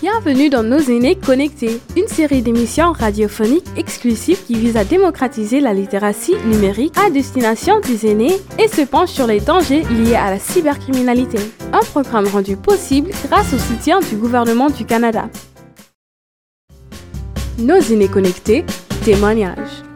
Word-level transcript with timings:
Bienvenue 0.00 0.48
dans 0.48 0.62
Nos 0.62 0.78
aînés 0.78 1.16
connectés, 1.16 1.80
une 1.96 2.06
série 2.06 2.40
d'émissions 2.40 2.92
radiophoniques 2.92 3.66
exclusives 3.76 4.44
qui 4.44 4.54
vise 4.54 4.76
à 4.76 4.84
démocratiser 4.84 5.58
la 5.58 5.74
littératie 5.74 6.36
numérique 6.46 6.96
à 6.96 7.10
destination 7.10 7.80
des 7.80 8.06
aînés 8.06 8.36
et 8.60 8.68
se 8.68 8.82
penche 8.82 9.10
sur 9.10 9.26
les 9.26 9.40
dangers 9.40 9.82
liés 9.82 10.14
à 10.14 10.30
la 10.30 10.38
cybercriminalité. 10.38 11.38
Un 11.72 11.80
programme 11.80 12.28
rendu 12.28 12.56
possible 12.56 13.10
grâce 13.26 13.52
au 13.52 13.58
soutien 13.58 13.98
du 13.98 14.14
gouvernement 14.14 14.70
du 14.70 14.84
Canada. 14.84 15.28
Nos 17.58 17.80
aînés 17.80 18.06
connectés, 18.06 18.64
témoignages. 19.04 19.87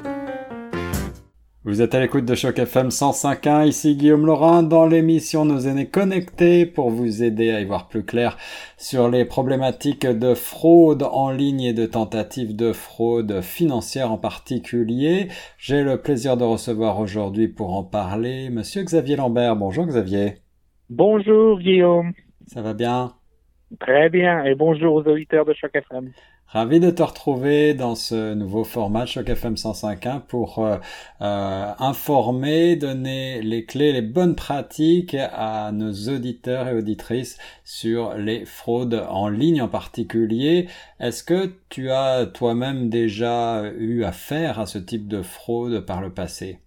Vous 1.65 1.81
êtes 1.81 1.95
à 1.95 2.01
l'écoute 2.01 2.25
de 2.25 2.35
Choc 2.35 2.59
FM 2.59 2.89
105.1, 2.89 3.69
ici 3.69 3.95
Guillaume 3.95 4.27
Laurent 4.27 4.65
dans 4.65 4.85
l'émission 4.85 5.45
Nos 5.45 5.61
aînés 5.61 5.89
connectés 5.89 6.67
pour 6.67 6.91
vous 6.91 7.23
aider 7.23 7.53
à 7.53 7.61
y 7.61 7.65
voir 7.65 7.87
plus 7.87 8.05
clair 8.05 8.37
sur 8.77 9.09
les 9.09 9.25
problématiques 9.25 10.05
de 10.05 10.35
fraude 10.35 11.05
en 11.05 11.31
ligne 11.31 11.61
et 11.61 11.73
de 11.73 11.87
tentatives 11.87 12.57
de 12.57 12.73
fraude 12.73 13.43
financière 13.43 14.11
en 14.11 14.19
particulier. 14.19 15.29
J'ai 15.57 15.85
le 15.85 16.03
plaisir 16.03 16.37
de 16.37 16.43
recevoir 16.43 16.99
aujourd'hui 16.99 17.47
pour 17.47 17.77
en 17.77 17.85
parler 17.85 18.51
Monsieur 18.51 18.83
Xavier 18.83 19.15
Lambert. 19.15 19.55
Bonjour 19.55 19.87
Xavier. 19.87 20.39
Bonjour 20.91 21.61
Guillaume. 21.61 22.13
Ça 22.49 22.61
va 22.61 22.75
bien? 22.75 23.13
Très 23.79 24.11
bien 24.11 24.43
et 24.43 24.57
bonjour 24.57 24.95
aux 24.95 25.09
auditeurs 25.09 25.45
de 25.45 25.53
Choc 25.53 25.71
FM. 25.77 26.11
Ravi 26.53 26.81
de 26.81 26.91
te 26.91 27.03
retrouver 27.03 27.73
dans 27.73 27.95
ce 27.95 28.35
nouveau 28.35 28.63
format 28.63 29.07
Choc 29.07 29.27
FM 29.27 29.55
105.1 29.55 30.21
pour 30.21 30.59
euh, 30.59 30.77
euh, 31.23 31.73
informer, 31.79 32.77
donner 32.77 33.41
les 33.41 33.65
clés, 33.65 33.91
les 33.91 34.03
bonnes 34.03 34.35
pratiques 34.35 35.17
à 35.19 35.73
nos 35.73 35.93
auditeurs 36.15 36.69
et 36.69 36.75
auditrices 36.75 37.39
sur 37.65 38.13
les 38.17 38.45
fraudes 38.45 39.03
en 39.09 39.31
ligne 39.31 39.63
en 39.63 39.69
particulier. 39.69 40.69
Est-ce 41.01 41.25
que 41.25 41.55
tu 41.71 41.91
as 41.91 42.27
toi-même 42.27 42.91
déjà 42.91 43.63
eu 43.79 44.05
affaire 44.05 44.61
à 44.61 44.67
ce 44.67 44.77
type 44.77 45.09
de 45.09 45.23
fraude 45.23 45.87
par 45.87 46.03
le 46.03 46.11
passé? 46.11 46.59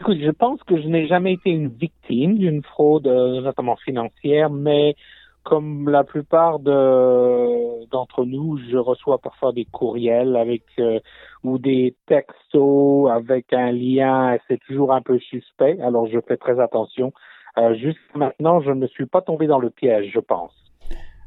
Écoute, 0.00 0.20
je 0.22 0.30
pense 0.30 0.62
que 0.62 0.80
je 0.80 0.88
n'ai 0.88 1.06
jamais 1.06 1.34
été 1.34 1.50
une 1.50 1.68
victime 1.68 2.38
d'une 2.38 2.62
fraude, 2.62 3.06
euh, 3.06 3.42
notamment 3.42 3.76
financière, 3.76 4.48
mais 4.48 4.96
comme 5.44 5.88
la 5.88 6.04
plupart 6.04 6.58
de 6.58 7.86
d'entre 7.86 8.24
nous, 8.24 8.58
je 8.70 8.76
reçois 8.76 9.18
parfois 9.18 9.52
des 9.52 9.64
courriels 9.64 10.36
avec 10.36 10.62
euh, 10.78 11.00
ou 11.42 11.58
des 11.58 11.96
textos 12.06 13.10
avec 13.10 13.52
un 13.52 13.72
lien. 13.72 14.36
C'est 14.48 14.60
toujours 14.66 14.92
un 14.92 15.02
peu 15.02 15.18
suspect. 15.18 15.80
Alors 15.80 16.06
je 16.06 16.18
fais 16.20 16.36
très 16.36 16.60
attention. 16.60 17.12
Euh, 17.58 17.74
Jusqu'à 17.74 18.18
maintenant, 18.18 18.60
je 18.60 18.70
ne 18.70 18.86
suis 18.86 19.06
pas 19.06 19.22
tombé 19.22 19.46
dans 19.46 19.58
le 19.58 19.70
piège, 19.70 20.10
je 20.12 20.20
pense. 20.20 20.52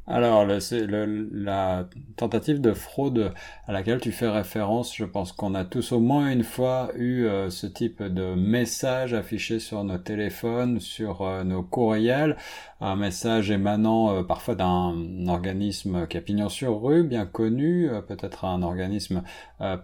Alors, 0.06 0.44
le, 0.44 1.30
la 1.32 1.88
tentative 2.18 2.60
de 2.60 2.74
fraude 2.74 3.34
à 3.68 3.72
laquelle 3.72 4.02
tu 4.02 4.12
fais 4.12 4.28
référence, 4.28 4.94
je 4.94 5.06
pense 5.06 5.32
qu'on 5.32 5.56
a 5.56 5.64
tous 5.64 5.94
au 5.94 6.02
moins 6.02 6.30
une 6.30 6.44
fois 6.44 6.92
eu 6.98 7.24
euh, 7.24 7.50
ce 7.50 7.68
type 7.68 8.04
de 8.04 8.36
message 8.36 9.14
affiché 9.14 9.60
sur 9.60 9.86
nos 9.86 9.98
téléphones, 9.98 10.82
sur 10.82 11.22
euh, 11.22 11.46
nos 11.46 11.64
courriels, 11.64 12.36
un 12.82 12.98
message 12.98 13.50
émanant 13.50 14.14
euh, 14.14 14.24
parfois 14.24 14.56
d'un 14.56 15.28
organisme 15.30 16.06
qui 16.08 16.20
pignon 16.20 16.50
sur 16.50 16.82
rue, 16.82 17.04
bien 17.04 17.26
connu, 17.26 17.90
peut-être 18.08 18.44
un 18.44 18.62
organisme 18.62 19.24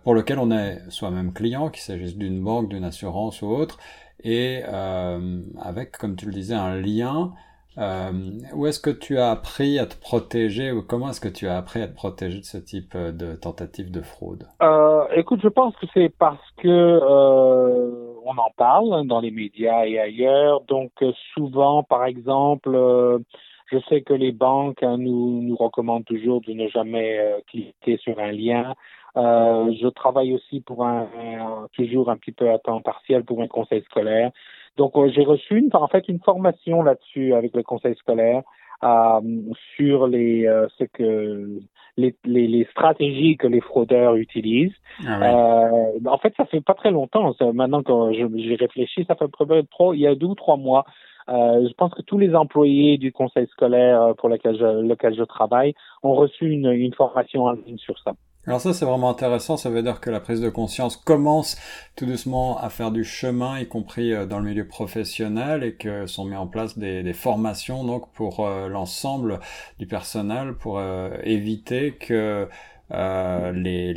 pour 0.03 0.13
lequel 0.13 0.37
on 0.39 0.51
est 0.51 0.81
soi-même 0.89 1.31
client, 1.31 1.69
qu'il 1.69 1.81
s'agisse 1.81 2.17
d'une 2.17 2.43
banque, 2.43 2.69
d'une 2.69 2.83
assurance 2.83 3.41
ou 3.41 3.47
autre, 3.47 3.77
et 4.23 4.63
avec, 4.63 5.97
comme 5.97 6.15
tu 6.15 6.25
le 6.25 6.33
disais, 6.33 6.53
un 6.53 6.75
lien 6.75 7.33
où 8.53 8.67
est-ce 8.67 8.79
que 8.79 8.89
tu 8.89 9.17
as 9.17 9.31
appris 9.31 9.79
à 9.79 9.85
te 9.85 9.95
protéger 9.99 10.71
ou 10.71 10.81
comment 10.81 11.09
est-ce 11.09 11.21
que 11.21 11.29
tu 11.29 11.47
as 11.47 11.57
appris 11.57 11.81
à 11.81 11.87
te 11.87 11.95
protéger 11.95 12.39
de 12.39 12.43
ce 12.43 12.57
type 12.57 12.93
euh, 12.95 13.11
de 13.11 13.35
tentative 13.35 13.89
de 13.91 14.01
fraude? 14.01 14.47
Euh, 14.61 15.05
Écoute, 15.15 15.39
je 15.41 15.47
pense 15.47 15.75
que 15.77 15.85
c'est 15.93 16.09
parce 16.17 16.43
que 16.57 16.67
euh, 16.67 18.13
on 18.25 18.37
en 18.37 18.51
parle 18.57 19.07
dans 19.07 19.21
les 19.21 19.31
médias 19.31 19.85
et 19.85 19.97
ailleurs. 19.97 20.61
Donc 20.67 20.91
euh, 21.01 21.13
souvent, 21.33 21.83
par 21.83 22.05
exemple, 22.05 22.69
je 23.71 23.77
sais 23.87 24.01
que 24.01 24.13
les 24.13 24.31
banques 24.31 24.83
hein, 24.83 24.97
nous 24.97 25.55
recommandent 25.55 26.05
toujours 26.05 26.41
de 26.41 26.53
ne 26.53 26.67
jamais 26.67 27.19
cliquer 27.47 27.97
sur 27.97 28.19
un 28.19 28.31
lien. 28.31 28.75
je 29.15 29.87
travaille 29.89 30.33
aussi 30.33 30.59
pour 30.59 30.85
un, 30.85 31.07
toujours 31.73 32.09
un 32.09 32.17
petit 32.17 32.31
peu 32.31 32.51
à 32.51 32.59
temps 32.59 32.81
partiel 32.81 33.23
pour 33.23 33.41
un 33.41 33.47
conseil 33.47 33.83
scolaire. 33.83 34.31
Donc, 34.79 34.95
euh, 34.95 35.11
j'ai 35.13 35.25
reçu 35.25 35.57
une, 35.57 35.69
en 35.73 35.89
fait 35.89 36.07
une 36.07 36.21
formation 36.21 36.81
là-dessus 36.81 37.33
avec 37.33 37.53
le 37.53 37.63
conseil 37.63 37.95
scolaire 37.95 38.43
euh, 38.81 39.19
sur 39.75 40.07
les 40.07 40.47
euh, 40.47 40.67
ce 40.77 40.85
que 40.85 41.59
les, 41.97 42.15
les, 42.23 42.47
les, 42.47 42.63
stratégies 42.71 43.35
que 43.35 43.47
les 43.47 43.59
fraudeurs 43.59 44.15
utilisent. 44.15 44.79
Ah 45.05 45.21
euh, 45.21 45.99
en 46.05 46.17
fait, 46.17 46.33
ça 46.37 46.45
fait 46.45 46.61
pas 46.61 46.75
très 46.75 46.91
longtemps. 46.91 47.35
maintenant 47.53 47.83
que 47.83 47.93
j'ai 48.13 48.55
réfléchi, 48.55 49.03
ça 49.03 49.15
fait 49.15 49.25
trop, 49.69 49.93
il 49.93 49.99
y 49.99 50.07
a 50.07 50.15
deux 50.15 50.27
ou 50.27 50.35
trois 50.35 50.55
mois. 50.55 50.85
Euh, 51.27 51.67
je 51.67 51.73
pense 51.73 51.93
que 51.93 52.01
tous 52.01 52.17
les 52.17 52.33
employés 52.33 52.97
du 52.97 53.11
conseil 53.11 53.47
scolaire 53.47 54.13
pour 54.17 54.29
lequel 54.29 54.57
je, 54.57 54.87
lequel 54.87 55.13
je 55.13 55.23
travaille 55.23 55.73
ont 56.03 56.13
reçu 56.13 56.49
une, 56.49 56.71
une 56.71 56.93
formation 56.93 57.43
en 57.43 57.51
ligne 57.51 57.77
sur 57.77 57.99
ça. 57.99 58.13
Alors 58.47 58.61
ça 58.61 58.73
c'est 58.73 58.85
vraiment 58.85 59.09
intéressant, 59.09 59.57
ça 59.57 59.69
veut 59.69 59.83
dire 59.83 59.99
que 59.99 60.09
la 60.09 60.21
prise 60.21 60.39
de 60.39 60.49
conscience 60.49 60.95
commence 60.95 61.57
tout 61.97 62.05
doucement 62.05 62.57
à 62.57 62.69
faire 62.69 62.91
du 62.91 63.03
chemin, 63.03 63.59
y 63.59 63.67
compris 63.67 64.13
euh, 64.13 64.25
dans 64.25 64.39
le 64.39 64.45
milieu 64.45 64.65
professionnel, 64.65 65.63
et 65.63 65.73
que 65.75 66.07
sont 66.07 66.23
mis 66.23 66.37
en 66.37 66.47
place 66.47 66.77
des, 66.77 67.13
formations 67.13 67.83
donc 67.83 68.09
pour 68.13 68.47
euh, 68.47 68.69
l'ensemble 68.69 69.41
du 69.77 69.87
personnel 69.87 70.53
pour 70.53 70.79
euh, 70.79 71.09
éviter 71.23 71.91
que 71.95 72.47
les, 73.53 73.93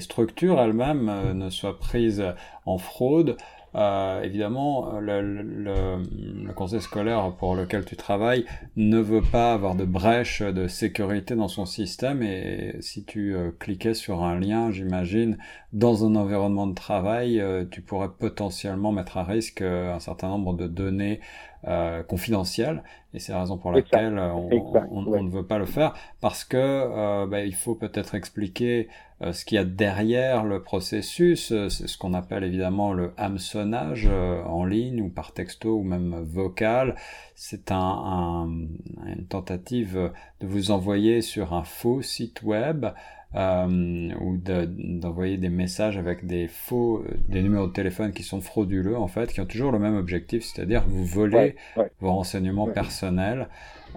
structures 0.00 0.60
elles-mêmes 0.60 1.32
ne 1.34 1.50
soient 1.50 1.78
prises 1.78 2.24
en 2.64 2.78
fraude 2.78 3.36
euh, 3.76 4.22
évidemment, 4.22 4.98
le, 5.00 5.20
le, 5.20 6.02
le, 6.44 6.52
conseil 6.54 6.80
scolaire 6.80 7.32
pour 7.38 7.54
lequel 7.54 7.84
tu 7.84 7.94
travailles 7.94 8.46
ne 8.76 8.98
veut 8.98 9.20
pas 9.20 9.52
avoir 9.52 9.74
de 9.74 9.84
brèche 9.84 10.40
de 10.40 10.66
sécurité 10.66 11.34
dans 11.34 11.48
son 11.48 11.66
système 11.66 12.22
et 12.22 12.76
si 12.80 13.04
tu 13.04 13.34
euh, 13.34 13.50
cliquais 13.58 13.92
sur 13.92 14.24
un 14.24 14.40
lien, 14.40 14.70
j'imagine, 14.70 15.36
dans 15.74 16.06
un 16.06 16.16
environnement 16.16 16.66
de 16.66 16.74
travail, 16.74 17.38
euh, 17.38 17.66
tu 17.70 17.82
pourrais 17.82 18.08
potentiellement 18.08 18.92
mettre 18.92 19.18
à 19.18 19.24
risque 19.24 19.60
euh, 19.60 19.94
un 19.94 20.00
certain 20.00 20.28
nombre 20.28 20.54
de 20.54 20.66
données 20.66 21.20
euh, 21.66 22.02
confidentielles 22.02 22.82
et 23.12 23.18
c'est 23.18 23.32
la 23.32 23.40
raison 23.40 23.58
pour 23.58 23.72
laquelle 23.72 24.18
on, 24.18 24.48
on, 24.90 25.06
on, 25.06 25.22
ne 25.22 25.30
veut 25.30 25.46
pas 25.46 25.58
le 25.58 25.66
faire 25.66 25.94
parce 26.20 26.44
que 26.44 26.56
euh, 26.56 27.26
bah, 27.26 27.42
il 27.42 27.54
faut 27.54 27.74
peut-être 27.74 28.14
expliquer 28.14 28.88
euh, 29.22 29.32
ce 29.32 29.44
qu'il 29.44 29.56
y 29.56 29.58
a 29.58 29.64
derrière 29.64 30.44
le 30.44 30.62
processus, 30.62 31.48
c'est 31.68 31.86
ce 31.86 31.98
qu'on 31.98 32.14
appelle 32.14 32.44
évidemment 32.44 32.92
le 32.92 33.12
hameçonnage 33.16 34.06
en 34.06 34.64
ligne 34.64 35.02
ou 35.02 35.08
par 35.08 35.32
texto 35.32 35.76
ou 35.76 35.82
même 35.82 36.22
vocal. 36.22 36.96
C'est 37.34 37.72
un, 37.72 37.76
un, 37.76 38.48
une 39.06 39.26
tentative 39.28 40.12
de 40.40 40.46
vous 40.46 40.70
envoyer 40.70 41.22
sur 41.22 41.54
un 41.54 41.64
faux 41.64 42.02
site 42.02 42.42
web 42.42 42.86
euh, 43.34 44.14
ou 44.20 44.36
d'envoyer 44.38 45.36
des 45.36 45.48
messages 45.48 45.98
avec 45.98 46.26
des 46.26 46.46
faux, 46.46 47.04
des 47.28 47.42
numéros 47.42 47.66
de 47.66 47.72
téléphone 47.72 48.12
qui 48.12 48.22
sont 48.22 48.40
frauduleux 48.40 48.96
en 48.96 49.08
fait, 49.08 49.32
qui 49.32 49.40
ont 49.40 49.46
toujours 49.46 49.72
le 49.72 49.78
même 49.78 49.96
objectif, 49.96 50.44
c'est-à-dire 50.44 50.84
vous 50.86 51.04
voler 51.04 51.56
vos 52.00 52.12
renseignements 52.12 52.68
personnels. 52.68 53.48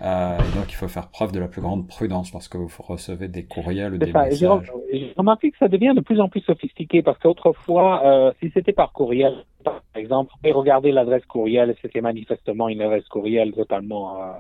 Euh, 0.01 0.37
donc 0.55 0.71
il 0.71 0.75
faut 0.75 0.87
faire 0.87 1.09
preuve 1.09 1.31
de 1.33 1.39
la 1.39 1.47
plus 1.47 1.61
grande 1.61 1.87
prudence 1.87 2.31
lorsque 2.31 2.55
vous 2.55 2.69
recevez 2.79 3.27
des 3.27 3.43
courriels 3.43 3.93
ou 3.93 3.97
des 3.97 4.13
messages. 4.13 4.71
J'ai 4.91 5.13
remarqué 5.17 5.51
que 5.51 5.57
ça 5.57 5.67
devient 5.67 5.93
de 5.95 6.01
plus 6.01 6.21
en 6.21 6.29
plus 6.29 6.41
sophistiqué 6.41 7.01
parce 7.01 7.17
qu'autrefois, 7.19 8.05
euh, 8.05 8.31
si 8.41 8.49
c'était 8.53 8.71
par 8.71 8.93
courriel, 8.93 9.43
par 9.63 9.81
exemple, 9.95 10.33
et 10.43 10.51
regardez 10.51 10.91
l'adresse 10.91 11.25
courriel, 11.25 11.75
c'était 11.81 12.01
manifestement 12.01 12.69
une 12.69 12.81
adresse 12.81 13.07
courriel 13.09 13.51
totalement 13.51 14.21
euh, 14.21 14.31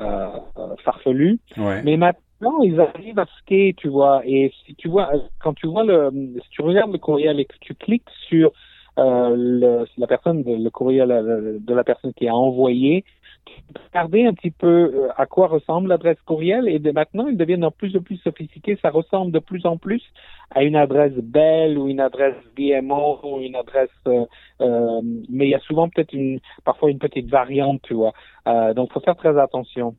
euh, 0.00 0.28
euh 0.58 0.74
farfelue. 0.84 1.38
Mais 1.56 1.96
maintenant, 1.96 2.20
non, 2.40 2.62
ils 2.62 2.80
arrivent 2.80 3.18
à 3.18 3.26
skier, 3.38 3.74
tu 3.74 3.88
vois. 3.88 4.22
Et 4.24 4.52
si 4.64 4.74
tu 4.74 4.88
vois, 4.88 5.10
quand 5.40 5.54
tu 5.54 5.66
vois 5.66 5.84
le, 5.84 6.10
si 6.42 6.50
tu 6.50 6.62
regardes 6.62 6.92
le 6.92 6.98
courriel 6.98 7.40
et 7.40 7.44
que 7.44 7.56
tu 7.60 7.74
cliques 7.74 8.08
sur 8.28 8.52
euh, 8.98 9.34
le, 9.36 9.86
la 9.98 10.06
personne, 10.06 10.42
le 10.46 10.70
courriel 10.70 11.08
de 11.08 11.74
la 11.74 11.84
personne 11.84 12.12
qui 12.14 12.28
a 12.28 12.34
envoyé, 12.34 13.04
regarder 13.90 14.26
un 14.26 14.34
petit 14.34 14.50
peu 14.50 14.66
euh, 14.66 15.08
à 15.16 15.26
quoi 15.26 15.48
ressemble 15.48 15.88
l'adresse 15.88 16.20
courriel 16.24 16.68
et 16.68 16.78
maintenant 16.92 17.26
ils 17.26 17.36
deviennent 17.36 17.60
de 17.60 17.68
plus 17.68 17.96
en 17.96 18.00
plus 18.00 18.16
sophistiqués. 18.18 18.78
Ça 18.82 18.90
ressemble 18.90 19.32
de 19.32 19.38
plus 19.38 19.66
en 19.66 19.76
plus 19.76 20.02
à 20.50 20.62
une 20.62 20.76
adresse 20.76 21.14
Bell 21.14 21.78
ou 21.78 21.88
une 21.88 22.00
adresse 22.00 22.36
BMO 22.56 23.20
ou 23.24 23.40
une 23.40 23.56
adresse, 23.56 23.90
euh, 24.06 24.24
euh, 24.60 25.00
mais 25.28 25.46
il 25.46 25.50
y 25.50 25.54
a 25.54 25.60
souvent 25.60 25.88
peut-être 25.88 26.12
une, 26.12 26.40
parfois 26.64 26.90
une 26.90 26.98
petite 26.98 27.28
variante, 27.28 27.82
tu 27.82 27.94
vois. 27.94 28.12
Euh, 28.46 28.74
donc 28.74 28.92
faut 28.92 29.00
faire 29.00 29.16
très 29.16 29.38
attention. 29.38 29.94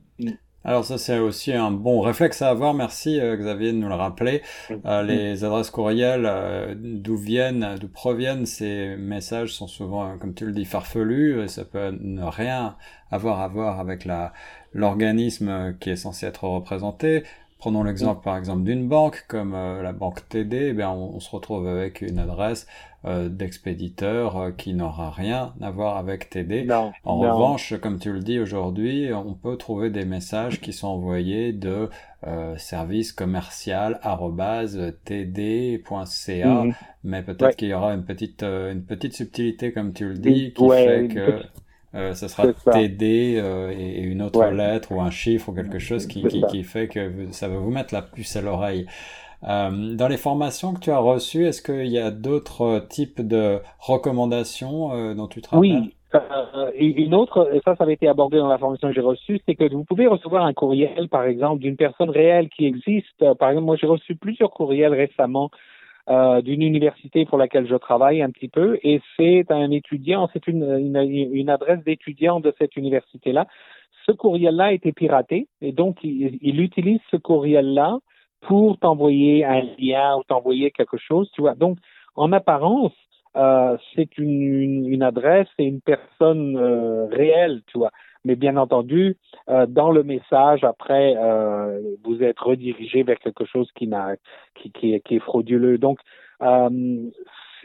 Alors 0.68 0.84
ça 0.84 0.98
c'est 0.98 1.18
aussi 1.18 1.54
un 1.54 1.72
bon 1.72 2.02
réflexe 2.02 2.42
à 2.42 2.50
avoir, 2.50 2.74
merci 2.74 3.22
euh, 3.22 3.38
Xavier 3.38 3.72
de 3.72 3.78
nous 3.78 3.88
le 3.88 3.96
rappeler. 3.96 4.42
Euh, 4.86 5.02
les 5.02 5.46
adresses 5.46 5.70
courriels, 5.70 6.26
euh, 6.26 6.76
d'où 6.78 7.16
viennent, 7.16 7.78
d'où 7.80 7.88
proviennent 7.88 8.46
ces 8.46 8.98
messages 8.98 9.54
sont 9.54 9.68
souvent, 9.68 10.18
comme 10.18 10.34
tu 10.34 10.46
le 10.46 10.52
dis, 10.52 10.66
farfelus, 10.66 11.42
et 11.42 11.48
ça 11.48 11.64
peut 11.64 11.98
ne 11.98 12.22
rien 12.22 12.76
avoir 13.12 13.40
à 13.40 13.48
voir 13.48 13.80
avec 13.80 14.04
la 14.04 14.34
l'organisme 14.74 15.78
qui 15.80 15.90
est 15.90 15.96
censé 15.96 16.26
être 16.26 16.44
représenté. 16.44 17.24
Prenons 17.58 17.84
l'exemple 17.84 18.24
par 18.24 18.38
exemple 18.38 18.64
d'une 18.64 18.88
banque 18.88 19.26
comme 19.28 19.54
la 19.54 19.92
banque 19.92 20.28
TD, 20.30 20.68
eh 20.70 20.74
bien 20.74 20.92
on, 20.92 21.20
se 21.20 21.30
retrouve 21.32 21.68
avec 21.68 22.02
une 22.02 22.20
adresse 22.20 22.68
euh, 23.06 23.30
d'expéditeur 23.30 24.38
euh, 24.38 24.52
qui 24.52 24.74
n'aura 24.74 25.12
rien 25.12 25.54
à 25.62 25.70
voir 25.70 25.98
avec 25.98 26.30
TD. 26.30 26.68
en 26.72 26.92
revanche, 27.18 27.76
comme 27.80 28.00
tu 28.00 28.12
le 28.12 28.20
dis 28.20 28.40
aujourd'hui, 28.40 29.14
on 29.14 29.34
peut 29.34 29.56
trouver 29.56 29.92
des 29.92 30.04
messages 30.04 30.60
qui 30.60 30.74
sont 30.74 30.88
envoyés 30.88 31.54
de 31.54 31.90
euh, 32.26 32.58
service 32.58 33.14
commercial 33.14 34.00
td.ca, 35.06 36.48
mhm. 36.48 36.74
mais 37.04 37.22
peut-être 37.22 37.56
qu'il 37.56 37.70
y 37.70 37.74
aura 37.74 37.94
une 37.94 38.04
petite 38.04 38.42
euh, 38.42 38.74
une 38.74 38.84
petite 38.84 39.14
subtilité 39.14 39.72
comme 39.72 39.94
tu 39.94 40.10
le 40.10 40.18
dis 40.18 40.52
qui 40.54 40.68
fait 40.68 41.08
que 41.08 41.44
euh, 41.96 42.14
ce 42.14 42.28
sera 42.28 42.46
TD 42.72 43.06
et 43.78 44.02
une 44.02 44.22
autre 44.22 44.46
lettre 44.46 44.92
ou 44.92 45.02
un 45.02 45.10
chiffre 45.10 45.50
ou 45.50 45.54
quelque 45.54 45.80
chose 45.80 46.08
qui, 46.08 46.24
qui, 46.24 46.42
qui, 46.44 46.64
fait 46.64 46.88
que 46.88 47.32
ça 47.32 47.48
va 47.48 47.58
vous 47.58 47.72
mettre 47.72 47.94
la 47.94 48.02
puce 48.02 48.36
à 48.36 48.42
l'oreille. 48.42 48.88
Euh, 49.44 49.96
dans 49.96 50.08
les 50.08 50.18
formations 50.18 50.74
que 50.74 50.80
tu 50.80 50.92
as 50.92 50.98
reçues, 50.98 51.46
est-ce 51.46 51.62
qu'il 51.62 51.88
y 51.88 52.00
a 52.00 52.10
d'autres 52.10 52.86
types 52.90 53.22
de 53.22 53.60
recommandations 53.80 54.94
euh, 54.94 55.14
dont 55.14 55.28
tu 55.28 55.42
travailles 55.42 55.72
Oui, 55.72 55.94
euh, 56.16 56.72
une 56.76 57.14
autre, 57.14 57.54
et 57.54 57.62
ça, 57.64 57.76
ça 57.76 57.84
avait 57.84 57.94
été 57.94 58.08
abordé 58.08 58.38
dans 58.38 58.48
la 58.48 58.58
formation 58.58 58.88
que 58.88 58.96
j'ai 58.96 59.02
reçue, 59.02 59.40
c'est 59.46 59.56
que 59.56 59.72
vous 59.72 59.84
pouvez 59.84 60.08
recevoir 60.08 60.46
un 60.46 60.54
courriel, 60.54 61.08
par 61.10 61.24
exemple, 61.26 61.62
d'une 61.62 61.76
personne 61.76 62.10
réelle 62.10 62.50
qui 62.50 62.66
existe. 62.66 63.34
Par 63.36 63.50
exemple, 63.50 63.66
moi, 63.66 63.76
j'ai 63.80 63.88
reçu 63.88 64.16
plusieurs 64.16 64.52
courriels 64.52 64.94
récemment 64.94 65.52
euh, 66.10 66.42
d'une 66.42 66.62
université 66.62 67.26
pour 67.26 67.38
laquelle 67.38 67.68
je 67.68 67.76
travaille 67.76 68.22
un 68.22 68.32
petit 68.32 68.48
peu, 68.48 68.80
et 68.84 69.02
c'est 69.16 69.46
un 69.50 69.72
étudiant, 69.72 70.30
c'est 70.34 70.48
une, 70.48 70.64
une, 70.64 70.96
une, 71.34 71.50
adresse 71.50 71.84
d'étudiant 71.84 72.40
de 72.40 72.54
cette 72.58 72.76
université-là. 72.76 73.48
Ce 74.06 74.12
courriel-là 74.14 74.66
a 74.66 74.72
été 74.72 74.94
piraté, 74.94 75.48
et 75.62 75.72
donc 75.72 75.98
il, 76.04 76.38
il 76.42 76.62
utilise 76.62 77.02
ce 77.12 77.18
courriel-là 77.18 78.00
pour 78.42 78.78
t'envoyer 78.80 79.44
un 79.44 79.64
lien 79.78 80.18
ou 80.18 80.24
t'envoyer 80.24 80.72
quelque 80.72 80.98
chose, 80.98 81.30
tu 81.34 81.42
vois. 81.42 81.56
Donc, 81.56 81.78
en 82.16 82.32
apparence, 82.32 82.94
euh, 83.36 83.78
c'est 83.96 84.18
une, 84.18 84.88
une, 84.88 85.04
adresse 85.04 85.48
et 85.58 85.66
une 85.66 85.82
personne 85.82 86.58
euh, 86.58 87.06
réelle, 87.08 87.62
tu 87.68 87.78
vois. 87.78 87.92
Mais 88.28 88.36
bien 88.36 88.58
entendu, 88.58 89.16
euh, 89.50 89.66
dans 89.68 89.90
le 89.90 90.04
message, 90.04 90.66
après, 90.66 91.16
euh, 91.16 91.80
vous 92.04 92.22
êtes 92.22 92.38
redirigé 92.38 93.04
vers 93.04 93.18
quelque 93.20 93.46
chose 93.46 93.72
qui, 93.74 93.88
n'a, 93.88 94.18
qui, 94.54 94.70
qui, 94.70 95.00
qui 95.00 95.16
est 95.16 95.20
frauduleux. 95.20 95.78
Donc, 95.78 96.00
euh, 96.42 97.10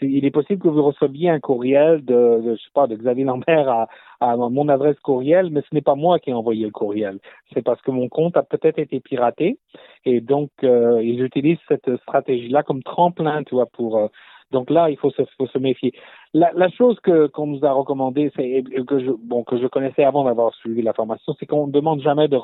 il 0.00 0.24
est 0.24 0.30
possible 0.30 0.62
que 0.62 0.68
vous 0.68 0.84
receviez 0.84 1.30
un 1.30 1.40
courriel 1.40 2.04
de, 2.04 2.42
je 2.44 2.54
sais 2.54 2.70
pas, 2.74 2.86
de 2.86 2.94
Xavier 2.94 3.24
Lambert 3.24 3.68
à, 3.68 3.88
à 4.20 4.36
mon 4.36 4.68
adresse 4.68 4.98
courriel, 5.00 5.50
mais 5.50 5.62
ce 5.62 5.74
n'est 5.74 5.82
pas 5.82 5.96
moi 5.96 6.20
qui 6.20 6.30
ai 6.30 6.32
envoyé 6.32 6.64
le 6.64 6.70
courriel. 6.70 7.18
C'est 7.52 7.62
parce 7.62 7.82
que 7.82 7.90
mon 7.90 8.08
compte 8.08 8.36
a 8.36 8.44
peut-être 8.44 8.78
été 8.78 9.00
piraté 9.00 9.58
et 10.04 10.20
donc 10.20 10.50
euh, 10.62 11.02
ils 11.02 11.22
utilisent 11.24 11.58
cette 11.66 11.96
stratégie-là 12.02 12.62
comme 12.62 12.84
tremplin, 12.84 13.42
tu 13.42 13.56
vois, 13.56 13.66
pour 13.66 13.98
euh, 13.98 14.06
donc 14.52 14.70
là, 14.70 14.90
il 14.90 14.96
faut 14.98 15.10
se, 15.10 15.22
faut 15.38 15.46
se 15.46 15.58
méfier. 15.58 15.92
La, 16.34 16.68
chose 16.70 17.00
que 17.00 17.26
qu'on 17.26 17.46
nous 17.46 17.64
a 17.64 17.72
recommandé, 17.72 18.30
c'est 18.36 18.62
que 18.86 18.98
je 19.00 19.10
bon 19.10 19.42
que 19.44 19.58
je 19.58 19.66
connaissais 19.66 20.04
avant 20.04 20.24
d'avoir 20.24 20.54
suivi 20.54 20.82
la 20.82 20.92
formation, 20.92 21.34
c'est 21.38 21.46
qu'on 21.46 21.66
ne 21.66 21.72
demande 21.72 22.00
jamais 22.00 22.28
de 22.28 22.38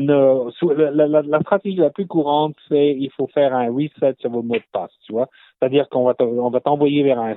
la, 0.00 1.40
stratégie 1.40 1.76
la 1.76 1.90
plus 1.90 2.06
courante, 2.06 2.56
c'est 2.68 2.96
il 2.98 3.10
faut 3.10 3.26
faire 3.28 3.54
un 3.54 3.70
reset 3.70 4.16
sur 4.18 4.30
vos 4.30 4.42
mots 4.42 4.56
de 4.56 4.62
passe, 4.72 4.92
tu 5.06 5.12
vois. 5.12 5.28
C'est-à-dire 5.58 5.88
qu'on 5.88 6.04
va 6.04 6.14
on 6.20 6.50
va 6.50 6.60
t'envoyer 6.60 7.02
vers 7.02 7.20
un, 7.20 7.36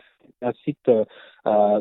site 0.63 0.89
euh, 0.89 1.05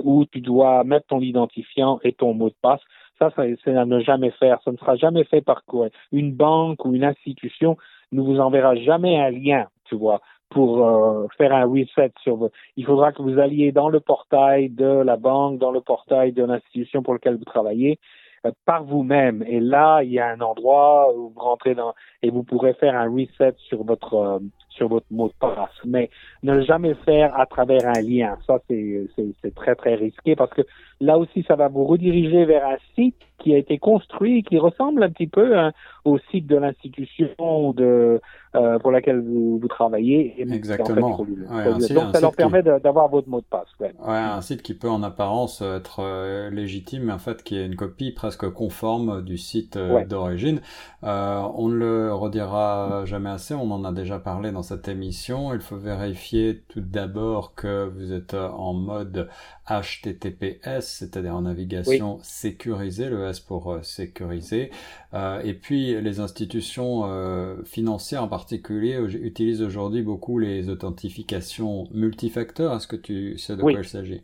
où 0.05 0.25
tu 0.26 0.41
dois 0.41 0.85
mettre 0.85 1.06
ton 1.06 1.20
identifiant 1.20 1.99
et 2.03 2.12
ton 2.12 2.35
mot 2.35 2.49
de 2.49 2.56
passe. 2.61 2.81
Ça, 3.19 3.31
c'est 3.37 3.75
à 3.75 3.87
ne 3.87 4.00
jamais 4.00 4.31
faire. 4.32 4.61
Ça 4.64 4.73
ne 4.73 4.76
sera 4.76 4.97
jamais 4.97 5.25
fait 5.25 5.41
par 5.41 5.64
quoi? 5.64 5.88
Une 6.12 6.32
banque 6.32 6.85
ou 6.85 6.94
une 6.94 7.05
institution 7.05 7.76
ne 8.12 8.20
vous 8.20 8.38
enverra 8.38 8.76
jamais 8.76 9.19
un 9.19 9.31
lien, 9.31 9.67
tu 9.87 9.97
vois 9.97 10.20
pour 10.50 10.87
euh, 10.87 11.26
faire 11.37 11.52
un 11.52 11.64
reset 11.64 12.12
sur 12.22 12.50
il 12.76 12.84
faudra 12.84 13.12
que 13.12 13.22
vous 13.22 13.38
alliez 13.38 13.72
dans 13.72 13.88
le 13.88 14.00
portail 14.00 14.70
de 14.70 14.84
la 14.87 15.16
banque, 15.16 15.58
dans 15.58 15.70
le 15.70 15.81
portail 15.81 16.32
de 16.32 16.44
l'institution 16.44 17.02
pour 17.02 17.14
lequel 17.14 17.37
vous 17.37 17.44
travaillez 17.44 17.98
euh, 18.44 18.52
par 18.64 18.84
vous-même. 18.84 19.43
Et 19.46 19.60
là, 19.60 20.02
il 20.02 20.12
y 20.12 20.19
a 20.19 20.28
un 20.28 20.40
endroit 20.40 21.12
où 21.14 21.31
vous 21.31 21.40
rentrez 21.40 21.75
dans 21.75 21.94
et 22.22 22.31
vous 22.31 22.43
pourrez 22.43 22.75
faire 22.75 22.94
un 22.94 23.10
reset 23.10 23.54
sur 23.69 23.84
votre 23.84 24.14
euh, 24.14 24.38
sur 24.76 24.88
votre 24.88 25.06
mot 25.11 25.28
de 25.28 25.34
passe. 25.40 25.70
Mais 25.84 26.11
ne 26.43 26.55
le 26.55 26.64
jamais 26.64 26.94
faire 27.05 27.38
à 27.38 27.46
travers 27.46 27.87
un 27.87 28.00
lien. 28.00 28.37
Ça, 28.46 28.58
c'est 28.69 29.55
très, 29.55 29.75
très 29.75 29.94
risqué 29.94 30.37
parce 30.37 30.52
que 30.52 30.62
là 31.00 31.19
aussi, 31.19 31.44
ça 31.46 31.56
va 31.56 31.69
vous 31.69 31.84
rediriger 31.84 32.44
vers 32.44 32.67
un 32.67 32.76
site 32.94 33.17
qui 33.38 33.55
a 33.55 33.58
été 33.58 33.78
construit, 33.78 34.43
qui 34.43 34.58
ressemble 34.58 35.02
un 35.02 35.11
petit 35.11 35.26
peu 35.26 35.58
hein, 35.58 35.73
au 36.05 36.19
site 36.31 36.46
de 36.46 36.56
l'institution 36.56 37.73
de 37.73 38.20
euh, 38.55 38.78
pour 38.78 38.90
laquelle 38.90 39.20
vous, 39.20 39.58
vous 39.58 39.69
travaillez. 39.69 40.34
Exactement. 40.38 41.19
Donc 41.19 41.82
ça 41.82 42.20
leur 42.20 42.34
permet 42.34 42.62
d'avoir 42.62 43.08
votre 43.08 43.29
mot 43.29 43.40
de 43.40 43.46
passe. 43.46 43.69
Ouais. 43.81 43.93
un 44.06 44.40
site 44.40 44.62
qui 44.62 44.75
peut 44.75 44.88
en 44.88 45.02
apparence 45.02 45.61
être 45.61 46.00
euh, 46.00 46.49
légitime, 46.50 47.05
mais 47.05 47.12
en 47.12 47.19
fait 47.19 47.43
qui 47.43 47.58
est 47.58 47.67
une 47.67 47.76
copie 47.76 48.12
presque 48.12 48.49
conforme 48.49 49.22
du 49.22 49.37
site 49.37 49.76
euh, 49.76 50.05
d'origine. 50.05 50.61
on 51.02 51.69
ne 51.69 51.75
le 51.75 52.14
redira 52.14 53.05
jamais 53.05 53.31
assez, 53.31 53.55
on 53.55 53.70
en 53.70 53.84
a 53.84 53.93
déjà 53.93 54.19
parlé 54.19 54.52
dans 54.52 54.62
cette 54.67 54.89
émission. 54.89 55.55
Il 55.55 55.61
faut 55.61 55.77
vérifier 55.77 56.63
tout 56.69 56.81
d'abord 56.81 57.55
que 57.55 57.89
vous 57.89 58.13
êtes 58.13 58.35
en 58.35 58.75
mode 58.75 59.29
HTTPS, 59.69 60.81
c'est-à-dire 60.81 61.35
en 61.35 61.43
navigation 61.43 62.19
sécurisée, 62.23 63.09
le 63.09 63.27
S 63.27 63.41
pour 63.41 63.73
euh, 63.73 63.83
sécuriser. 63.83 64.71
Euh, 65.15 65.41
et 65.43 65.55
puis 65.55 66.01
les 66.01 66.21
institutions 66.21 67.05
euh, 67.05 67.63
financières 67.65 68.25
en 68.25 68.29
particulier 68.29 68.99
utilisent 68.99 69.63
aujourd'hui 69.63 70.03
beaucoup 70.03 70.39
les 70.39 70.69
authentifications 70.69 71.85
multifacteurs. 71.93 72.75
Est-ce 72.75 72.89
que 72.89 72.97
tu 72.97 73.39
sais 73.39 73.57
de 73.57 73.63
quoi 73.63 73.73
il 73.73 73.85
s'agit? 73.85 74.23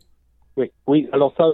Oui, 0.57 0.71
oui. 0.87 1.07
Alors 1.13 1.33
ça, 1.37 1.51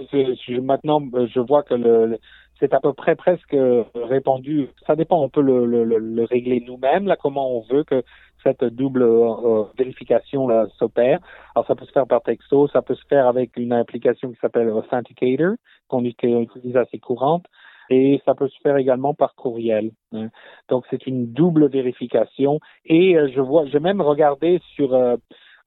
maintenant, 0.60 1.00
je 1.34 1.40
vois 1.40 1.62
que 1.62 1.74
le, 1.74 2.18
c'est 2.58 2.74
à 2.74 2.80
peu 2.80 2.92
près 2.92 3.16
presque 3.16 3.56
répandu. 3.94 4.68
Ça 4.86 4.94
dépend, 4.94 5.22
on 5.22 5.30
peut 5.30 5.40
le, 5.40 5.64
le, 5.64 5.84
le 5.84 6.24
régler 6.24 6.62
nous-mêmes, 6.66 7.06
là, 7.06 7.16
comment 7.16 7.56
on 7.56 7.62
veut 7.62 7.84
que 7.84 8.02
cette 8.42 8.64
double 8.64 9.02
euh, 9.02 9.64
vérification 9.78 10.48
s'opère. 10.78 11.20
Alors 11.54 11.66
ça 11.66 11.74
peut 11.74 11.84
se 11.84 11.92
faire 11.92 12.06
par 12.06 12.22
texto, 12.22 12.68
ça 12.68 12.82
peut 12.82 12.94
se 12.94 13.06
faire 13.06 13.26
avec 13.26 13.56
une 13.56 13.72
application 13.72 14.30
qui 14.30 14.38
s'appelle 14.40 14.68
Authenticator 14.68 15.54
qu'on 15.88 16.04
utilise 16.04 16.76
assez 16.76 16.98
courante 16.98 17.46
et 17.90 18.22
ça 18.24 18.34
peut 18.34 18.48
se 18.48 18.58
faire 18.62 18.76
également 18.76 19.14
par 19.14 19.34
courriel. 19.34 19.90
Hein. 20.12 20.28
Donc 20.68 20.84
c'est 20.90 21.06
une 21.06 21.32
double 21.32 21.68
vérification 21.68 22.60
et 22.84 23.16
euh, 23.16 23.28
je 23.34 23.40
vois, 23.40 23.66
j'ai 23.66 23.80
même 23.80 24.00
regardé 24.00 24.60
sur 24.74 24.94
euh, 24.94 25.16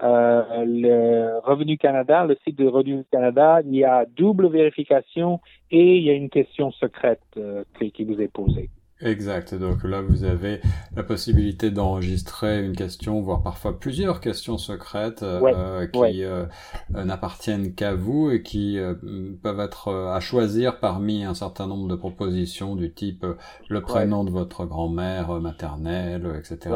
le 0.02 1.40
Revenu 1.44 1.78
Canada, 1.78 2.26
le 2.26 2.38
site 2.44 2.58
de 2.58 2.68
Revenu 2.68 3.04
Canada, 3.12 3.62
il 3.66 3.76
y 3.76 3.84
a 3.84 4.06
double 4.06 4.48
vérification 4.50 5.40
et 5.72 5.98
il 5.98 6.04
y 6.04 6.10
a 6.10 6.14
une 6.14 6.30
question 6.30 6.72
secrète 6.72 7.22
qui 7.94 8.04
vous 8.04 8.20
est 8.22 8.32
posée. 8.32 8.70
Exact. 9.04 9.54
Donc 9.54 9.84
là, 9.84 10.02
vous 10.02 10.24
avez 10.24 10.62
la 10.96 11.04
possibilité 11.04 11.72
d'enregistrer 11.72 12.64
une 12.64 12.76
question, 12.76 13.22
voire 13.22 13.44
parfois 13.44 13.78
plusieurs 13.78 14.22
questions 14.22 14.58
secrètes 14.58 15.24
euh, 15.24 15.88
qui 15.88 16.24
euh, 16.24 16.46
euh, 16.96 17.04
n'appartiennent 17.04 17.74
qu'à 17.74 17.94
vous 17.94 18.32
et 18.32 18.42
qui 18.42 18.80
peuvent 19.42 19.60
être 19.60 19.94
à 19.94 20.20
choisir 20.20 20.80
parmi 20.80 21.24
un 21.26 21.34
certain 21.34 21.68
nombre 21.68 21.90
de 21.90 21.96
propositions 21.96 22.76
du 22.76 22.94
type 22.94 23.26
le 23.70 23.82
prénom 23.82 24.24
de 24.24 24.32
votre 24.32 24.66
grand-mère 24.66 25.32
maternelle, 25.42 26.26
etc. 26.40 26.76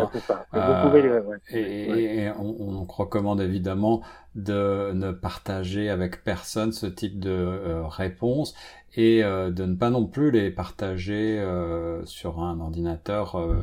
et, 1.51 2.24
et 2.24 2.31
on, 2.38 2.55
on, 2.60 2.84
recommande 2.84 3.41
évidemment 3.41 4.01
de 4.36 4.91
ne 4.93 5.12
partager 5.12 5.89
avec 5.89 6.24
personne 6.24 6.72
ce 6.72 6.88
type 6.88 7.19
de 7.19 7.81
réponse 7.89 8.55
et 8.98 9.24
euh, 9.24 9.51
de 9.51 9.63
ne 9.63 9.75
pas 9.75 9.92
non 9.92 10.08
plus 10.08 10.32
les 10.32 10.50
partager 10.50 11.39
euh, 11.39 12.04
sur 12.06 12.42
un 12.42 12.60
ordinateur 12.60 13.36
euh, 13.36 13.56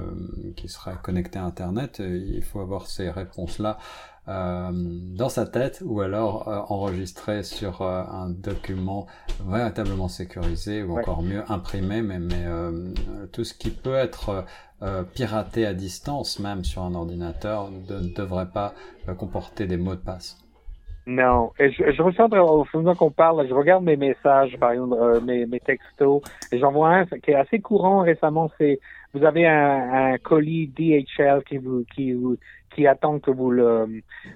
qui 0.57 0.69
serait 0.69 0.95
connecté 1.03 1.41
à 1.41 1.45
Internet. 1.45 2.01
Il 2.01 2.43
faut 2.43 2.61
avoir 2.61 2.87
ces 2.87 3.11
réponses-là 3.11 3.77
dans 4.27 5.29
sa 5.29 5.45
tête 5.45 5.83
ou 5.85 6.01
alors 6.01 6.49
enregistrer 6.71 7.43
sur 7.43 7.83
un 7.83 8.31
document 8.31 9.07
véritablement 9.47 10.09
sécurisé 10.09 10.83
ou 10.83 10.99
encore 10.99 11.23
mieux 11.23 11.43
imprimé, 11.53 12.01
mais, 12.01 12.19
mais 12.19 12.47
tout 13.33 13.45
ce 13.45 13.53
qui 13.53 13.69
peut 13.69 13.97
être 13.97 14.47
piraté 15.13 15.67
à 15.67 15.75
distance, 15.75 16.39
même 16.39 16.65
sur 16.65 16.85
un 16.85 16.95
ordinateur, 16.95 17.71
ne 17.71 18.15
devrait 18.15 18.49
pas 18.49 18.73
comporter 19.19 19.67
des 19.67 19.77
mots 19.77 19.95
de 19.95 20.01
passe. 20.01 20.44
Non. 21.07 21.51
Et 21.59 21.71
je, 21.71 21.93
je 21.93 22.03
ressens, 22.03 22.29
au 22.33 22.65
fond 22.65 22.83
qu'on 22.95 23.11
parle, 23.11 23.47
je 23.47 23.53
regarde 23.55 23.85
mes 23.85 23.97
messages, 23.97 24.57
par 24.59 24.73
exemple, 24.73 24.97
euh, 24.99 25.21
mes, 25.21 25.45
mes 25.45 25.61
textos, 25.61 26.23
et 26.51 26.59
j'en 26.59 26.73
vois 26.73 26.89
un 26.91 27.05
qui 27.05 27.31
est 27.31 27.35
assez 27.35 27.61
courant 27.61 28.01
récemment, 28.01 28.51
c'est 28.59 28.81
vous 29.13 29.25
avez 29.25 29.47
un, 29.47 30.13
un 30.13 30.19
colis 30.19 30.69
DHL 30.69 31.43
qui 31.45 31.59
vous 31.59 31.85
qui 31.95 32.13
vous 32.13 32.37
qui 32.75 32.87
attend 32.87 33.19
que 33.19 33.31
vous 33.31 33.51
le 33.51 33.87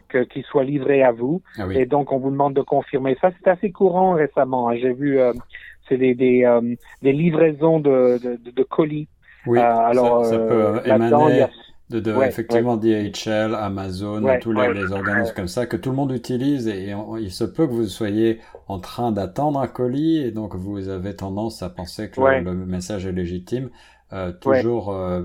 que 0.08 0.25
qu'il 0.25 0.44
soit 0.44 0.64
livré 0.64 1.02
à 1.02 1.10
vous. 1.10 1.42
Ah 1.58 1.66
oui. 1.66 1.78
et 1.78 1.87
donc 1.87 2.12
on 2.12 2.18
vous 2.18 2.30
demande 2.30 2.54
de 2.54 2.62
confirmer. 2.62 3.16
Ça 3.20 3.30
c'est 3.38 3.48
assez 3.48 3.72
courant 3.72 4.12
récemment 4.12 4.68
hein. 4.68 4.76
j'ai 4.76 4.92
vu 4.92 5.18
euh, 5.18 5.32
c'est 5.88 5.96
des 5.96 6.14
des, 6.14 6.44
euh, 6.44 6.75
des 7.02 7.12
livraisons 7.12 7.80
de, 7.80 8.18
de, 8.22 8.37
de, 8.37 8.50
de 8.50 8.62
colis. 8.62 9.08
Oui, 9.46 9.58
Euh, 9.58 9.62
alors 9.62 10.25
ça, 10.26 10.32
ça 10.32 10.37
euh, 10.37 10.80
peut 10.80 10.88
émaner 10.88 11.46
de, 11.90 12.00
de 12.00 12.12
Ouais, 12.14 12.28
effectivement 12.28 12.76
DHL, 12.76 13.54
Amazon, 13.54 14.23
Ouais, 14.23 14.38
tous 14.40 14.52
les, 14.52 14.61
ouais. 14.61 14.75
les 14.75 14.92
organismes 14.92 15.35
comme 15.35 15.49
ça 15.49 15.66
que 15.66 15.76
tout 15.76 15.90
le 15.90 15.97
monde 15.97 16.12
utilise 16.12 16.68
et, 16.68 16.95
on- 16.95 17.16
il 17.16 17.30
se 17.30 17.45
peut 17.45 17.66
que 17.66 17.73
vous 17.73 17.85
soyez 17.87 18.40
en 18.68 18.78
train 18.78 19.11
d'attendre 19.12 19.59
un 19.61 19.66
colis 19.68 20.18
et 20.18 20.30
donc 20.30 20.54
vous 20.54 20.88
avez 20.88 21.16
tendance 21.16 21.62
à 21.62 21.71
penser 21.71 22.11
que 22.11 22.21
le- 22.21 22.26
Ouais. 22.26 22.40
le, 22.42 22.52
message 22.54 23.07
est 23.07 23.12
légitime. 23.12 23.71
Euh, 24.14 24.33
toujours 24.33 24.90
euh, 24.90 25.21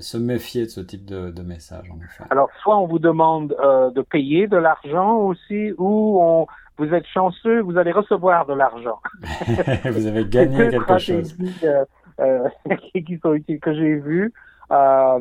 se 0.00 0.16
méfier 0.18 0.64
de 0.66 0.70
ce 0.70 0.80
type 0.80 1.04
de, 1.04 1.30
de 1.32 1.42
message 1.42 1.90
en 1.90 1.96
effet. 2.04 2.22
Alors, 2.30 2.48
soit 2.62 2.78
on 2.78 2.86
vous 2.86 3.00
demande 3.00 3.56
euh, 3.60 3.90
de 3.90 4.02
payer 4.02 4.46
de 4.46 4.56
l'argent 4.56 5.16
aussi, 5.16 5.72
ou 5.78 6.20
on, 6.22 6.46
vous 6.76 6.94
êtes 6.94 7.06
chanceux, 7.06 7.60
vous 7.60 7.76
allez 7.76 7.90
recevoir 7.90 8.46
de 8.46 8.54
l'argent. 8.54 9.00
vous 9.90 10.06
avez 10.06 10.24
gagné 10.26 10.68
quelque 10.70 10.98
chose. 10.98 11.36
euh, 11.64 11.84
euh, 12.20 12.48
qui 12.92 13.02
qui 13.04 13.18
sont 13.18 13.34
utiles, 13.34 13.58
que 13.58 13.74
j'ai 13.74 13.96
vues. 13.96 14.32
Euh, 14.70 15.18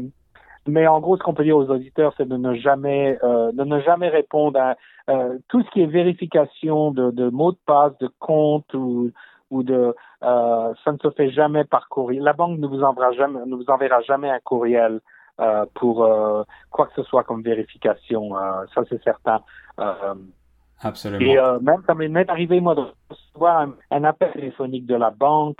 mais 0.67 0.87
en 0.87 0.99
gros, 0.99 1.17
ce 1.17 1.23
qu'on 1.23 1.33
peut 1.33 1.43
dire 1.43 1.57
aux 1.57 1.69
auditeurs, 1.69 2.13
c'est 2.17 2.27
de 2.27 2.37
ne 2.37 2.53
jamais, 2.55 3.17
euh, 3.23 3.51
de 3.51 3.63
ne 3.63 3.79
jamais 3.81 4.09
répondre 4.09 4.59
à 4.59 4.75
euh, 5.09 5.37
tout 5.47 5.63
ce 5.63 5.69
qui 5.71 5.81
est 5.81 5.87
vérification 5.87 6.91
de, 6.91 7.11
de 7.11 7.29
mots 7.29 7.51
de 7.51 7.57
passe, 7.65 7.97
de 7.99 8.09
compte 8.19 8.73
ou, 8.73 9.11
ou 9.49 9.63
de, 9.63 9.95
euh, 10.23 10.73
ça 10.83 10.91
ne 10.91 10.97
se 10.97 11.09
fait 11.11 11.31
jamais 11.31 11.63
par 11.63 11.87
courriel. 11.89 12.23
La 12.23 12.33
banque 12.33 12.59
ne 12.59 12.67
vous 12.67 12.83
enverra 12.83 13.11
jamais, 13.13 13.39
ne 13.45 13.55
vous 13.55 13.69
enverra 13.69 14.01
jamais 14.01 14.29
un 14.29 14.39
courriel 14.39 14.99
pour 15.75 15.97
quoi 16.71 16.87
que 16.87 16.93
ce 16.95 17.03
soit 17.03 17.23
comme 17.23 17.43
vérification. 17.43 18.31
Ça, 18.73 18.81
c'est 18.89 19.03
certain. 19.03 19.39
Absolument. 20.81 21.21
et 21.23 21.37
même, 21.61 21.83
ça 21.85 21.93
m'est 21.93 22.29
arrivé, 22.29 22.59
moi, 22.59 22.73
de 22.73 22.81
recevoir 23.07 23.59
un, 23.59 23.75
un 23.91 24.03
appel 24.03 24.31
téléphonique 24.31 24.87
de 24.87 24.95
la 24.95 25.11
banque 25.11 25.59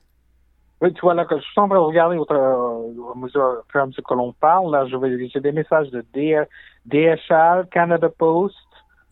Oui, 0.82 0.94
tu 0.94 1.02
vois, 1.02 1.14
là, 1.14 1.26
que 1.26 1.38
je 1.38 1.42
suis 1.42 1.60
en 1.60 1.68
train 1.68 1.78
de 1.78 1.82
regarder 1.82 2.18
au, 2.18 2.26
euh, 2.30 2.94
au 3.14 3.16
mesure 3.16 3.64
fur 3.72 3.80
et 3.80 3.84
à 3.84 3.86
mesure 3.88 4.04
que 4.04 4.14
l'on 4.14 4.34
parle, 4.34 4.72
là, 4.72 4.86
je 4.88 4.98
vais, 4.98 5.30
j'ai 5.30 5.40
des 5.40 5.54
messages 5.54 5.90
de 5.90 6.02
DR, 6.14 6.46
DHL, 6.86 7.68
Canada 7.72 8.10
Post, 8.10 8.56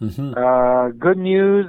Mhm. 0.02 0.36
euh, 0.38 0.92
Good 0.94 1.18
News, 1.18 1.66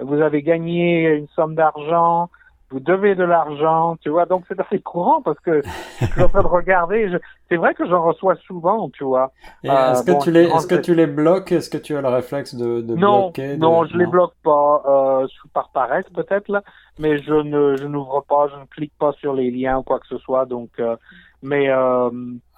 vous 0.00 0.20
avez 0.20 0.42
gagné 0.42 1.08
une 1.08 1.28
somme 1.28 1.54
d'argent, 1.54 2.30
vous 2.70 2.80
devez 2.80 3.14
de 3.14 3.24
l'argent, 3.24 3.96
tu 4.00 4.10
vois, 4.10 4.26
donc 4.26 4.44
c'est 4.48 4.60
assez 4.60 4.80
courant 4.80 5.22
parce 5.22 5.38
que 5.40 5.62
je 6.00 6.06
suis 6.06 6.22
en 6.22 6.28
train 6.28 6.42
de 6.42 6.46
regarder, 6.46 7.08
je- 7.10 7.16
c'est 7.48 7.56
vrai 7.56 7.74
que 7.74 7.88
j'en 7.88 8.02
reçois 8.02 8.34
souvent, 8.46 8.90
tu 8.90 9.04
vois. 9.04 9.32
Euh, 9.64 9.92
est-ce 9.92 10.02
que 10.02 10.12
bon, 10.12 10.18
tu 10.18 10.30
les, 10.30 10.42
est-ce 10.44 10.66
que 10.66 10.74
tu 10.74 10.94
les 10.94 11.06
bloques? 11.06 11.50
Est-ce 11.52 11.70
que 11.70 11.78
tu 11.78 11.96
as 11.96 12.02
le 12.02 12.08
réflexe 12.08 12.54
de, 12.54 12.80
de 12.82 12.94
non, 12.94 13.22
bloquer 13.30 13.56
de- 13.56 13.60
non, 13.60 13.84
je 13.86 13.96
les 13.96 14.06
bloque 14.06 14.34
pas, 14.44 14.82
euh, 14.86 15.26
par 15.54 15.70
paresse 15.70 16.04
peut-être 16.14 16.48
là, 16.48 16.62
mais 16.98 17.18
je 17.22 17.32
ne, 17.32 17.76
je 17.76 17.86
n'ouvre 17.86 18.22
pas, 18.28 18.48
je 18.48 18.56
ne 18.56 18.64
clique 18.66 18.92
pas 18.98 19.12
sur 19.12 19.32
les 19.32 19.50
liens 19.50 19.78
ou 19.78 19.82
quoi 19.82 19.98
que 20.00 20.06
ce 20.06 20.18
soit, 20.18 20.44
donc, 20.44 20.70
euh, 20.78 20.96
mais 21.42 21.68
euh, 21.70 22.10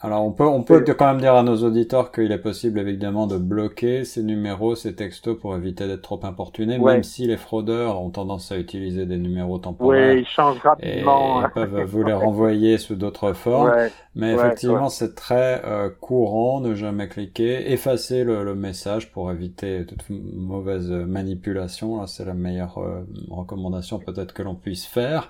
Alors 0.02 0.24
on 0.24 0.32
peut, 0.32 0.46
on 0.46 0.62
peut 0.62 0.82
quand 0.82 1.06
même 1.06 1.20
dire 1.20 1.34
à 1.34 1.42
nos 1.42 1.62
auditeurs 1.62 2.10
qu'il 2.10 2.32
est 2.32 2.38
possible 2.38 2.78
évidemment 2.78 3.26
de 3.26 3.36
bloquer 3.36 4.04
ces 4.04 4.22
numéros, 4.22 4.74
ces 4.74 4.94
textos 4.96 5.38
pour 5.38 5.54
éviter 5.56 5.86
d'être 5.86 6.00
trop 6.02 6.20
importunés, 6.24 6.78
Ouais. 6.78 6.94
même 6.94 7.02
si 7.02 7.26
les 7.26 7.36
fraudeurs 7.36 8.00
ont 8.00 8.10
tendance 8.10 8.50
à 8.50 8.56
utiliser 8.58 9.04
des 9.04 9.18
numéros 9.18 9.58
temporaires. 9.58 10.14
oui, 10.14 10.20
ils 10.20 10.26
changent 10.26 10.60
Et 10.78 11.02
rapidement. 11.02 11.42
ils 11.44 11.50
peuvent 11.50 11.82
vous 11.84 12.02
les 12.02 12.14
renvoyer 12.14 12.78
sous 12.78 12.96
d'autres 12.96 13.34
formes. 13.34 13.74
Ouais. 13.74 13.92
Mais 14.14 14.32
Ouais, 14.32 14.34
effectivement, 14.34 14.88
c'est 14.88 15.14
très 15.14 15.62
euh, 15.66 15.90
courant 15.90 16.60
de 16.62 16.74
jamais 16.74 17.06
cliquer, 17.08 17.70
effacer 17.72 18.24
le, 18.24 18.42
le 18.44 18.54
message 18.54 19.12
pour 19.12 19.30
éviter 19.30 19.84
toute 19.86 20.04
mauvaise 20.10 20.90
manipulation. 20.90 22.00
Là, 22.00 22.06
c'est 22.06 22.24
la 22.24 22.34
meilleure 22.34 22.78
euh, 22.78 23.02
recommandation 23.30 23.98
peut-être 24.00 24.32
que 24.32 24.42
l'on 24.42 24.54
puisse 24.56 24.86
faire. 24.86 25.28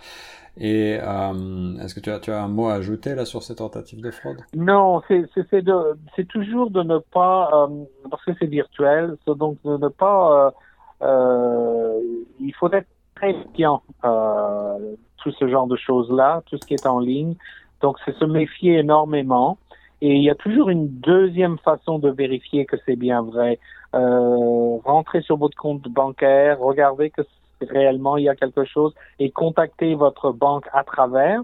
Et 0.57 0.99
euh, 1.00 1.78
est-ce 1.78 1.95
que 1.95 2.00
tu 2.00 2.11
as, 2.11 2.42
un 2.42 2.49
mot 2.49 2.69
à 2.69 2.75
ajouter 2.75 3.14
là 3.14 3.25
sur 3.25 3.42
ces 3.42 3.57
tentatives 3.57 4.00
de 4.00 4.11
fraude? 4.11 4.38
Non, 4.54 5.00
c'est 5.09 6.28
toujours 6.28 6.71
de 6.71 6.83
ne 6.83 6.99
pas 6.99 7.50
euh, 7.52 7.85
parce 8.11 8.25
que 8.25 8.33
c'est 8.38 8.47
virtuel, 8.47 9.16
donc 9.26 9.59
de 9.64 9.76
ne 9.76 9.88
pas 9.88 10.52
euh, 11.02 12.00
il 12.40 12.52
faut 12.54 12.71
être 12.73 12.88
très 13.14 13.33
méfiant 13.33 13.83
tout 14.02 15.33
ce 15.33 15.49
genre 15.49 15.66
de 15.66 15.76
choses 15.76 16.11
là, 16.11 16.42
tout 16.47 16.57
ce 16.57 16.66
qui 16.66 16.75
est 16.75 16.87
en 16.87 16.99
ligne. 16.99 17.35
Donc 17.80 17.97
c'est 18.04 18.14
se 18.16 18.25
méfier 18.25 18.78
énormément. 18.78 19.59
Et 20.02 20.14
il 20.14 20.23
y 20.23 20.30
a 20.30 20.35
toujours 20.35 20.71
une 20.71 20.88
deuxième 20.88 21.59
façon 21.59 21.99
de 21.99 22.11
vérifier 22.11 22.64
que 22.64 22.76
c'est 22.87 22.97
bien 22.97 23.23
vrai. 23.23 23.59
Rentrez 23.92 25.21
sur 25.23 25.37
votre 25.37 25.57
compte 25.57 25.83
bancaire, 25.88 26.59
regardez 26.59 27.11
que 27.11 27.23
réellement 27.69 28.17
il 28.17 28.25
y 28.25 28.29
a 28.29 28.35
quelque 28.35 28.64
chose 28.64 28.95
et 29.19 29.31
contactez 29.31 29.95
votre 29.95 30.33
banque 30.33 30.67
à 30.73 30.85
travers 30.85 31.43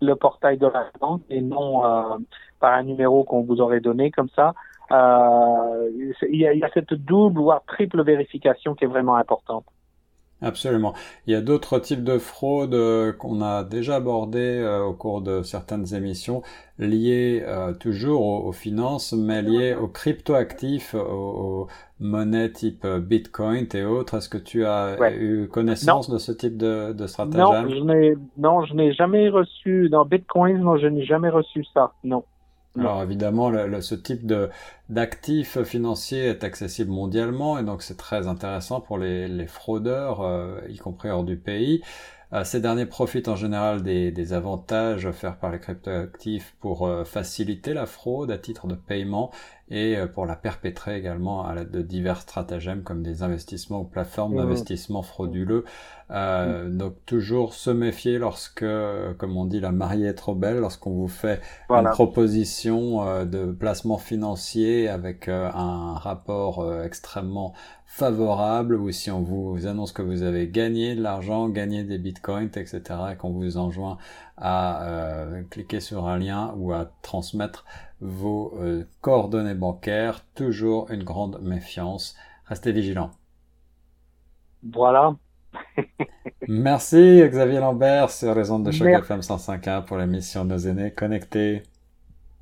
le 0.00 0.16
portail 0.16 0.58
de 0.58 0.66
la 0.66 0.86
banque 1.00 1.22
et 1.30 1.40
non 1.40 1.84
euh, 1.84 2.18
par 2.60 2.74
un 2.74 2.82
numéro 2.82 3.24
qu'on 3.24 3.42
vous 3.42 3.60
aurait 3.60 3.80
donné 3.80 4.10
comme 4.10 4.28
ça. 4.34 4.54
Euh, 4.92 5.90
il, 6.30 6.38
y 6.38 6.46
a, 6.46 6.70
cette 6.74 6.94
double 6.94 7.40
voire 7.40 7.62
triple 7.66 8.02
vérification 8.02 8.74
qui 8.74 8.84
est 8.84 8.88
vraiment 8.88 9.16
importante. 9.16 9.64
Absolument. 10.42 10.92
Il 11.26 11.32
y 11.32 11.36
a 11.36 11.40
d'autres 11.40 11.78
types 11.78 12.04
de 12.04 12.18
fraudes 12.18 12.74
euh, 12.74 13.12
qu'on 13.12 13.40
a 13.40 13.64
déjà 13.64 13.96
abordées 13.96 14.62
au 14.86 14.92
cours 14.92 15.22
de 15.22 15.42
certaines 15.42 15.94
émissions, 15.94 16.42
liées 16.78 17.42
toujours 17.80 18.44
aux, 18.44 18.52
finances, 18.52 19.14
mais 19.14 19.40
liées 19.40 19.74
aux 19.74 19.88
cryptoactifs, 19.88 20.94
aux, 20.94 21.68
monnaies 22.00 22.50
type 22.50 22.86
Bitcoin 22.86 23.66
et 23.74 23.84
autres. 23.84 24.16
Est-ce 24.16 24.28
que 24.28 24.38
tu 24.38 24.64
as 24.66 24.96
eu 25.12 25.48
connaissance 25.48 26.10
de 26.10 26.18
ce 26.18 26.32
type 26.32 26.56
de, 26.56 26.92
de 26.92 27.06
stratagème? 27.06 27.68
Non, 28.36 28.64
je 28.64 28.74
n'ai 28.74 28.92
jamais 28.92 29.28
reçu 29.28 29.88
dans 29.88 30.04
Bitcoin. 30.04 30.58
Non, 30.58 30.76
je 30.76 30.86
n'ai 30.86 31.04
jamais 31.04 31.30
reçu 31.30 31.64
ça. 31.72 31.92
Non. 32.02 32.24
Alors 32.76 33.02
évidemment, 33.04 33.50
le, 33.50 33.80
ce 33.80 33.94
type 33.94 34.26
de 34.26 34.50
d'actifs 34.88 35.62
financiers 35.62 36.24
est 36.24 36.42
accessible 36.42 36.90
mondialement 36.90 37.56
et 37.56 37.62
donc 37.62 37.82
c'est 37.82 37.96
très 37.96 38.26
intéressant 38.26 38.80
pour 38.80 38.98
les, 38.98 39.28
les 39.28 39.46
fraudeurs, 39.46 40.22
euh, 40.22 40.58
y 40.68 40.76
compris 40.78 41.08
hors 41.08 41.22
du 41.22 41.36
pays. 41.36 41.82
Euh, 42.34 42.42
ces 42.42 42.60
derniers 42.60 42.86
profitent 42.86 43.28
en 43.28 43.36
général 43.36 43.82
des, 43.82 44.10
des 44.10 44.32
avantages 44.32 45.06
offerts 45.06 45.36
par 45.36 45.52
les 45.52 45.60
cryptoactifs 45.60 46.56
pour 46.58 46.86
euh, 46.86 47.04
faciliter 47.04 47.74
la 47.74 47.86
fraude 47.86 48.30
à 48.32 48.38
titre 48.38 48.66
de 48.66 48.74
paiement 48.74 49.30
et 49.70 49.96
euh, 49.96 50.06
pour 50.08 50.26
la 50.26 50.34
perpétrer 50.34 50.96
également 50.96 51.46
à 51.46 51.54
l'aide 51.54 51.70
de 51.70 51.80
divers 51.80 52.20
stratagèmes 52.20 52.82
comme 52.82 53.04
des 53.04 53.22
investissements 53.22 53.80
ou 53.80 53.84
plateformes 53.84 54.34
mmh. 54.34 54.38
d'investissement 54.38 55.02
frauduleux. 55.02 55.64
Euh, 56.10 56.64
mmh. 56.64 56.76
Donc 56.76 56.94
toujours 57.06 57.54
se 57.54 57.70
méfier 57.70 58.18
lorsque, 58.18 58.66
comme 59.18 59.36
on 59.36 59.44
dit, 59.44 59.60
la 59.60 59.70
mariée 59.70 60.08
est 60.08 60.14
trop 60.14 60.34
belle, 60.34 60.58
lorsqu'on 60.58 60.90
vous 60.90 61.08
fait 61.08 61.40
une 61.70 61.88
proposition 61.90 63.24
de 63.24 63.52
placement 63.52 63.96
financier 63.96 64.88
avec 64.88 65.28
un 65.28 65.94
rapport 65.94 66.82
extrêmement 66.82 67.54
favorable 67.96 68.74
ou 68.74 68.90
si 68.90 69.08
on 69.12 69.22
vous 69.22 69.68
annonce 69.68 69.92
que 69.92 70.02
vous 70.02 70.24
avez 70.24 70.48
gagné 70.48 70.96
de 70.96 71.00
l'argent, 71.00 71.48
gagné 71.48 71.84
des 71.84 71.96
bitcoins, 71.96 72.50
etc. 72.56 72.80
et 73.12 73.16
qu'on 73.16 73.30
vous 73.30 73.56
enjoint 73.56 73.98
à 74.36 75.24
cliquer 75.48 75.78
sur 75.78 76.08
un 76.08 76.18
lien 76.18 76.52
ou 76.56 76.72
à 76.72 76.86
transmettre 77.02 77.64
vos 78.00 78.52
euh, 78.58 78.82
coordonnées 79.00 79.54
bancaires. 79.54 80.24
Toujours 80.34 80.90
une 80.90 81.04
grande 81.04 81.40
méfiance. 81.40 82.16
Restez 82.46 82.72
vigilants. 82.72 83.12
Voilà. 84.64 85.14
Merci 86.48 87.22
Xavier 87.24 87.60
Lambert 87.60 88.10
sur 88.10 88.34
les 88.34 88.50
ondes 88.50 88.66
de 88.66 88.72
Choc 88.72 88.88
FM 88.88 89.20
105.1 89.20 89.84
pour 89.84 89.98
l'émission 89.98 90.44
Nos 90.44 90.58
aînés 90.58 90.90
connectés. 90.90 91.62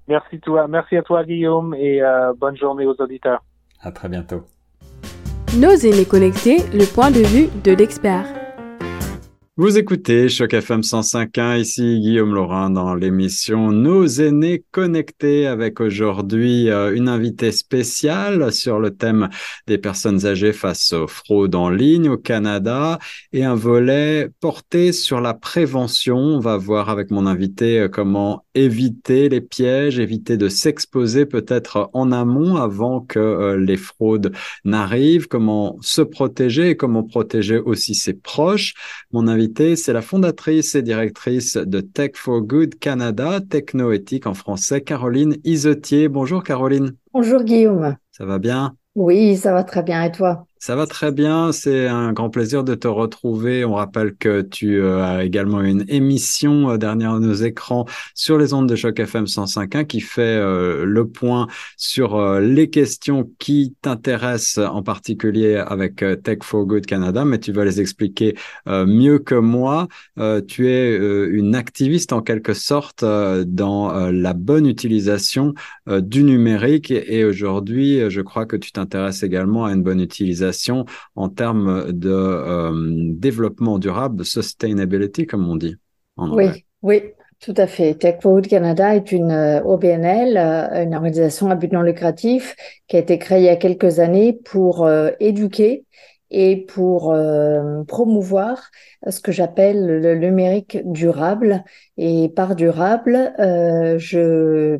Merci, 0.08 0.40
toi, 0.40 0.66
merci 0.66 0.96
à 0.96 1.02
toi 1.02 1.24
Guillaume 1.24 1.74
et 1.74 2.00
euh, 2.00 2.32
bonne 2.32 2.56
journée 2.56 2.86
aux 2.86 2.98
auditeurs. 2.98 3.44
À 3.82 3.92
très 3.92 4.08
bientôt. 4.08 4.46
Nos 5.58 5.76
aînés 5.76 6.06
connectés, 6.06 6.60
le 6.72 6.86
point 6.86 7.10
de 7.10 7.20
vue 7.20 7.48
de 7.62 7.72
l'expert. 7.72 8.24
Vous 9.58 9.76
écoutez 9.76 10.30
Choc 10.30 10.54
FM 10.54 10.80
105.1, 10.80 11.60
ici 11.60 12.00
Guillaume 12.00 12.34
Laurin 12.34 12.70
dans 12.70 12.94
l'émission 12.94 13.70
Nos 13.70 14.06
aînés 14.06 14.64
connectés 14.70 15.46
avec 15.46 15.78
aujourd'hui 15.78 16.70
euh, 16.70 16.96
une 16.96 17.06
invitée 17.06 17.52
spéciale 17.52 18.50
sur 18.50 18.80
le 18.80 18.96
thème 18.96 19.28
des 19.66 19.76
personnes 19.76 20.24
âgées 20.24 20.54
face 20.54 20.94
aux 20.94 21.06
fraudes 21.06 21.54
en 21.54 21.68
ligne 21.68 22.08
au 22.08 22.16
Canada 22.16 22.98
et 23.34 23.44
un 23.44 23.54
volet 23.54 24.30
porté 24.40 24.90
sur 24.90 25.20
la 25.20 25.34
prévention. 25.34 26.16
On 26.16 26.40
va 26.40 26.56
voir 26.56 26.88
avec 26.88 27.10
mon 27.10 27.26
invité 27.26 27.78
euh, 27.78 27.88
comment 27.88 28.46
éviter 28.54 29.28
les 29.28 29.40
pièges, 29.40 29.98
éviter 29.98 30.36
de 30.36 30.48
s'exposer 30.48 31.26
peut-être 31.26 31.90
en 31.92 32.12
amont 32.12 32.56
avant 32.56 33.00
que 33.00 33.18
euh, 33.18 33.56
les 33.56 33.76
fraudes 33.76 34.32
n'arrivent, 34.64 35.28
comment 35.28 35.76
se 35.80 36.02
protéger 36.02 36.70
et 36.70 36.76
comment 36.76 37.02
protéger 37.02 37.58
aussi 37.58 37.94
ses 37.94 38.14
proches. 38.14 38.74
Mon 39.12 39.28
invité 39.28 39.76
c'est 39.76 39.92
la 39.92 40.02
fondatrice 40.02 40.74
et 40.74 40.82
directrice 40.82 41.56
de 41.56 41.80
Tech 41.80 42.12
for 42.14 42.42
Good 42.42 42.78
Canada, 42.78 43.40
technoéthique 43.40 44.26
en 44.26 44.34
français, 44.34 44.80
Caroline 44.80 45.36
Isotier. 45.44 46.08
Bonjour 46.08 46.42
Caroline. 46.42 46.92
Bonjour 47.12 47.42
Guillaume. 47.42 47.96
Ça 48.10 48.24
va 48.24 48.38
bien? 48.38 48.76
Oui, 48.94 49.36
ça 49.36 49.52
va 49.52 49.64
très 49.64 49.82
bien. 49.82 50.02
Et 50.04 50.12
toi? 50.12 50.46
Ça 50.62 50.76
va 50.76 50.86
très 50.86 51.10
bien, 51.10 51.50
c'est 51.50 51.88
un 51.88 52.12
grand 52.12 52.30
plaisir 52.30 52.62
de 52.62 52.76
te 52.76 52.86
retrouver. 52.86 53.64
On 53.64 53.74
rappelle 53.74 54.14
que 54.14 54.42
tu 54.42 54.80
euh, 54.80 55.02
as 55.02 55.24
également 55.24 55.60
une 55.60 55.84
émission 55.88 56.70
euh, 56.70 56.76
dernière 56.76 57.18
nos 57.18 57.34
écrans 57.34 57.84
sur 58.14 58.38
les 58.38 58.54
ondes 58.54 58.68
de 58.68 58.76
choc 58.76 59.00
FM 59.00 59.24
105.1 59.24 59.86
qui 59.86 59.98
fait 60.00 60.22
euh, 60.22 60.84
le 60.84 61.08
point 61.08 61.48
sur 61.76 62.38
les 62.38 62.70
questions 62.70 63.28
qui 63.40 63.74
t'intéressent 63.82 64.64
en 64.64 64.84
particulier 64.84 65.56
avec 65.56 66.04
Tech 66.22 66.38
for 66.42 66.64
Good 66.64 66.86
Canada, 66.86 67.24
mais 67.24 67.40
tu 67.40 67.50
vas 67.50 67.64
les 67.64 67.80
expliquer 67.80 68.36
mieux 68.66 69.18
que 69.18 69.34
moi. 69.34 69.88
tu 70.46 70.68
es 70.68 70.96
une 70.96 71.56
activiste 71.56 72.12
en 72.12 72.22
quelque 72.22 72.54
sorte 72.54 73.04
dans 73.04 74.10
la 74.10 74.32
bonne 74.32 74.66
utilisation 74.66 75.54
du 75.88 76.22
numérique 76.22 76.92
et 76.92 77.24
aujourd'hui, 77.24 78.08
je 78.10 78.20
crois 78.20 78.46
que 78.46 78.56
tu 78.56 78.70
t'intéresses 78.70 79.24
également 79.24 79.64
à 79.64 79.72
une 79.72 79.82
bonne 79.82 80.00
utilisation 80.00 80.51
en 81.16 81.28
termes 81.28 81.92
de 81.92 82.10
euh, 82.10 82.72
développement 83.12 83.78
durable, 83.78 84.24
sustainability, 84.24 85.26
comme 85.26 85.48
on 85.48 85.56
dit. 85.56 85.76
oui, 86.16 86.64
oui, 86.82 87.02
tout 87.40 87.54
à 87.56 87.66
fait. 87.66 87.94
Tech 87.94 88.16
Forward 88.20 88.46
Canada 88.46 88.94
est 88.94 89.12
une 89.12 89.30
euh, 89.30 89.62
OBNL, 89.62 90.36
euh, 90.36 90.84
une 90.84 90.94
organisation 90.94 91.50
à 91.50 91.54
but 91.54 91.72
non 91.72 91.82
lucratif 91.82 92.54
qui 92.86 92.96
a 92.96 93.00
été 93.00 93.18
créée 93.18 93.40
il 93.40 93.44
y 93.44 93.48
a 93.48 93.56
quelques 93.56 93.98
années 93.98 94.32
pour 94.32 94.88
éduquer 95.20 95.84
et 96.34 96.56
pour 96.56 97.14
promouvoir 97.88 98.70
ce 99.06 99.20
que 99.20 99.32
j'appelle 99.32 100.00
le 100.00 100.14
numérique 100.14 100.78
durable. 100.84 101.62
Et 101.98 102.30
par 102.30 102.56
durable, 102.56 103.34
je 103.38 104.78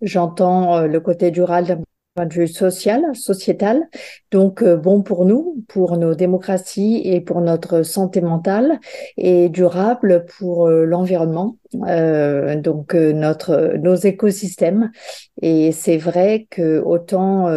j'entends 0.00 0.82
le 0.82 1.00
côté 1.00 1.32
durable 1.32 1.78
point 2.16 2.26
de 2.26 2.32
vue 2.32 2.48
social, 2.48 3.04
sociétal, 3.14 3.88
donc 4.30 4.62
euh, 4.62 4.76
bon 4.76 5.02
pour 5.02 5.26
nous, 5.26 5.62
pour 5.68 5.98
nos 5.98 6.14
démocraties 6.14 7.02
et 7.04 7.20
pour 7.20 7.42
notre 7.42 7.82
santé 7.82 8.22
mentale, 8.22 8.80
et 9.18 9.50
durable 9.50 10.24
pour 10.38 10.66
euh, 10.66 10.86
l'environnement, 10.86 11.58
euh, 11.86 12.58
donc 12.58 12.94
notre 12.94 13.76
nos 13.76 13.94
écosystèmes. 13.94 14.90
Et 15.42 15.72
c'est 15.72 15.98
vrai 15.98 16.46
que 16.50 16.80
autant 16.80 17.48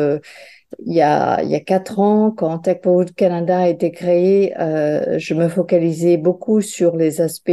il 0.86 0.93
y 0.93 1.02
a 1.02 1.41
il 1.41 1.50
y 1.50 1.56
a 1.56 1.60
quatre 1.62 2.00
ans, 2.00 2.32
quand 2.32 2.60
Tech 2.60 2.82
Canada 3.15 3.60
a 3.60 3.67
été 3.69 3.91
créé, 3.91 4.54
je 4.58 5.34
me 5.34 5.48
focalisais 5.48 6.17
beaucoup 6.17 6.62
sur 6.62 6.98
les 6.98 7.22
aspects 7.22 7.50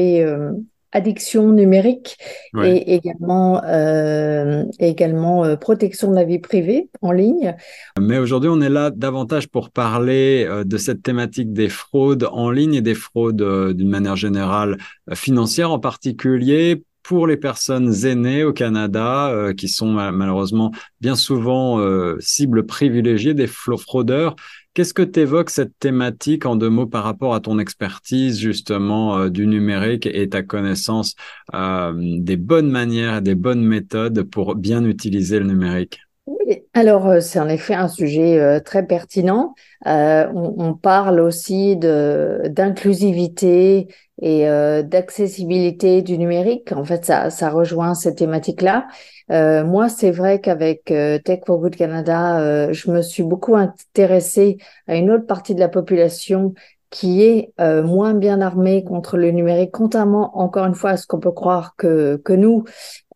addiction 0.93 1.53
numérique 1.53 2.17
et 2.63 2.95
également, 2.95 3.63
euh, 3.65 4.65
également 4.79 5.45
euh, 5.45 5.57
protection 5.57 6.11
de 6.11 6.15
la 6.15 6.25
vie 6.25 6.39
privée 6.39 6.89
en 7.03 7.13
ligne. 7.13 7.55
Mais 8.01 8.19
aujourd'hui, 8.19 8.51
on 8.51 8.61
est 8.61 8.69
là 8.69 8.91
davantage 8.91 9.49
pour 9.49 9.71
parler 9.71 10.47
euh, 10.49 10.65
de 10.65 10.77
cette 10.79 11.03
thématique 11.03 11.53
des 11.53 11.69
fraudes 11.69 12.29
en 12.31 12.51
ligne 12.51 12.75
et 12.75 12.83
des 12.83 12.95
fraudes 12.95 13.75
d'une 13.75 13.89
manière 13.91 14.17
générale 14.17 14.79
financière 15.15 15.71
en 15.71 15.79
particulier 15.79 16.85
pour 17.03 17.27
les 17.27 17.37
personnes 17.37 18.05
aînées 18.05 18.43
au 18.43 18.53
Canada, 18.53 19.53
qui 19.57 19.69
sont 19.69 19.87
malheureusement 19.87 20.73
bien 21.01 21.15
souvent 21.15 21.81
cibles 22.19 22.67
privilégiées 22.67 23.33
des 23.33 23.47
fraudeurs. 23.47 24.35
Qu'est-ce 24.77 24.93
que 24.93 25.01
tu 25.01 25.21
évoques 25.21 25.49
cette 25.49 25.79
thématique 25.79 26.45
en 26.45 26.55
deux 26.55 26.69
mots 26.69 26.87
par 26.87 27.03
rapport 27.03 27.35
à 27.35 27.41
ton 27.41 27.59
expertise 27.59 28.39
justement 28.39 29.17
euh, 29.17 29.31
du 29.31 29.47
numérique 29.47 30.05
et 30.05 30.29
ta 30.29 30.43
connaissance 30.43 31.15
euh, 31.55 31.95
des 31.97 32.37
bonnes 32.37 32.69
manières 32.69 33.23
des 33.23 33.35
bonnes 33.35 33.65
méthodes 33.65 34.25
pour 34.25 34.55
bien 34.55 34.85
utiliser 34.85 35.39
le 35.39 35.47
numérique? 35.47 36.06
Oui, 36.27 36.65
alors 36.75 37.07
euh, 37.07 37.21
c'est 37.21 37.39
en 37.39 37.49
effet 37.49 37.75
un 37.75 37.89
sujet 37.89 38.61
très 38.63 38.85
pertinent. 38.85 39.55
On, 39.85 40.55
on, 40.59 40.75
parle 40.75 41.21
aussi 41.21 41.77
d'inclusivité 41.77 43.87
et 44.21 44.47
d'accessibilité 44.85 46.03
du 46.03 46.19
numérique. 46.19 46.73
En 46.73 46.85
fait, 46.85 47.05
ça, 47.05 47.31
ça 47.31 47.51
rejoint 47.51 47.95
cette 47.95 48.19
thématique-là. 48.19 48.89
Euh, 49.33 49.65
moi, 49.65 49.89
c'est 49.89 50.13
vrai 50.13 50.41
qu'avec 50.41 50.91
euh, 50.91 51.19
Tech 51.19 51.41
for 51.47 51.59
Good 51.59 51.77
Canada, 51.77 52.41
euh, 52.41 52.73
je 52.73 52.91
me 52.91 53.03
suis 53.03 53.25
beaucoup 53.25 53.57
intéressée 53.57 54.59
à 54.87 54.97
une 54.97 55.11
autre 55.11 55.27
partie 55.27 55.55
de 55.55 55.61
la 55.61 55.69
population 55.69 56.55
qui 56.91 57.23
est 57.23 57.53
moins 57.59 58.15
bien 58.15 58.41
armée 58.41 58.85
contre 58.85 59.17
le 59.17 59.31
numérique, 59.31 59.73
contrairement 59.73 60.39
encore 60.39 60.67
une 60.67 60.75
fois 60.75 60.91
à 60.91 60.97
ce 60.97 61.07
qu'on 61.07 61.21
peut 61.21 61.33
croire 61.33 61.75
que, 61.77 62.17
que 62.25 62.33
nous, 62.33 62.65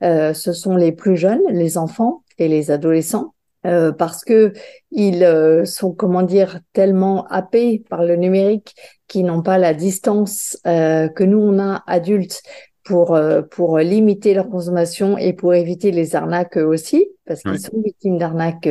ce 0.03 0.53
sont 0.53 0.77
les 0.77 0.93
plus 0.93 1.17
jeunes, 1.17 1.43
les 1.51 1.79
enfants 1.79 2.23
et 2.39 2.49
les 2.49 2.71
adolescents. 2.71 3.35
parce 3.63 4.25
que 4.25 4.53
ils 4.91 5.63
sont, 5.67 5.93
comment 5.93 6.23
dire, 6.23 6.61
tellement 6.73 7.27
happés 7.29 7.85
par 7.89 8.05
le 8.05 8.17
numérique 8.17 8.75
qu'ils 9.07 9.25
n'ont 9.25 9.43
pas 9.43 9.59
la 9.59 9.73
distance 9.75 10.59
que 10.65 11.25
nous 11.25 11.39
on 11.39 11.59
a 11.59 11.83
adultes 11.87 12.43
pour, 12.91 13.15
euh, 13.15 13.43
pour 13.43 13.79
limiter 13.79 14.35
leur 14.35 14.49
consommation 14.49 15.17
et 15.17 15.33
pour 15.33 15.55
éviter 15.55 15.93
les 15.93 16.17
arnaques 16.17 16.57
aussi, 16.57 17.09
parce 17.27 17.43
qu'ils 17.43 17.61
sont 17.61 17.81
victimes 17.85 18.19
d'arnaques 18.19 18.67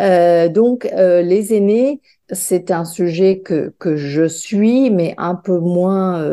euh, 0.00 0.48
donc, 0.48 0.88
les 0.94 1.54
aînés, 1.54 2.00
c'est 2.30 2.70
un 2.70 2.84
sujet 2.84 3.40
que, 3.40 3.74
que 3.78 3.96
je 3.96 4.24
suis, 4.24 4.90
mais 4.90 5.14
un 5.18 5.34
peu 5.34 5.58
moins 5.58 6.24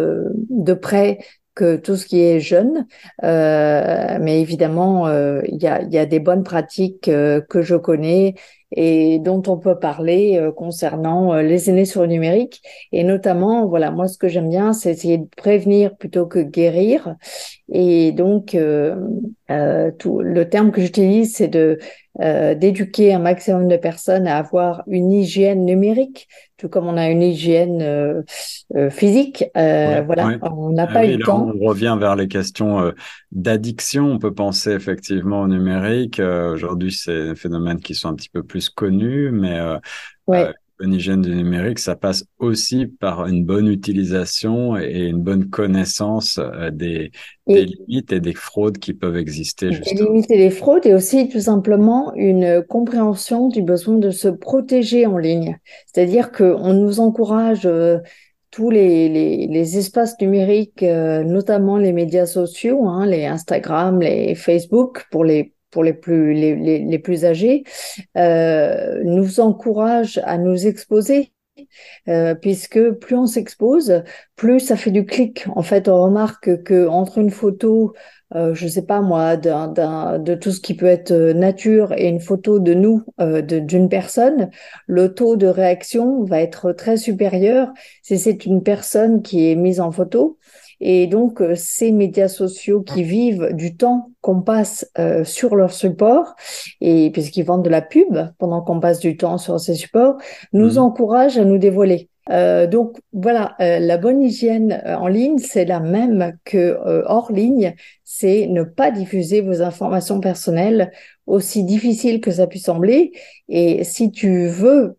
de 0.49 0.73
près 0.73 1.19
que 1.55 1.75
tout 1.75 1.95
ce 1.95 2.05
qui 2.05 2.21
est 2.21 2.39
jeune. 2.39 2.87
Euh, 3.23 4.17
mais 4.21 4.41
évidemment, 4.41 5.07
euh, 5.07 5.41
il 5.47 5.61
y, 5.61 5.67
a, 5.67 5.81
y, 5.83 5.97
a, 5.97 6.05
des 6.05 6.19
bonnes 6.19 6.43
pratiques 6.43 7.07
euh, 7.07 7.41
que 7.41 7.61
je 7.61 7.75
connais 7.75 8.35
et 8.73 9.19
dont 9.19 9.43
on 9.47 9.57
peut 9.57 9.77
parler 9.77 10.37
euh, 10.37 10.51
concernant 10.51 11.33
euh, 11.33 11.41
les 11.41 11.69
aînés 11.69 11.85
sur 11.85 12.01
le 12.01 12.07
numérique. 12.07 12.61
Et 12.91 13.03
notamment, 13.03 13.67
voilà, 13.67 13.91
moi, 13.91 14.07
ce 14.07 14.17
que 14.17 14.29
j'aime 14.29 14.49
bien, 14.49 14.71
c'est 14.73 14.91
essayer 14.91 15.17
de 15.17 15.27
prévenir 15.35 15.95
plutôt 15.97 16.25
que 16.25 16.39
guérir. 16.39 17.15
Et 17.69 18.11
donc, 18.13 18.55
euh, 18.55 18.95
tout, 19.99 20.21
le 20.21 20.49
terme 20.49 20.71
que 20.71 20.81
j'utilise, 20.81 21.35
c'est 21.35 21.49
de 21.49 21.79
d'éduquer 22.19 23.13
un 23.13 23.19
maximum 23.19 23.67
de 23.67 23.77
personnes 23.77 24.27
à 24.27 24.37
avoir 24.37 24.83
une 24.87 25.11
hygiène 25.11 25.65
numérique, 25.65 26.27
tout 26.57 26.67
comme 26.67 26.87
on 26.87 26.97
a 26.97 27.09
une 27.09 27.21
hygiène 27.21 28.23
physique. 28.89 29.45
voilà, 29.55 30.37
on 30.41 30.71
n'a 30.71 30.87
ah 30.89 30.93
pas 30.93 31.05
eu 31.05 31.17
le 31.17 31.23
temps. 31.23 31.51
On 31.55 31.65
revient 31.65 31.95
vers 31.99 32.15
les 32.15 32.27
questions 32.27 32.91
d'addiction. 33.31 34.11
On 34.11 34.19
peut 34.19 34.33
penser 34.33 34.71
effectivement 34.71 35.41
au 35.41 35.47
numérique. 35.47 36.19
Aujourd'hui, 36.19 36.91
c'est 36.91 37.29
des 37.29 37.35
phénomènes 37.35 37.79
qui 37.79 37.95
sont 37.95 38.09
un 38.09 38.15
petit 38.15 38.29
peu 38.29 38.43
plus 38.43 38.69
connu, 38.69 39.31
mais 39.31 39.57
euh, 39.57 40.51
euh, 40.81 40.85
une 40.85 40.93
hygiène 40.93 41.21
du 41.21 41.35
numérique, 41.35 41.79
ça 41.79 41.95
passe 41.95 42.25
aussi 42.39 42.87
par 42.87 43.27
une 43.27 43.45
bonne 43.45 43.67
utilisation 43.67 44.77
et 44.77 45.07
une 45.07 45.21
bonne 45.21 45.49
connaissance 45.49 46.39
euh, 46.39 46.71
des, 46.71 47.11
limites 47.47 48.11
et 48.11 48.19
des 48.19 48.33
fraudes 48.33 48.77
qui 48.77 48.93
peuvent 48.93 49.17
exister. 49.17 49.69
Des 49.69 49.93
limites 49.93 50.31
et 50.31 50.37
des 50.37 50.49
fraudes 50.49 50.85
et 50.85 50.93
aussi 50.93 51.29
tout 51.29 51.41
simplement 51.41 52.13
une 52.15 52.63
compréhension 52.67 53.47
du 53.49 53.61
besoin 53.61 53.97
de 53.97 54.09
se 54.09 54.27
protéger 54.27 55.05
en 55.05 55.17
ligne. 55.17 55.57
C'est-à-dire 55.85 56.31
qu'on 56.31 56.73
nous 56.73 56.99
encourage 56.99 57.67
tous 58.51 58.69
les, 58.69 59.47
les, 59.47 59.77
espaces 59.77 60.19
numériques, 60.19 60.81
notamment 60.81 61.77
les 61.77 61.93
médias 61.93 62.25
sociaux, 62.25 62.87
hein, 62.87 63.05
les 63.05 63.25
Instagram, 63.25 64.01
les 64.01 64.35
Facebook, 64.35 65.05
pour 65.09 65.23
les 65.23 65.53
pour 65.71 65.83
les 65.83 65.93
plus, 65.93 66.33
les, 66.33 66.55
les, 66.55 66.99
plus 66.99 67.25
âgés, 67.25 67.63
euh, 68.17 69.01
nous 69.03 69.39
encourage 69.39 70.19
à 70.25 70.37
nous 70.37 70.67
exposer. 70.67 71.31
Euh, 72.07 72.33
puisque 72.33 72.91
plus 72.91 73.15
on 73.15 73.25
s'expose, 73.27 74.03
plus 74.35 74.59
ça 74.59 74.75
fait 74.75 74.91
du 74.91 75.05
clic. 75.05 75.45
En 75.55 75.61
fait, 75.61 75.87
on 75.87 76.01
remarque 76.01 76.63
que 76.63 76.87
entre 76.87 77.17
une 77.19 77.29
photo, 77.29 77.93
euh, 78.35 78.53
je 78.53 78.67
sais 78.67 78.85
pas 78.85 79.01
moi, 79.01 79.37
de 79.37 80.35
tout 80.35 80.51
ce 80.51 80.61
qui 80.61 80.75
peut 80.75 80.85
être 80.85 81.13
nature 81.13 81.93
et 81.93 82.07
une 82.07 82.19
photo 82.19 82.59
de 82.59 82.73
nous, 82.73 83.03
euh, 83.19 83.41
d'une 83.41 83.89
personne, 83.89 84.49
le 84.87 85.13
taux 85.13 85.35
de 85.35 85.47
réaction 85.47 86.23
va 86.23 86.41
être 86.41 86.71
très 86.71 86.97
supérieur 86.97 87.69
si 88.01 88.17
c'est 88.17 88.45
une 88.45 88.63
personne 88.63 89.21
qui 89.21 89.49
est 89.49 89.55
mise 89.55 89.79
en 89.79 89.91
photo 89.91 90.37
et 90.81 91.05
donc, 91.05 91.41
euh, 91.41 91.53
ces 91.55 91.91
médias 91.91 92.27
sociaux 92.27 92.81
qui 92.81 93.03
vivent 93.03 93.51
du 93.53 93.77
temps 93.77 94.09
qu'on 94.21 94.41
passe 94.41 94.89
euh, 94.97 95.23
sur 95.23 95.55
leur 95.55 95.71
support, 95.71 96.35
et 96.81 97.11
puisqu'ils 97.11 97.45
vendent 97.45 97.63
de 97.63 97.69
la 97.69 97.83
pub 97.83 98.17
pendant 98.39 98.61
qu'on 98.61 98.79
passe 98.79 98.99
du 98.99 99.15
temps 99.15 99.37
sur 99.37 99.59
ces 99.59 99.75
supports, 99.75 100.17
nous 100.53 100.73
mmh. 100.73 100.79
encouragent 100.79 101.37
à 101.37 101.45
nous 101.45 101.59
dévoiler. 101.59 102.09
Euh, 102.31 102.65
donc 102.65 102.99
voilà, 103.13 103.55
la 103.59 103.97
bonne 103.97 104.21
hygiène 104.21 104.81
en 104.85 105.07
ligne, 105.07 105.37
c'est 105.37 105.65
la 105.65 105.79
même 105.79 106.37
que 106.45 106.77
hors 107.05 107.31
ligne, 107.31 107.75
c'est 108.03 108.47
ne 108.47 108.63
pas 108.63 108.91
diffuser 108.91 109.41
vos 109.41 109.61
informations 109.61 110.19
personnelles, 110.19 110.91
aussi 111.25 111.63
difficile 111.63 112.21
que 112.21 112.31
ça 112.31 112.47
puisse 112.47 112.65
sembler. 112.65 113.11
Et 113.49 113.83
si 113.83 114.11
tu 114.11 114.47
veux 114.47 114.95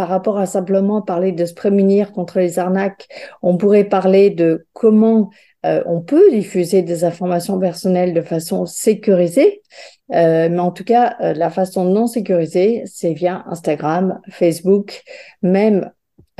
par 0.00 0.08
rapport 0.08 0.38
à 0.38 0.46
simplement 0.46 1.02
parler 1.02 1.30
de 1.30 1.44
se 1.44 1.52
prémunir 1.52 2.12
contre 2.12 2.38
les 2.38 2.58
arnaques, 2.58 3.06
on 3.42 3.58
pourrait 3.58 3.84
parler 3.84 4.30
de 4.30 4.66
comment 4.72 5.28
euh, 5.66 5.82
on 5.84 6.00
peut 6.00 6.30
diffuser 6.30 6.80
des 6.80 7.04
informations 7.04 7.58
personnelles 7.58 8.14
de 8.14 8.22
façon 8.22 8.64
sécurisée. 8.64 9.60
Euh, 10.14 10.48
mais 10.48 10.58
en 10.58 10.70
tout 10.70 10.84
cas, 10.84 11.16
euh, 11.20 11.34
la 11.34 11.50
façon 11.50 11.84
non 11.84 12.06
sécurisée, 12.06 12.82
c'est 12.86 13.12
via 13.12 13.44
Instagram, 13.48 14.22
Facebook, 14.30 15.02
même 15.42 15.90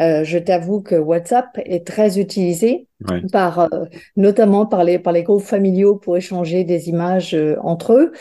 euh, 0.00 0.24
je 0.24 0.38
t'avoue 0.38 0.80
que 0.80 0.94
WhatsApp 0.94 1.58
est 1.64 1.86
très 1.86 2.18
utilisé 2.18 2.86
par, 3.32 3.58
euh, 3.60 3.84
notamment 4.16 4.64
par 4.64 4.84
les, 4.84 4.98
par 4.98 5.12
les 5.12 5.22
groupes 5.22 5.42
familiaux 5.42 5.96
pour 5.96 6.16
échanger 6.16 6.64
des 6.64 6.88
images 6.88 7.34
euh, 7.34 7.56
entre 7.62 7.92
eux. 7.92 8.12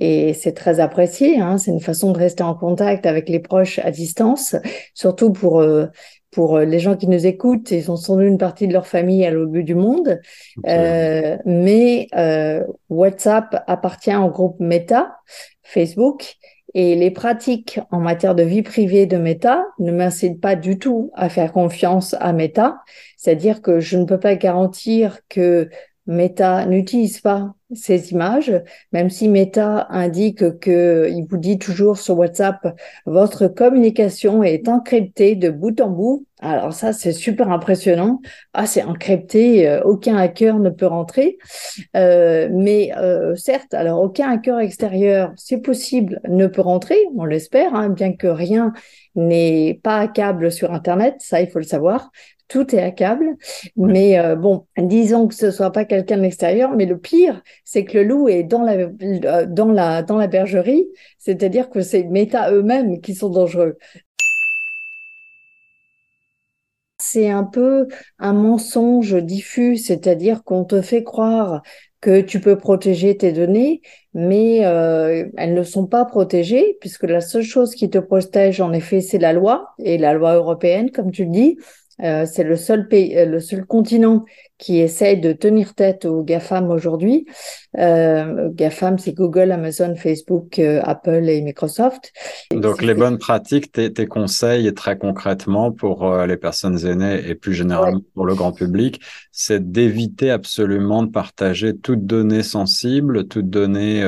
Et 0.00 0.32
c'est 0.34 0.52
très 0.52 0.80
apprécié. 0.80 1.40
Hein. 1.40 1.58
C'est 1.58 1.70
une 1.70 1.80
façon 1.80 2.12
de 2.12 2.18
rester 2.18 2.42
en 2.42 2.54
contact 2.54 3.06
avec 3.06 3.28
les 3.28 3.38
proches 3.38 3.78
à 3.78 3.90
distance, 3.90 4.56
surtout 4.94 5.32
pour, 5.32 5.64
pour 6.30 6.58
les 6.58 6.80
gens 6.80 6.96
qui 6.96 7.06
nous 7.06 7.26
écoutent. 7.26 7.70
Ils 7.70 7.84
sont 7.84 7.96
sans 7.96 8.16
doute 8.16 8.26
une 8.26 8.38
partie 8.38 8.66
de 8.66 8.72
leur 8.72 8.86
famille 8.86 9.24
à 9.24 9.30
l'autre 9.30 9.52
bout 9.52 9.62
du 9.62 9.74
monde. 9.74 10.20
mais 10.64 12.08
WhatsApp 12.88 13.64
appartient 13.66 14.16
au 14.16 14.28
groupe 14.28 14.58
Meta, 14.58 15.16
Facebook. 15.62 16.36
Et 16.74 16.94
les 16.96 17.10
pratiques 17.10 17.80
en 17.90 18.00
matière 18.00 18.34
de 18.34 18.42
vie 18.42 18.62
privée 18.62 19.06
de 19.06 19.16
Meta 19.16 19.64
ne 19.78 19.90
m'incitent 19.90 20.40
pas 20.40 20.54
du 20.54 20.78
tout 20.78 21.10
à 21.14 21.28
faire 21.28 21.52
confiance 21.52 22.14
à 22.20 22.32
Meta. 22.32 22.82
C'est-à-dire 23.16 23.62
que 23.62 23.80
je 23.80 23.96
ne 23.96 24.04
peux 24.04 24.20
pas 24.20 24.34
garantir 24.34 25.20
que 25.28 25.70
Meta 26.06 26.66
n'utilise 26.66 27.20
pas 27.20 27.54
ces 27.74 28.12
images, 28.12 28.52
même 28.92 29.10
si 29.10 29.28
Meta 29.28 29.86
indique 29.90 30.58
que 30.58 31.10
il 31.10 31.26
vous 31.28 31.36
dit 31.36 31.58
toujours 31.58 31.98
sur 31.98 32.16
WhatsApp 32.16 32.74
votre 33.06 33.48
communication 33.48 34.42
est 34.42 34.68
encryptée 34.68 35.34
de 35.34 35.50
bout 35.50 35.80
en 35.80 35.90
bout. 35.90 36.26
Alors 36.40 36.72
ça 36.72 36.92
c'est 36.92 37.12
super 37.12 37.50
impressionnant. 37.50 38.20
Ah 38.54 38.66
c'est 38.66 38.84
encrypté, 38.84 39.68
euh, 39.68 39.82
aucun 39.82 40.16
hacker 40.16 40.58
ne 40.60 40.70
peut 40.70 40.86
rentrer. 40.86 41.36
Euh, 41.96 42.48
mais 42.52 42.92
euh, 42.96 43.34
certes, 43.34 43.74
alors 43.74 44.00
aucun 44.00 44.30
hacker 44.30 44.60
extérieur, 44.60 45.32
c'est 45.36 45.58
possible, 45.58 46.20
ne 46.28 46.46
peut 46.46 46.60
rentrer, 46.60 46.96
on 47.16 47.24
l'espère, 47.24 47.74
hein, 47.74 47.88
bien 47.88 48.12
que 48.14 48.28
rien 48.28 48.72
n'est 49.16 49.80
pas 49.82 49.98
hackable 49.98 50.52
sur 50.52 50.72
Internet, 50.72 51.16
ça 51.18 51.40
il 51.40 51.50
faut 51.50 51.58
le 51.58 51.64
savoir 51.64 52.10
tout 52.48 52.74
est 52.74 52.82
à 52.82 52.90
câble. 52.90 53.36
Mais 53.76 54.18
euh, 54.18 54.36
bon, 54.36 54.66
disons 54.76 55.28
que 55.28 55.34
ce 55.34 55.50
soit 55.50 55.72
pas 55.72 55.84
quelqu'un 55.84 56.16
de 56.16 56.22
l'extérieur, 56.22 56.72
mais 56.74 56.86
le 56.86 56.98
pire, 56.98 57.42
c'est 57.64 57.84
que 57.84 57.98
le 57.98 58.04
loup 58.04 58.28
est 58.28 58.42
dans 58.44 58.62
la, 58.62 58.72
euh, 59.02 59.46
dans 59.46 59.70
la, 59.70 60.02
dans 60.02 60.16
la 60.16 60.26
bergerie, 60.26 60.88
c'est-à-dire 61.18 61.70
que 61.70 61.82
c'est 61.82 62.04
méta 62.04 62.50
eux-mêmes 62.52 63.00
qui 63.00 63.14
sont 63.14 63.30
dangereux. 63.30 63.76
C'est 67.00 67.30
un 67.30 67.44
peu 67.44 67.86
un 68.18 68.32
mensonge 68.32 69.14
diffus, 69.22 69.76
c'est-à-dire 69.76 70.42
qu'on 70.42 70.64
te 70.64 70.82
fait 70.82 71.04
croire 71.04 71.62
que 72.00 72.20
tu 72.20 72.40
peux 72.40 72.58
protéger 72.58 73.16
tes 73.16 73.32
données, 73.32 73.82
mais 74.14 74.64
euh, 74.66 75.26
elles 75.36 75.54
ne 75.54 75.62
sont 75.62 75.86
pas 75.86 76.04
protégées, 76.04 76.76
puisque 76.80 77.04
la 77.04 77.20
seule 77.20 77.42
chose 77.42 77.74
qui 77.74 77.88
te 77.90 77.98
protège, 77.98 78.60
en 78.60 78.72
effet, 78.72 79.00
c'est 79.00 79.18
la 79.18 79.32
loi, 79.32 79.74
et 79.78 79.98
la 79.98 80.12
loi 80.12 80.34
européenne, 80.34 80.90
comme 80.90 81.10
tu 81.12 81.24
le 81.24 81.30
dis. 81.30 81.56
Euh, 82.02 82.26
c'est 82.26 82.44
le 82.44 82.56
seul 82.56 82.86
pays, 82.86 83.16
euh, 83.16 83.26
le 83.26 83.40
seul 83.40 83.64
continent 83.66 84.24
qui 84.56 84.78
essaye 84.78 85.20
de 85.20 85.32
tenir 85.32 85.74
tête 85.74 86.04
aux 86.04 86.22
GAFAM 86.22 86.70
aujourd'hui. 86.70 87.26
Euh, 87.78 88.50
GAFAM, 88.52 88.98
c'est 88.98 89.12
Google, 89.12 89.52
Amazon, 89.52 89.94
Facebook, 89.96 90.58
euh, 90.58 90.80
Apple 90.82 91.28
et 91.28 91.40
Microsoft. 91.42 92.12
Donc, 92.52 92.82
les 92.82 92.94
bonnes 92.94 93.18
pratiques, 93.18 93.72
tes, 93.72 93.92
tes, 93.92 94.06
conseils 94.06 94.72
très 94.74 94.98
concrètement 94.98 95.70
pour 95.70 96.16
les 96.24 96.36
personnes 96.36 96.84
aînées 96.86 97.28
et 97.28 97.34
plus 97.34 97.54
généralement 97.54 98.00
pour 98.14 98.26
le 98.26 98.34
grand 98.34 98.52
public, 98.52 99.00
c'est 99.30 99.70
d'éviter 99.70 100.30
absolument 100.30 101.02
de 101.02 101.10
partager 101.10 101.76
toute 101.76 102.06
donnée 102.06 102.42
sensible, 102.42 103.28
toute 103.28 103.50
donnée 103.50 104.04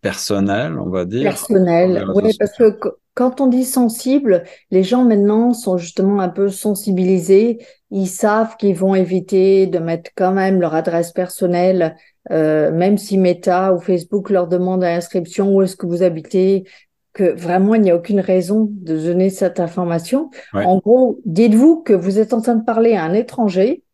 personnelle, 0.00 0.78
on 0.78 0.88
va 0.88 1.04
dire. 1.04 1.24
Personnelle, 1.24 2.04
oui, 2.14 2.36
parce 2.38 2.56
que 2.56 2.78
quand 3.14 3.40
on 3.40 3.46
dit 3.46 3.64
sensible, 3.64 4.42
les 4.70 4.82
gens 4.82 5.04
maintenant 5.04 5.52
sont 5.52 5.76
justement 5.76 6.20
un 6.20 6.28
peu 6.28 6.48
sensibilisés. 6.48 7.58
Ils 7.90 8.08
savent 8.08 8.56
qu'ils 8.56 8.74
vont 8.74 8.96
éviter 8.96 9.68
de 9.68 9.78
mettre 9.78 10.10
quand 10.16 10.32
même 10.32 10.60
leur 10.60 10.74
adresse 10.74 11.12
personnelle, 11.12 11.96
euh, 12.32 12.72
même 12.72 12.98
si 12.98 13.16
Meta 13.16 13.72
ou 13.72 13.78
Facebook 13.78 14.30
leur 14.30 14.48
demande 14.48 14.82
à 14.82 14.88
l'inscription 14.88 15.54
où 15.54 15.62
est-ce 15.62 15.76
que 15.76 15.86
vous 15.86 16.02
habitez, 16.02 16.64
que 17.12 17.32
vraiment 17.38 17.76
il 17.76 17.82
n'y 17.82 17.92
a 17.92 17.96
aucune 17.96 18.18
raison 18.18 18.68
de 18.68 18.98
donner 18.98 19.30
cette 19.30 19.60
information. 19.60 20.30
En 20.52 20.78
gros, 20.78 21.20
dites-vous 21.24 21.82
que 21.82 21.92
vous 21.92 22.18
êtes 22.18 22.32
en 22.32 22.40
train 22.40 22.56
de 22.56 22.64
parler 22.64 22.94
à 22.94 23.04
un 23.04 23.14
étranger 23.14 23.84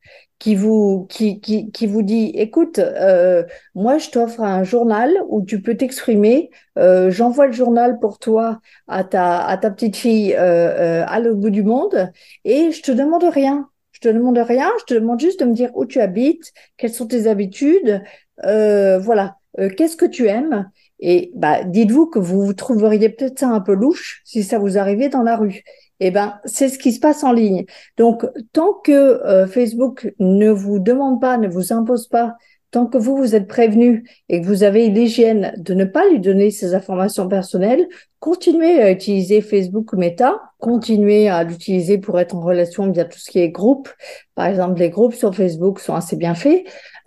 qui 0.40 0.57
vous, 0.57 1.07
qui, 1.11 1.40
qui, 1.40 1.70
qui 1.70 1.87
vous 1.87 2.03
dit, 2.03 2.33
écoute, 2.35 2.81
euh, 2.81 3.44
moi 3.74 3.98
je 3.98 4.11
t'offre 4.11 4.40
un 4.40 4.64
journal 4.64 5.12
où 5.29 5.44
tu 5.44 5.62
peux 5.62 5.76
t'exprimer, 5.76 6.50
euh, 6.79 7.11
j'envoie 7.11 7.46
le 7.46 7.53
journal 7.53 8.00
pour 8.00 8.18
toi 8.18 8.61
à 8.88 9.05
ta, 9.05 9.44
à 9.44 9.57
ta 9.59 9.70
petite 9.70 9.96
fille 9.96 10.35
euh, 10.35 11.03
euh 11.03 11.05
à 11.07 11.20
l'autre 11.20 11.40
bout 11.40 11.50
du 11.50 11.62
monde 11.62 12.11
et 12.44 12.72
je 12.72 12.83
te 12.83 12.90
demande 12.90 13.24
rien. 13.24 13.68
Je 13.92 14.09
te 14.09 14.09
demande 14.09 14.38
rien, 14.38 14.70
je 14.81 14.85
te 14.87 14.94
demande 14.94 15.20
juste 15.20 15.40
de 15.40 15.44
me 15.44 15.53
dire 15.53 15.70
où 15.74 15.85
tu 15.85 16.00
habites, 16.00 16.53
quelles 16.79 16.92
sont 16.94 17.07
tes 17.07 17.26
habitudes, 17.26 18.03
euh, 18.44 18.98
voilà, 18.98 19.37
euh, 19.59 19.68
qu'est-ce 19.68 19.96
que 19.96 20.07
tu 20.07 20.26
aimes? 20.26 20.70
Et 21.00 21.33
bah, 21.35 21.64
dites-vous 21.64 22.07
que 22.07 22.18
vous, 22.18 22.42
vous 22.42 22.55
trouveriez 22.55 23.11
peut-être 23.11 23.38
ça 23.38 23.48
un 23.48 23.61
peu 23.61 23.74
louche 23.74 24.22
si 24.24 24.42
ça 24.42 24.59
vous 24.59 24.79
arrivait 24.79 25.11
dans 25.11 25.22
la 25.22 25.37
rue. 25.37 25.62
Eh 26.00 26.10
ben, 26.10 26.40
c'est 26.44 26.68
ce 26.68 26.78
qui 26.78 26.92
se 26.92 27.00
passe 27.00 27.22
en 27.24 27.32
ligne. 27.32 27.64
Donc, 27.96 28.26
tant 28.52 28.72
que 28.72 28.92
euh, 28.92 29.46
Facebook 29.46 30.12
ne 30.18 30.50
vous 30.50 30.78
demande 30.78 31.20
pas, 31.20 31.36
ne 31.36 31.48
vous 31.48 31.72
impose 31.72 32.08
pas 32.08 32.36
tant 32.70 32.86
que 32.86 32.98
vous, 32.98 33.16
vous 33.16 33.34
êtes 33.34 33.48
prévenu 33.48 34.08
et 34.28 34.40
que 34.40 34.46
vous 34.46 34.62
avez 34.62 34.88
l'hygiène 34.88 35.52
de 35.58 35.74
ne 35.74 35.84
pas 35.84 36.08
lui 36.08 36.20
donner 36.20 36.50
ces 36.50 36.74
informations 36.74 37.28
personnelles, 37.28 37.88
continuez 38.20 38.80
à 38.80 38.90
utiliser 38.90 39.40
Facebook 39.40 39.92
Meta, 39.94 40.40
continuez 40.58 41.28
à 41.28 41.42
l'utiliser 41.42 41.98
pour 41.98 42.20
être 42.20 42.34
en 42.34 42.40
relation 42.40 42.90
via 42.90 43.04
tout 43.04 43.18
ce 43.18 43.30
qui 43.30 43.40
est 43.40 43.50
groupe. 43.50 43.88
Par 44.34 44.46
exemple, 44.46 44.78
les 44.78 44.90
groupes 44.90 45.14
sur 45.14 45.34
Facebook 45.34 45.80
sont 45.80 45.94
assez 45.94 46.16
bien 46.16 46.34
faits, 46.34 46.64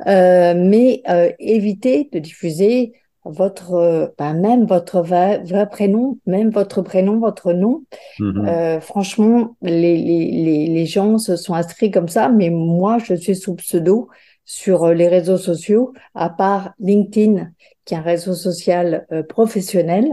euh, 0.08 0.54
mais 0.58 1.02
euh, 1.10 1.32
évitez 1.40 2.10
de 2.12 2.20
diffuser 2.20 2.94
votre, 3.26 3.74
euh, 3.74 4.08
bah, 4.18 4.34
même 4.34 4.66
votre 4.66 5.02
vrai, 5.02 5.44
prénom, 5.72 6.18
même 6.26 6.50
votre 6.50 6.82
prénom, 6.82 7.20
votre 7.20 7.54
nom. 7.54 7.84
Mm-hmm. 8.20 8.48
Euh, 8.48 8.80
franchement, 8.80 9.56
les, 9.62 9.98
les, 9.98 10.68
les 10.68 10.86
gens 10.86 11.18
se 11.18 11.36
sont 11.36 11.54
inscrits 11.54 11.92
comme 11.92 12.10
ça, 12.10 12.30
mais 12.30 12.50
moi, 12.50 12.98
je 12.98 13.14
suis 13.16 13.36
sous 13.36 13.56
pseudo 13.56 14.10
sur 14.46 14.84
euh, 14.84 14.94
les 14.94 15.08
réseaux 15.08 15.38
sociaux, 15.38 15.94
à 16.16 16.30
part 16.30 16.74
LinkedIn, 16.80 17.50
qui 17.86 17.94
est 17.94 17.98
un 17.98 18.02
réseau 18.02 18.34
social 18.34 19.06
euh, 19.12 19.24
professionnel. 19.24 20.10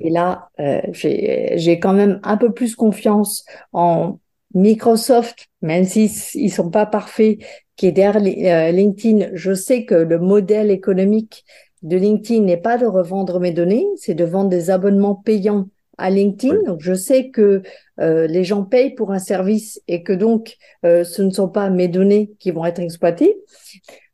Et 0.00 0.10
là, 0.10 0.48
euh, 0.60 0.80
j'ai 0.92 1.78
quand 1.78 1.92
même 1.92 2.20
un 2.22 2.36
peu 2.36 2.52
plus 2.52 2.74
confiance 2.74 3.44
en 3.72 4.18
Microsoft, 4.54 5.46
même 5.62 5.84
s'ils 5.84 6.10
ils 6.34 6.50
sont 6.50 6.70
pas 6.70 6.86
parfaits, 6.86 7.38
qui 7.76 7.86
est 7.86 7.92
derrière 7.92 8.72
LinkedIn. 8.72 9.28
Je 9.32 9.54
sais 9.54 9.84
que 9.84 9.94
le 9.94 10.18
modèle 10.18 10.70
économique 10.70 11.44
de 11.82 11.96
LinkedIn 11.96 12.42
n'est 12.42 12.56
pas 12.56 12.78
de 12.78 12.86
revendre 12.86 13.40
mes 13.40 13.52
données, 13.52 13.86
c'est 13.96 14.14
de 14.14 14.24
vendre 14.24 14.50
des 14.50 14.70
abonnements 14.70 15.14
payants 15.14 15.66
à 15.98 16.10
LinkedIn. 16.10 16.62
Donc, 16.66 16.80
je 16.80 16.94
sais 16.94 17.30
que 17.30 17.62
euh, 18.00 18.26
les 18.26 18.44
gens 18.44 18.64
payent 18.64 18.94
pour 18.94 19.12
un 19.12 19.18
service 19.18 19.80
et 19.86 20.02
que 20.02 20.12
donc, 20.12 20.56
euh, 20.84 21.04
ce 21.04 21.22
ne 21.22 21.30
sont 21.30 21.48
pas 21.48 21.70
mes 21.70 21.88
données 21.88 22.32
qui 22.38 22.50
vont 22.50 22.64
être 22.64 22.80
exploitées. 22.80 23.36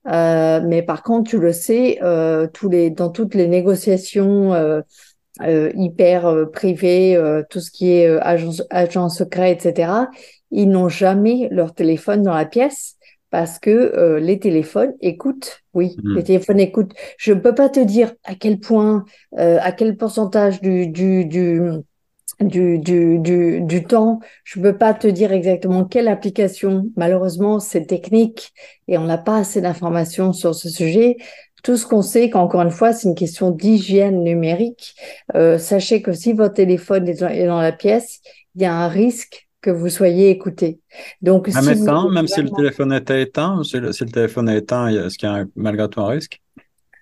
Euh, 0.09 0.61
mais 0.65 0.83
par 0.83 1.03
contre, 1.03 1.31
tu 1.31 1.39
le 1.39 1.53
sais, 1.53 1.99
tous 2.53 2.69
les, 2.69 2.91
dans 2.91 3.11
toutes 3.11 3.35
les 3.35 3.49
négociations 3.49 4.83
hyper 5.41 6.51
privées, 6.53 7.43
tout 7.51 7.61
ce 7.61 7.71
qui 7.71 7.91
est 7.93 8.07
agent, 8.21 8.63
agent 8.71 9.09
secret, 9.09 9.53
etc., 9.53 9.93
ils 10.53 10.69
n'ont 10.69 10.89
jamais 10.89 11.49
leur 11.51 11.75
téléphone 11.75 12.23
dans 12.23 12.35
la 12.35 12.45
pièce 12.45 12.96
parce 13.31 13.59
que 13.59 14.19
les 14.21 14.39
téléphones 14.39 14.95
écoutent. 15.01 15.63
Oui, 15.75 15.97
hmm. 16.03 16.17
les 16.17 16.25
téléphones 16.25 16.61
écoutent. 16.61 16.93
Je 17.19 17.33
ne 17.33 17.41
peux 17.41 17.55
pas 17.55 17.69
te 17.69 17.81
dire 17.81 18.13
à 18.25 18.35
quel 18.35 18.59
point, 18.59 19.05
à 19.37 19.73
quel 19.73 19.97
pourcentage 19.97 20.61
du, 20.61 20.87
du, 20.87 21.25
du 21.27 21.61
du, 22.41 22.79
du, 22.79 23.19
du, 23.19 23.61
du 23.63 23.85
temps. 23.85 24.21
Je 24.45 24.59
ne 24.59 24.65
peux 24.65 24.77
pas 24.77 24.95
te 24.95 25.07
dire 25.07 25.33
exactement 25.33 25.85
quelle 25.85 26.09
application. 26.09 26.91
Malheureusement, 26.97 27.61
c'est 27.61 27.87
technique 27.87 28.53
et 28.89 28.99
on 28.99 29.05
n'a 29.05 29.19
pas 29.19 29.39
assez 29.39 29.61
d'informations 29.61 30.33
sur 30.33 30.55
ce 30.55 30.69
sujet. 30.69 31.17
Tout 31.63 31.77
ce 31.77 31.87
qu'on 31.87 32.03
sait, 32.03 32.31
qu'encore 32.31 32.63
une 32.63 32.71
fois, 32.71 32.93
c'est 32.93 33.09
une 33.09 33.15
question 33.15 33.51
d'hygiène 33.51 34.23
numérique. 34.23 34.95
Euh, 35.35 35.59
sachez 35.59 36.03
que 36.03 36.13
si 36.13 36.33
votre 36.33 36.55
téléphone 36.55 37.09
est 37.09 37.47
dans, 37.47 37.61
la 37.61 37.73
pièce, 37.73 38.21
il 38.55 38.63
y 38.63 38.65
a 38.67 38.75
un 38.75 38.89
risque 38.89 39.46
que 39.67 39.73
vous 39.73 39.89
soyez 39.89 40.31
écouté. 40.31 40.79
Donc, 41.23 41.49
même 41.49 41.65
si 41.65 41.83
éteint, 41.83 42.09
même 42.09 42.29
si 42.29 42.41
le 42.41 42.51
téléphone 42.51 42.93
était 42.93 43.21
éteint, 43.23 43.65
si 43.65 43.81
le, 43.81 43.93
si 43.93 44.05
le 44.05 44.11
téléphone 44.11 44.49
est 44.49 44.59
éteint, 44.59 44.87
est-ce 44.87 45.19
qu'il 45.19 45.29
y 45.29 45.33
a 45.33 45.45
malgré 45.57 45.89
tout 45.89 46.01
un 46.01 46.07
risque? 46.07 46.41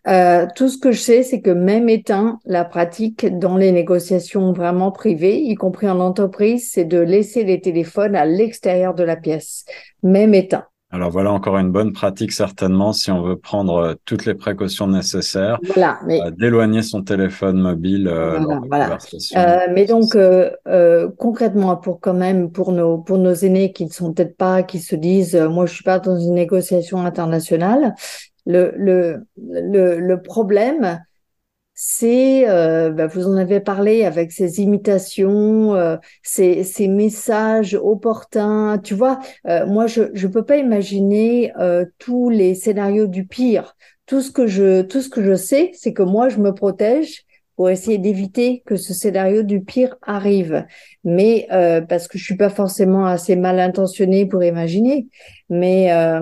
Euh, 0.07 0.46
tout 0.57 0.68
ce 0.68 0.79
que 0.79 0.90
je 0.92 0.98
sais, 0.98 1.22
c'est 1.22 1.42
que 1.42 1.50
même 1.50 1.90
éteint, 1.90 2.38
la 2.46 2.64
pratique 2.64 3.27
dans 3.38 3.59
les 3.59 3.70
négociations 3.70 4.53
vraiment 4.53 4.92
privées, 4.92 5.40
y 5.40 5.55
compris 5.57 5.88
en 5.88 6.00
entreprise, 6.00 6.70
c'est 6.72 6.87
de 6.87 6.98
laisser 6.98 7.44
les 7.44 7.61
téléphones 7.61 8.16
à 8.16 8.24
l'extérieur 8.24 8.94
de 8.94 9.05
la 9.05 9.16
pièce, 9.16 9.66
même 10.03 10.33
éteint. 10.33 10.64
Alors 10.94 11.11
voilà 11.11 11.33
encore 11.33 11.59
une 11.59 11.72
bonne 11.72 11.92
pratique 11.92 12.30
certainement 12.30 12.92
si 12.92 13.11
on 13.11 13.20
veut 13.20 13.37
prendre 13.37 13.76
euh, 13.78 13.94
toutes 14.04 14.26
les 14.26 14.35
précautions 14.35 14.87
nécessaires, 14.87 15.59
voilà, 15.74 15.98
mais... 16.07 16.20
Euh, 16.22 16.30
d'éloigner 16.30 16.83
son 16.83 17.02
téléphone 17.02 17.61
mobile. 17.61 18.09
voilà, 18.68 18.98
mais 19.74 19.87
donc 19.87 20.16
concrètement 21.18 21.76
pour 21.76 22.00
quand 22.00 22.14
même 22.14 22.52
pour 22.52 22.70
nos 22.70 22.98
pour 22.98 23.18
nos 23.18 23.35
aînés 23.35 23.72
qui 23.72 23.87
ne 23.87 23.90
sont 23.90 24.12
peut-être 24.12 24.37
pas 24.37 24.62
qui 24.62 24.78
se 24.78 24.94
disent 24.94 25.35
moi 25.35 25.66
je 25.66 25.74
suis 25.74 25.85
pas 25.85 25.98
dans 25.98 26.16
une 26.16 26.35
négociation 26.35 27.04
internationale, 27.04 27.94
le, 28.46 28.72
le, 28.76 29.26
le, 29.37 29.98
le 29.98 30.22
problème, 30.22 31.00
c'est, 31.74 32.48
euh, 32.48 32.90
bah, 32.90 33.06
vous 33.08 33.26
en 33.26 33.37
avez 33.37 33.60
parlé 33.60 34.04
avec 34.04 34.30
ces 34.32 34.60
imitations, 34.60 35.74
euh, 35.74 35.96
ces, 36.22 36.62
ces, 36.62 36.87
messages 36.88 37.74
opportuns. 37.74 38.78
Tu 38.78 38.94
vois, 38.94 39.18
euh, 39.48 39.66
moi, 39.66 39.87
je 39.87 40.02
ne 40.02 40.32
peux 40.32 40.44
pas 40.44 40.56
imaginer 40.56 41.52
euh, 41.58 41.84
tous 41.98 42.30
les 42.30 42.54
scénarios 42.54 43.08
du 43.08 43.26
pire. 43.26 43.76
Tout 44.06 44.20
ce 44.20 44.30
que 44.30 44.46
je, 44.46 44.82
tout 44.82 45.00
ce 45.00 45.08
que 45.08 45.22
je 45.22 45.34
sais, 45.34 45.72
c'est 45.74 45.92
que 45.92 46.02
moi, 46.02 46.28
je 46.28 46.38
me 46.38 46.52
protège 46.54 47.24
pour 47.56 47.70
essayer 47.70 47.98
d'éviter 47.98 48.62
que 48.66 48.76
ce 48.76 48.92
scénario 48.94 49.42
du 49.42 49.60
pire 49.62 49.96
arrive. 50.02 50.66
Mais 51.04 51.46
euh, 51.52 51.80
parce 51.80 52.08
que 52.08 52.18
je 52.18 52.24
suis 52.24 52.37
pas 52.37 52.50
forcément 52.50 53.06
assez 53.06 53.37
mal 53.37 53.60
intentionnée 53.60 54.26
pour 54.26 54.42
imaginer. 54.42 55.08
Mais 55.50 55.92
euh, 55.92 56.20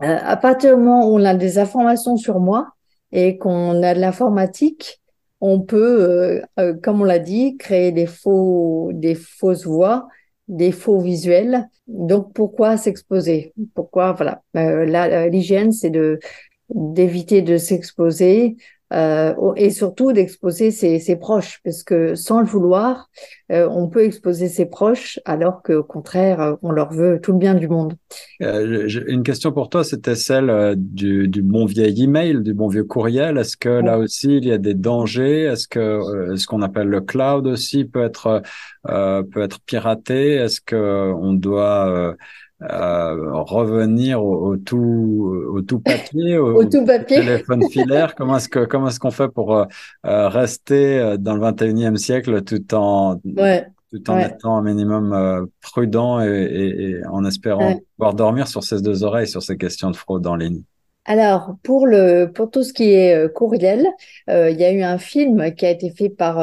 à 0.00 0.36
partir 0.36 0.76
du 0.76 0.82
moment 0.82 1.08
où 1.08 1.18
on 1.18 1.24
a 1.24 1.34
des 1.34 1.58
informations 1.58 2.16
sur 2.16 2.40
moi 2.40 2.75
et 3.16 3.38
qu'on 3.38 3.82
a 3.82 3.94
de 3.94 4.00
l'informatique, 4.00 5.00
on 5.40 5.60
peut, 5.60 6.02
euh, 6.02 6.42
euh, 6.60 6.74
comme 6.74 7.00
on 7.00 7.04
l'a 7.04 7.18
dit, 7.18 7.56
créer 7.56 7.90
des 7.90 8.04
faux, 8.06 8.90
des 8.92 9.14
fausses 9.14 9.66
voix, 9.66 10.06
des 10.48 10.70
faux 10.70 11.00
visuels. 11.00 11.66
Donc 11.88 12.34
pourquoi 12.34 12.76
s'exposer? 12.76 13.54
Pourquoi? 13.74 14.12
Voilà. 14.12 15.28
L'hygiène, 15.28 15.72
c'est 15.72 15.90
de 15.90 16.20
d'éviter 16.68 17.42
de 17.42 17.56
s'exposer, 17.56 18.56
euh, 18.92 19.34
et 19.56 19.70
surtout 19.70 20.12
d'exposer 20.12 20.70
ses, 20.70 21.00
ses, 21.00 21.16
proches, 21.16 21.60
parce 21.64 21.82
que 21.82 22.14
sans 22.14 22.40
le 22.40 22.46
vouloir, 22.46 23.08
euh, 23.50 23.68
on 23.68 23.88
peut 23.88 24.04
exposer 24.04 24.48
ses 24.48 24.66
proches, 24.66 25.18
alors 25.24 25.62
qu'au 25.62 25.82
contraire, 25.82 26.56
on 26.62 26.70
leur 26.70 26.92
veut 26.92 27.20
tout 27.20 27.32
le 27.32 27.38
bien 27.38 27.54
du 27.54 27.68
monde. 27.68 27.94
Euh, 28.42 28.88
une 29.08 29.22
question 29.24 29.50
pour 29.50 29.70
toi, 29.70 29.82
c'était 29.82 30.14
celle 30.14 30.50
euh, 30.50 30.74
du, 30.76 31.26
du, 31.26 31.42
bon 31.42 31.64
vieil 31.64 32.02
email, 32.02 32.42
du 32.42 32.54
bon 32.54 32.68
vieux 32.68 32.84
courriel. 32.84 33.38
Est-ce 33.38 33.56
que 33.56 33.68
là 33.68 33.98
aussi, 33.98 34.36
il 34.36 34.44
y 34.44 34.52
a 34.52 34.58
des 34.58 34.74
dangers? 34.74 35.42
Est-ce 35.42 35.66
que 35.66 35.80
euh, 35.80 36.36
ce 36.36 36.46
qu'on 36.46 36.62
appelle 36.62 36.88
le 36.88 37.00
cloud 37.00 37.46
aussi 37.46 37.84
peut 37.84 38.04
être 38.04 38.42
peut 38.84 39.42
être 39.42 39.60
piraté? 39.62 40.34
Est-ce 40.34 40.60
que 40.60 41.12
on 41.12 41.32
doit 41.32 42.14
euh, 42.62 43.32
revenir 43.42 44.24
au, 44.24 44.56
tout 44.56 45.46
au 45.52 45.60
tout 45.60 45.78
papier, 45.78 46.38
au, 46.38 46.64
tout 46.64 46.86
papier. 46.86 47.18
téléphone 47.18 47.68
filaire. 47.68 48.14
comment 48.14 48.38
est-ce 48.38 48.48
que 48.48 48.64
comment 48.64 48.88
est-ce 48.88 48.98
qu'on 48.98 49.10
fait 49.10 49.28
pour 49.28 49.54
euh, 49.54 49.64
euh 50.06 50.28
rester 50.28 51.16
dans 51.18 51.34
le 51.34 51.42
21e 51.42 51.96
siècle 51.96 52.42
tout 52.44 52.74
en 52.74 53.20
ouais. 53.26 53.66
tout 53.92 54.10
en 54.10 54.18
étant 54.20 54.56
un 54.56 54.62
minimum 54.62 55.12
euh, 55.12 55.44
prudent 55.60 56.22
et, 56.22 56.28
et, 56.28 56.90
et, 56.92 57.06
en 57.06 57.26
espérant 57.26 57.78
pouvoir 57.98 58.14
dormir 58.14 58.48
sur 58.48 58.64
ses 58.64 58.80
deux 58.80 59.04
oreilles 59.04 59.28
sur 59.28 59.42
ces 59.42 59.58
questions 59.58 59.90
de 59.90 59.96
fraude 59.96 60.26
en 60.26 60.36
ligne? 60.36 60.62
Alors, 61.04 61.56
pour, 61.62 61.86
le, 61.86 62.24
pour 62.24 62.50
tout 62.50 62.64
ce 62.64 62.72
qui 62.72 62.90
est 62.90 63.32
courriel, 63.32 63.86
il 64.28 64.56
y 64.58 64.64
a 64.64 64.72
eu 64.72 64.82
un 64.82 64.98
film 64.98 65.54
qui 65.54 65.64
a 65.64 65.70
été 65.70 65.90
fait 65.90 66.08
par 66.08 66.36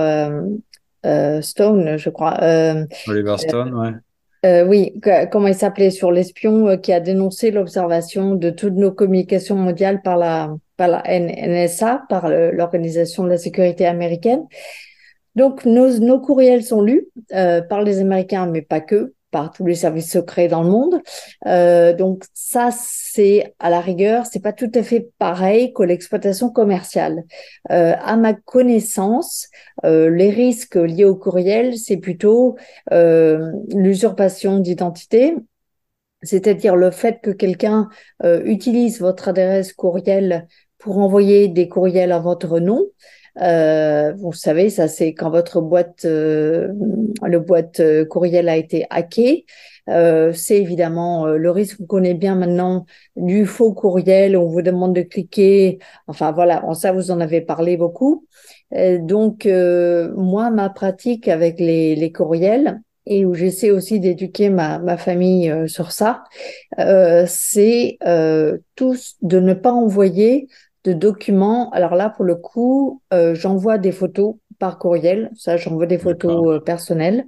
Stone, 1.41 1.97
je 1.97 2.09
crois. 2.09 2.37
Oliver 3.07 3.37
Stone, 3.39 3.73
ouais. 3.73 3.91
Euh, 4.45 4.65
oui, 4.65 4.99
comment 5.31 5.47
il 5.47 5.55
s'appelait 5.55 5.89
sur 5.89 6.11
l'espion 6.11 6.67
euh, 6.67 6.75
qui 6.75 6.91
a 6.91 6.99
dénoncé 6.99 7.51
l'observation 7.51 8.35
de 8.35 8.49
toutes 8.49 8.73
nos 8.73 8.91
communications 8.91 9.55
mondiales 9.55 10.01
par 10.01 10.17
la, 10.17 10.53
par 10.75 10.89
la 10.89 11.01
NSA, 11.07 12.03
par 12.09 12.27
l'Organisation 12.27 13.23
de 13.23 13.29
la 13.29 13.37
sécurité 13.37 13.85
américaine. 13.85 14.45
Donc 15.35 15.65
nos, 15.65 15.99
nos 15.99 16.19
courriels 16.19 16.63
sont 16.63 16.81
lus 16.81 17.07
euh, 17.33 17.61
par 17.61 17.81
les 17.81 17.99
Américains, 17.99 18.45
mais 18.45 18.61
pas 18.61 18.81
que 18.81 19.13
par 19.33 19.51
tous 19.51 19.65
les 19.65 19.75
services 19.75 20.11
secrets 20.11 20.47
dans 20.47 20.63
le 20.63 20.69
monde. 20.69 21.01
Euh, 21.47 21.91
donc 21.93 22.23
ça, 22.33 22.69
c'est 22.71 23.55
à 23.59 23.69
la 23.69 23.81
rigueur, 23.81 24.25
c'est 24.27 24.39
pas 24.41 24.53
tout 24.53 24.71
à 24.75 24.83
fait 24.83 25.09
pareil 25.17 25.73
que 25.73 25.83
l'exploitation 25.83 26.49
commerciale. 26.51 27.23
Euh, 27.71 27.95
à 27.99 28.15
ma 28.15 28.33
connaissance, 28.33 29.49
euh, 29.83 30.09
les 30.09 30.29
risques 30.29 30.75
liés 30.75 31.03
au 31.03 31.15
courriel, 31.15 31.77
c'est 31.77 31.97
plutôt 31.97 32.55
euh, 32.93 33.51
l'usurpation 33.73 34.59
d'identité, 34.59 35.35
c'est-à-dire 36.21 36.75
le 36.75 36.91
fait 36.91 37.19
que 37.21 37.31
quelqu'un 37.31 37.89
euh, 38.23 38.43
utilise 38.45 38.99
votre 39.01 39.27
adresse 39.29 39.73
courriel 39.73 40.47
pour 40.77 40.99
envoyer 40.99 41.47
des 41.47 41.67
courriels 41.67 42.11
à 42.11 42.19
votre 42.19 42.59
nom. 42.59 42.85
Euh, 43.41 44.13
vous 44.13 44.33
savez, 44.33 44.69
ça 44.69 44.87
c'est 44.87 45.13
quand 45.13 45.29
votre 45.31 45.61
boîte, 45.61 46.05
euh, 46.05 46.71
le 47.23 47.39
boîte 47.39 47.79
euh, 47.79 48.05
courriel 48.05 48.47
a 48.47 48.57
été 48.57 48.85
hacké. 48.89 49.45
c'est 49.87 50.61
évidemment 50.61 51.25
le 51.25 51.51
risque 51.51 51.77
qu'on 51.77 51.85
connaît 51.85 52.13
bien 52.13 52.35
maintenant 52.35 52.85
du 53.15 53.45
faux 53.45 53.73
courriel. 53.73 54.37
On 54.37 54.47
vous 54.47 54.61
demande 54.61 54.95
de 54.95 55.01
cliquer. 55.01 55.79
Enfin 56.07 56.31
voilà, 56.31 56.63
ça 56.73 56.91
vous 56.93 57.11
en 57.11 57.19
avez 57.19 57.41
parlé 57.41 57.77
beaucoup. 57.77 58.25
donc 58.71 59.45
moi, 59.45 60.49
ma 60.51 60.69
pratique 60.69 61.27
avec 61.27 61.59
les, 61.59 61.95
les 61.95 62.11
courriels, 62.11 62.81
et 63.05 63.25
où 63.25 63.33
j'essaie 63.33 63.71
aussi 63.71 63.99
d'éduquer 63.99 64.49
ma, 64.49 64.79
ma 64.79 64.97
famille 64.97 65.49
euh, 65.49 65.67
sur 65.67 65.91
ça, 65.91 66.23
euh, 66.79 67.25
c'est 67.27 67.97
euh, 68.05 68.57
tous 68.75 69.15
de 69.21 69.39
ne 69.39 69.53
pas 69.53 69.71
envoyer 69.71 70.47
de 70.83 70.93
documents. 70.93 71.69
Alors 71.71 71.95
là, 71.95 72.09
pour 72.09 72.25
le 72.25 72.35
coup, 72.35 73.01
euh, 73.13 73.35
j'envoie 73.35 73.77
des 73.77 73.91
photos 73.91 74.35
par 74.59 74.77
courriel. 74.77 75.31
Ça, 75.35 75.57
j'envoie 75.57 75.85
des 75.85 75.97
photos 75.97 76.63
personnelles. 76.63 77.25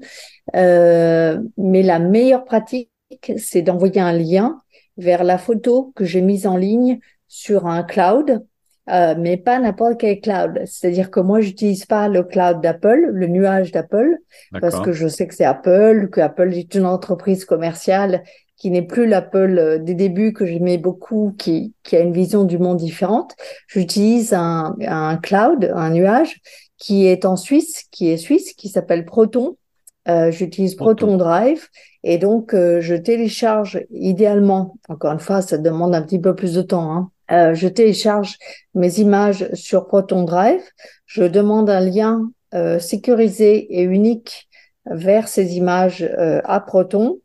mais 0.53 1.83
la 1.83 1.99
meilleure 1.99 2.45
pratique, 2.45 2.89
c'est 3.37 3.61
d'envoyer 3.61 4.01
un 4.01 4.13
lien 4.13 4.61
vers 4.97 5.23
la 5.23 5.37
photo 5.37 5.91
que 5.95 6.05
j'ai 6.05 6.21
mise 6.21 6.47
en 6.47 6.57
ligne 6.57 6.99
sur 7.27 7.67
un 7.67 7.83
cloud 7.83 8.45
euh, 8.89 9.15
mais 9.17 9.37
pas 9.37 9.59
n'importe 9.59 9.99
quel 9.99 10.21
cloud. 10.21 10.61
C'est-à-dire 10.65 11.09
que 11.09 11.19
moi, 11.19 11.41
j'utilise 11.41 11.85
pas 11.85 12.07
le 12.07 12.23
cloud 12.23 12.61
d'Apple, 12.61 13.09
le 13.11 13.27
nuage 13.27 13.71
d'Apple, 13.71 14.17
parce 14.61 14.79
que 14.79 14.91
je 14.91 15.07
sais 15.07 15.27
que 15.27 15.33
c'est 15.33 15.45
Apple, 15.45 16.09
que 16.11 16.21
Apple 16.21 16.53
est 16.53 16.75
une 16.75 16.85
entreprise 16.85 17.45
commerciale 17.45 18.23
qui 18.65 18.71
n'est 18.71 18.81
plus 18.81 19.05
l'Apple 19.05 19.59
euh, 19.59 19.77
des 19.77 19.93
débuts 19.93 20.33
que 20.33 20.43
j'aimais 20.43 20.79
beaucoup, 20.79 21.35
qui, 21.37 21.75
qui 21.83 21.95
a 21.95 21.99
une 21.99 22.13
vision 22.13 22.45
du 22.45 22.57
monde 22.57 22.77
différente. 22.77 23.35
J'utilise 23.67 24.33
un, 24.33 24.75
un 24.81 25.17
cloud, 25.17 25.71
un 25.75 25.91
nuage 25.91 26.41
qui 26.79 27.05
est 27.05 27.25
en 27.25 27.35
Suisse, 27.35 27.83
qui 27.91 28.09
est 28.09 28.17
suisse, 28.17 28.53
qui 28.53 28.69
s'appelle 28.69 29.05
Proton. 29.05 29.55
Euh, 30.07 30.31
J'utilise 30.31 30.73
Proton 30.73 31.15
Drive 31.15 31.67
et 32.01 32.17
donc 32.17 32.55
euh, 32.55 32.81
je 32.81 32.95
télécharge 32.95 33.85
idéalement, 33.91 34.77
encore 34.89 35.11
une 35.11 35.19
fois, 35.19 35.43
ça 35.43 35.59
demande 35.59 35.93
un 35.93 36.01
petit 36.01 36.17
peu 36.17 36.33
plus 36.33 36.55
de 36.55 36.63
temps, 36.63 36.91
hein, 36.91 37.11
euh, 37.29 37.53
je 37.53 37.67
télécharge 37.67 38.39
mes 38.73 38.99
images 38.99 39.47
sur 39.53 39.85
Proton 39.85 40.23
Drive, 40.23 40.63
je 41.05 41.23
demande 41.23 41.69
un 41.69 41.81
lien 41.81 42.31
euh, 42.55 42.79
sécurisé 42.79 43.79
et 43.79 43.83
unique 43.83 44.47
vers 44.87 45.27
ces 45.27 45.57
images 45.57 46.03
euh, 46.03 46.41
à 46.45 46.59
Proton. 46.59 47.19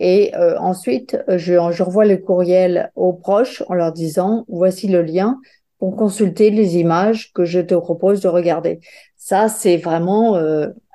Et 0.00 0.32
ensuite, 0.58 1.18
je, 1.28 1.52
je 1.70 1.82
renvoie 1.82 2.06
le 2.06 2.16
courriel 2.16 2.90
aux 2.96 3.12
proches 3.12 3.62
en 3.68 3.74
leur 3.74 3.92
disant, 3.92 4.46
voici 4.48 4.88
le 4.88 5.02
lien 5.02 5.38
pour 5.78 5.94
consulter 5.94 6.50
les 6.50 6.78
images 6.78 7.32
que 7.34 7.44
je 7.44 7.60
te 7.60 7.74
propose 7.74 8.20
de 8.20 8.28
regarder. 8.28 8.80
Ça, 9.16 9.48
c'est 9.48 9.76
vraiment 9.76 10.40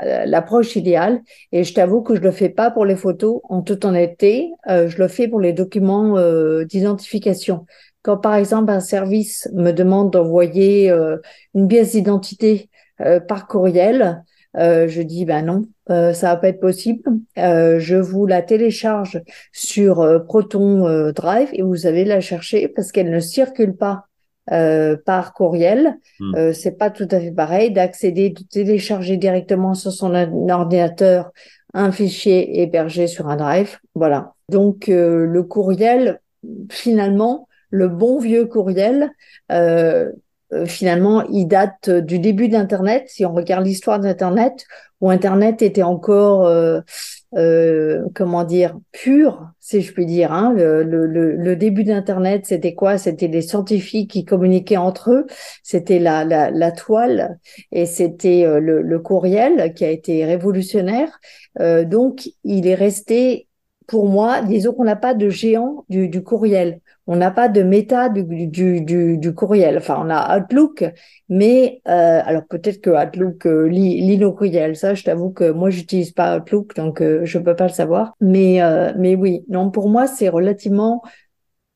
l'approche 0.01 0.75
idéale. 0.75 1.21
Et 1.51 1.63
je 1.63 1.73
t'avoue 1.75 2.01
que 2.01 2.15
je 2.15 2.21
le 2.21 2.31
fais 2.31 2.49
pas 2.49 2.71
pour 2.71 2.83
les 2.83 2.95
photos 2.95 3.41
en 3.43 3.61
toute 3.61 3.85
honnêteté. 3.85 4.51
je 4.67 4.97
le 4.97 5.07
fais 5.07 5.27
pour 5.27 5.39
les 5.39 5.53
documents 5.53 6.15
d'identification. 6.63 7.65
Quand 8.05 8.17
par 8.17 8.35
exemple 8.35 8.69
un 8.69 8.81
service 8.81 9.49
me 9.51 9.71
demande 9.71 10.11
d'envoyer 10.11 10.91
euh, 10.91 11.17
une 11.55 11.67
pièce 11.67 11.93
d'identité 11.93 12.69
euh, 13.01 13.19
par 13.19 13.47
courriel, 13.47 14.23
euh, 14.57 14.87
je 14.87 15.01
dis 15.01 15.25
ben 15.25 15.43
non, 15.43 15.63
ça 15.87 16.13
va 16.13 16.35
pas 16.37 16.49
être 16.49 16.59
possible. 16.59 17.03
je 17.35 17.95
vous 17.95 18.25
la 18.25 18.41
télécharge 18.41 19.21
sur 19.51 20.23
Proton 20.25 21.11
Drive 21.11 21.49
et 21.53 21.61
vous 21.61 21.87
allez 21.87 22.05
la 22.05 22.21
chercher 22.21 22.67
parce 22.67 22.91
qu'elle 22.91 23.11
ne 23.11 23.19
circule 23.19 23.75
pas 23.75 24.05
par 24.47 25.33
courriel. 25.33 25.97
Hmm. 26.19 26.53
c'est 26.53 26.77
pas 26.77 26.89
tout 26.89 27.07
à 27.11 27.19
fait 27.19 27.31
pareil 27.31 27.71
d'accéder, 27.71 28.29
de 28.29 28.43
télécharger 28.43 29.17
directement 29.17 29.73
sur 29.73 29.91
son 29.91 30.13
ordinateur 30.49 31.31
un 31.75 31.91
fichier 31.91 32.61
hébergé 32.61 33.05
sur 33.05 33.27
un 33.27 33.35
drive. 33.35 33.77
Voilà. 33.93 34.33
Donc 34.49 34.87
le 34.87 35.43
courriel, 35.43 36.19
finalement, 36.69 37.47
le 37.69 37.89
bon 37.89 38.19
vieux 38.19 38.45
courriel, 38.45 39.11
euh, 40.55 40.65
euh, 40.65 40.65
finalement, 40.65 41.23
il 41.29 41.47
date 41.47 41.89
du 41.89 42.19
début 42.19 42.49
d'Internet. 42.49 43.05
Si 43.07 43.25
on 43.25 43.33
regarde 43.33 43.65
l'histoire 43.65 43.99
d'Internet, 43.99 44.65
où 45.01 45.09
Internet 45.09 45.61
était 45.61 45.83
encore, 45.83 46.47
euh, 46.47 48.01
comment 48.15 48.43
dire, 48.43 48.77
pur, 48.91 49.49
si 49.59 49.81
je 49.81 49.93
puis 49.93 50.05
dire. 50.05 50.31
Hein. 50.31 50.53
Le, 50.55 51.55
début 51.55 51.83
d'Internet, 51.83 52.45
c'était 52.45 52.73
quoi? 52.73 52.97
C'était 52.97 53.27
les 53.27 53.41
scientifiques 53.41 54.11
qui 54.11 54.25
communiquaient 54.25 54.77
entre 54.77 55.11
eux. 55.11 55.27
C'était 55.63 55.99
la, 55.99 56.23
la, 56.25 56.71
toile 56.71 57.39
et 57.71 57.85
c'était 57.85 58.45
le, 58.59 58.99
courriel 58.99 59.73
qui 59.73 59.85
a 59.85 59.89
été 59.89 60.25
révolutionnaire. 60.25 61.19
donc, 61.59 62.29
il 62.43 62.67
est 62.67 62.75
resté 62.75 63.47
pour 63.87 64.07
moi, 64.07 64.41
disons 64.41 64.73
qu'on 64.73 64.85
n'a 64.85 64.95
pas 64.95 65.13
de 65.13 65.29
géant 65.29 65.85
du 65.89 66.23
courriel 66.23 66.79
on 67.07 67.15
n'a 67.15 67.31
pas 67.31 67.49
de 67.49 67.61
méta 67.61 68.09
du, 68.09 68.23
du, 68.47 68.81
du, 68.81 69.17
du, 69.17 69.33
courriel. 69.33 69.77
Enfin, 69.77 70.01
on 70.03 70.09
a 70.09 70.37
Outlook, 70.37 70.85
mais 71.29 71.81
euh, 71.87 72.21
alors 72.25 72.45
peut-être 72.49 72.81
que 72.81 72.89
Outlook 72.89 73.45
euh, 73.45 73.67
lit, 73.67 74.01
lit, 74.01 74.17
nos 74.17 74.33
courriels. 74.33 74.75
Ça, 74.75 74.95
je 74.95 75.03
t'avoue 75.03 75.29
que 75.31 75.51
moi, 75.51 75.69
j'utilise 75.69 76.11
pas 76.11 76.37
Outlook, 76.37 76.75
donc 76.75 77.01
euh, 77.01 77.21
je 77.25 77.37
peux 77.37 77.55
pas 77.55 77.67
le 77.67 77.73
savoir. 77.73 78.15
Mais 78.21 78.61
euh, 78.61 78.93
mais 78.97 79.15
oui, 79.15 79.45
non, 79.49 79.69
pour 79.71 79.89
moi, 79.89 80.07
c'est 80.07 80.29
relativement. 80.29 81.03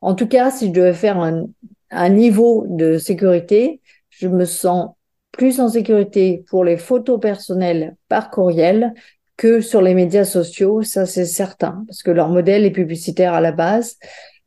En 0.02 0.16
tout 0.16 0.28
cas, 0.28 0.50
si 0.52 0.68
je 0.68 0.72
devais 0.72 0.94
faire 0.94 1.20
un, 1.20 1.46
un 1.92 2.10
niveau 2.10 2.66
de 2.68 2.98
sécurité, 2.98 3.82
je 4.10 4.28
me 4.28 4.46
sens 4.46 4.92
plus 5.32 5.60
en 5.60 5.70
sécurité 5.70 6.44
pour 6.50 6.64
les 6.64 6.78
photos 6.78 7.20
personnelles 7.20 7.96
par 8.08 8.32
courriel 8.32 8.94
que 9.38 9.62
sur 9.62 9.82
les 9.82 9.94
médias 9.94 10.26
sociaux, 10.26 10.82
ça 10.82 11.06
c'est 11.06 11.26
certain, 11.26 11.86
parce 11.88 12.04
que 12.04 12.12
leur 12.12 12.28
modèle 12.28 12.66
est 12.66 12.72
publicitaire 12.72 13.34
à 13.34 13.40
la 13.40 13.54
base. 13.54 13.98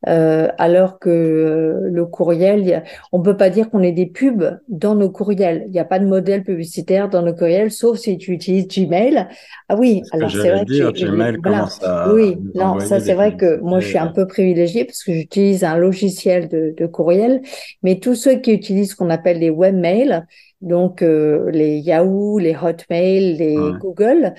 Euh, 0.09 0.49
alors 0.59 0.99
que 0.99 1.11
euh, 1.11 1.89
le 1.89 2.07
courriel, 2.07 2.83
on 3.13 3.23
peut 3.23 3.37
pas 3.37 3.51
dire 3.51 3.71
qu'on 3.71 3.83
ait 3.83 3.93
des 3.93 4.07
pubs 4.07 4.59
dans 4.69 4.97
nos 4.97 5.11
courriels. 5.11 5.65
Il 5.67 5.73
n'y 5.73 5.79
a 5.79 5.85
pas 5.85 6.01
de 6.01 6.07
modèle 6.07 6.43
publicitaire 6.43 7.09
dans 7.09 7.23
nos 7.23 7.35
courriels, 7.35 7.71
sauf 7.71 7.99
si 7.99 8.19
tu 8.19 8.33
utilises 8.33 8.67
Gmail. 8.67 9.29
Ah 9.69 9.77
oui, 9.77 10.03
alors 10.11 10.31
c'est 10.31 10.51
vrai 10.51 10.65
que 10.65 10.93
Gmail 10.93 11.37
commence 11.41 11.83
à 11.85 12.13
oui, 12.13 12.37
non, 12.55 12.81
ça 12.81 12.99
c'est 12.99 13.15
vrai 13.15 13.37
que 13.37 13.61
moi 13.61 13.79
je 13.79 13.89
suis 13.89 13.99
un 13.99 14.09
peu 14.09 14.27
privilégiée 14.27 14.85
parce 14.85 15.05
que 15.05 15.13
j'utilise 15.13 15.63
un 15.63 15.77
logiciel 15.77 16.49
de, 16.49 16.75
de, 16.77 16.87
courriel, 16.87 17.41
mais 17.83 18.01
tous 18.01 18.17
ceux 18.17 18.37
qui 18.37 18.53
utilisent 18.53 18.91
ce 18.91 18.97
qu'on 18.97 19.11
appelle 19.11 19.39
les 19.39 19.51
webmails, 19.51 20.25
donc 20.61 21.03
euh, 21.03 21.51
les 21.51 21.79
Yahoo, 21.79 22.39
les 22.39 22.57
Hotmail, 22.57 23.37
les 23.37 23.57
Google, 23.81 24.35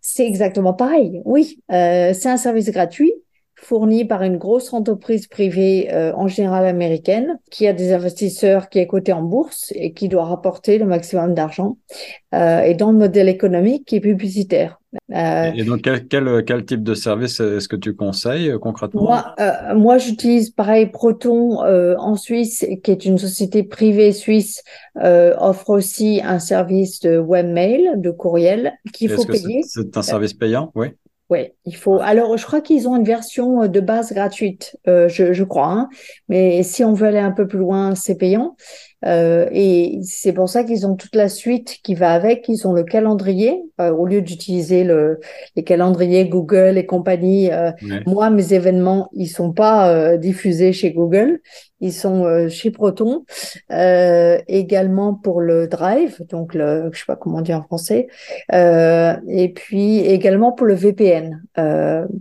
c'est 0.00 0.26
exactement 0.26 0.74
pareil. 0.74 1.22
Oui, 1.24 1.60
euh, 1.72 2.12
c'est 2.12 2.28
un 2.28 2.36
service 2.36 2.70
gratuit 2.70 3.12
fourni 3.64 4.04
par 4.04 4.22
une 4.22 4.36
grosse 4.36 4.72
entreprise 4.72 5.26
privée, 5.26 5.88
euh, 5.90 6.12
en 6.14 6.28
général 6.28 6.66
américaine, 6.66 7.38
qui 7.50 7.66
a 7.66 7.72
des 7.72 7.92
investisseurs 7.92 8.68
qui 8.68 8.78
est 8.78 8.86
coté 8.86 9.12
en 9.12 9.22
bourse 9.22 9.72
et 9.74 9.92
qui 9.92 10.08
doit 10.08 10.26
rapporter 10.26 10.76
le 10.78 10.84
maximum 10.84 11.34
d'argent, 11.34 11.78
euh, 12.34 12.60
et 12.60 12.74
dans 12.74 12.92
le 12.92 12.98
modèle 12.98 13.28
économique 13.28 13.86
qui 13.86 13.96
est 13.96 14.00
publicitaire. 14.00 14.80
Euh, 15.12 15.50
et 15.56 15.64
donc, 15.64 15.82
quel, 15.82 16.06
quel, 16.06 16.44
quel, 16.44 16.64
type 16.64 16.84
de 16.84 16.94
service 16.94 17.40
est-ce 17.40 17.68
que 17.68 17.74
tu 17.74 17.96
conseilles 17.96 18.54
concrètement? 18.60 19.02
Moi, 19.02 19.34
moi 19.74 19.98
j'utilise 19.98 20.50
pareil 20.50 20.86
Proton 20.86 21.58
en 21.64 22.14
Suisse, 22.14 22.64
qui 22.84 22.90
est 22.92 23.04
une 23.04 23.18
société 23.18 23.64
privée 23.64 24.12
suisse, 24.12 24.62
offre 24.94 25.70
aussi 25.70 26.20
un 26.22 26.38
service 26.38 27.00
de 27.00 27.18
webmail, 27.18 27.94
de 27.96 28.10
courriel, 28.12 28.74
qu'il 28.92 29.10
faut 29.10 29.24
payer. 29.24 29.62
C'est 29.66 29.96
un 29.96 30.02
service 30.02 30.34
payant, 30.34 30.70
oui. 30.76 30.88
Oui, 31.30 31.52
il 31.64 31.74
faut. 31.74 32.00
Alors, 32.00 32.36
je 32.36 32.44
crois 32.44 32.60
qu'ils 32.60 32.86
ont 32.86 32.96
une 32.96 33.04
version 33.04 33.62
euh, 33.62 33.68
de 33.68 33.80
base 33.80 34.12
gratuite, 34.12 34.76
euh, 34.86 35.08
je, 35.08 35.32
je, 35.32 35.44
crois. 35.44 35.68
Hein. 35.68 35.88
Mais 36.28 36.62
si 36.62 36.84
on 36.84 36.92
veut 36.92 37.06
aller 37.06 37.18
un 37.18 37.32
peu 37.32 37.46
plus 37.46 37.58
loin, 37.58 37.94
c'est 37.94 38.16
payant. 38.16 38.56
Euh, 39.06 39.48
et 39.52 39.98
c'est 40.02 40.32
pour 40.32 40.48
ça 40.48 40.64
qu'ils 40.64 40.86
ont 40.86 40.96
toute 40.96 41.14
la 41.14 41.28
suite 41.28 41.78
qui 41.82 41.94
va 41.94 42.12
avec. 42.12 42.48
Ils 42.48 42.66
ont 42.66 42.72
le 42.72 42.84
calendrier 42.84 43.62
euh, 43.80 43.90
au 43.90 44.06
lieu 44.06 44.22
d'utiliser 44.22 44.84
le, 44.84 45.20
les 45.56 45.64
calendriers 45.64 46.26
Google 46.28 46.78
et 46.78 46.86
compagnie. 46.86 47.52
Euh, 47.52 47.70
moi, 48.06 48.30
mes 48.30 48.54
événements, 48.54 49.10
ils 49.12 49.28
sont 49.28 49.52
pas 49.52 50.16
diffusés 50.16 50.72
chez 50.72 50.92
Google, 50.92 51.40
ils 51.84 51.92
sont 51.92 52.48
chez 52.48 52.70
Proton. 52.70 53.24
également 53.70 55.14
pour 55.14 55.40
le 55.40 55.68
Drive, 55.68 56.22
donc 56.28 56.54
le, 56.54 56.90
je 56.92 56.98
sais 56.98 57.04
pas 57.06 57.16
comment 57.16 57.40
dire 57.40 57.58
en 57.58 57.62
français. 57.62 58.08
et 58.52 59.52
puis 59.54 59.98
également 60.00 60.52
pour 60.52 60.66
le 60.66 60.74
VPN. 60.74 61.42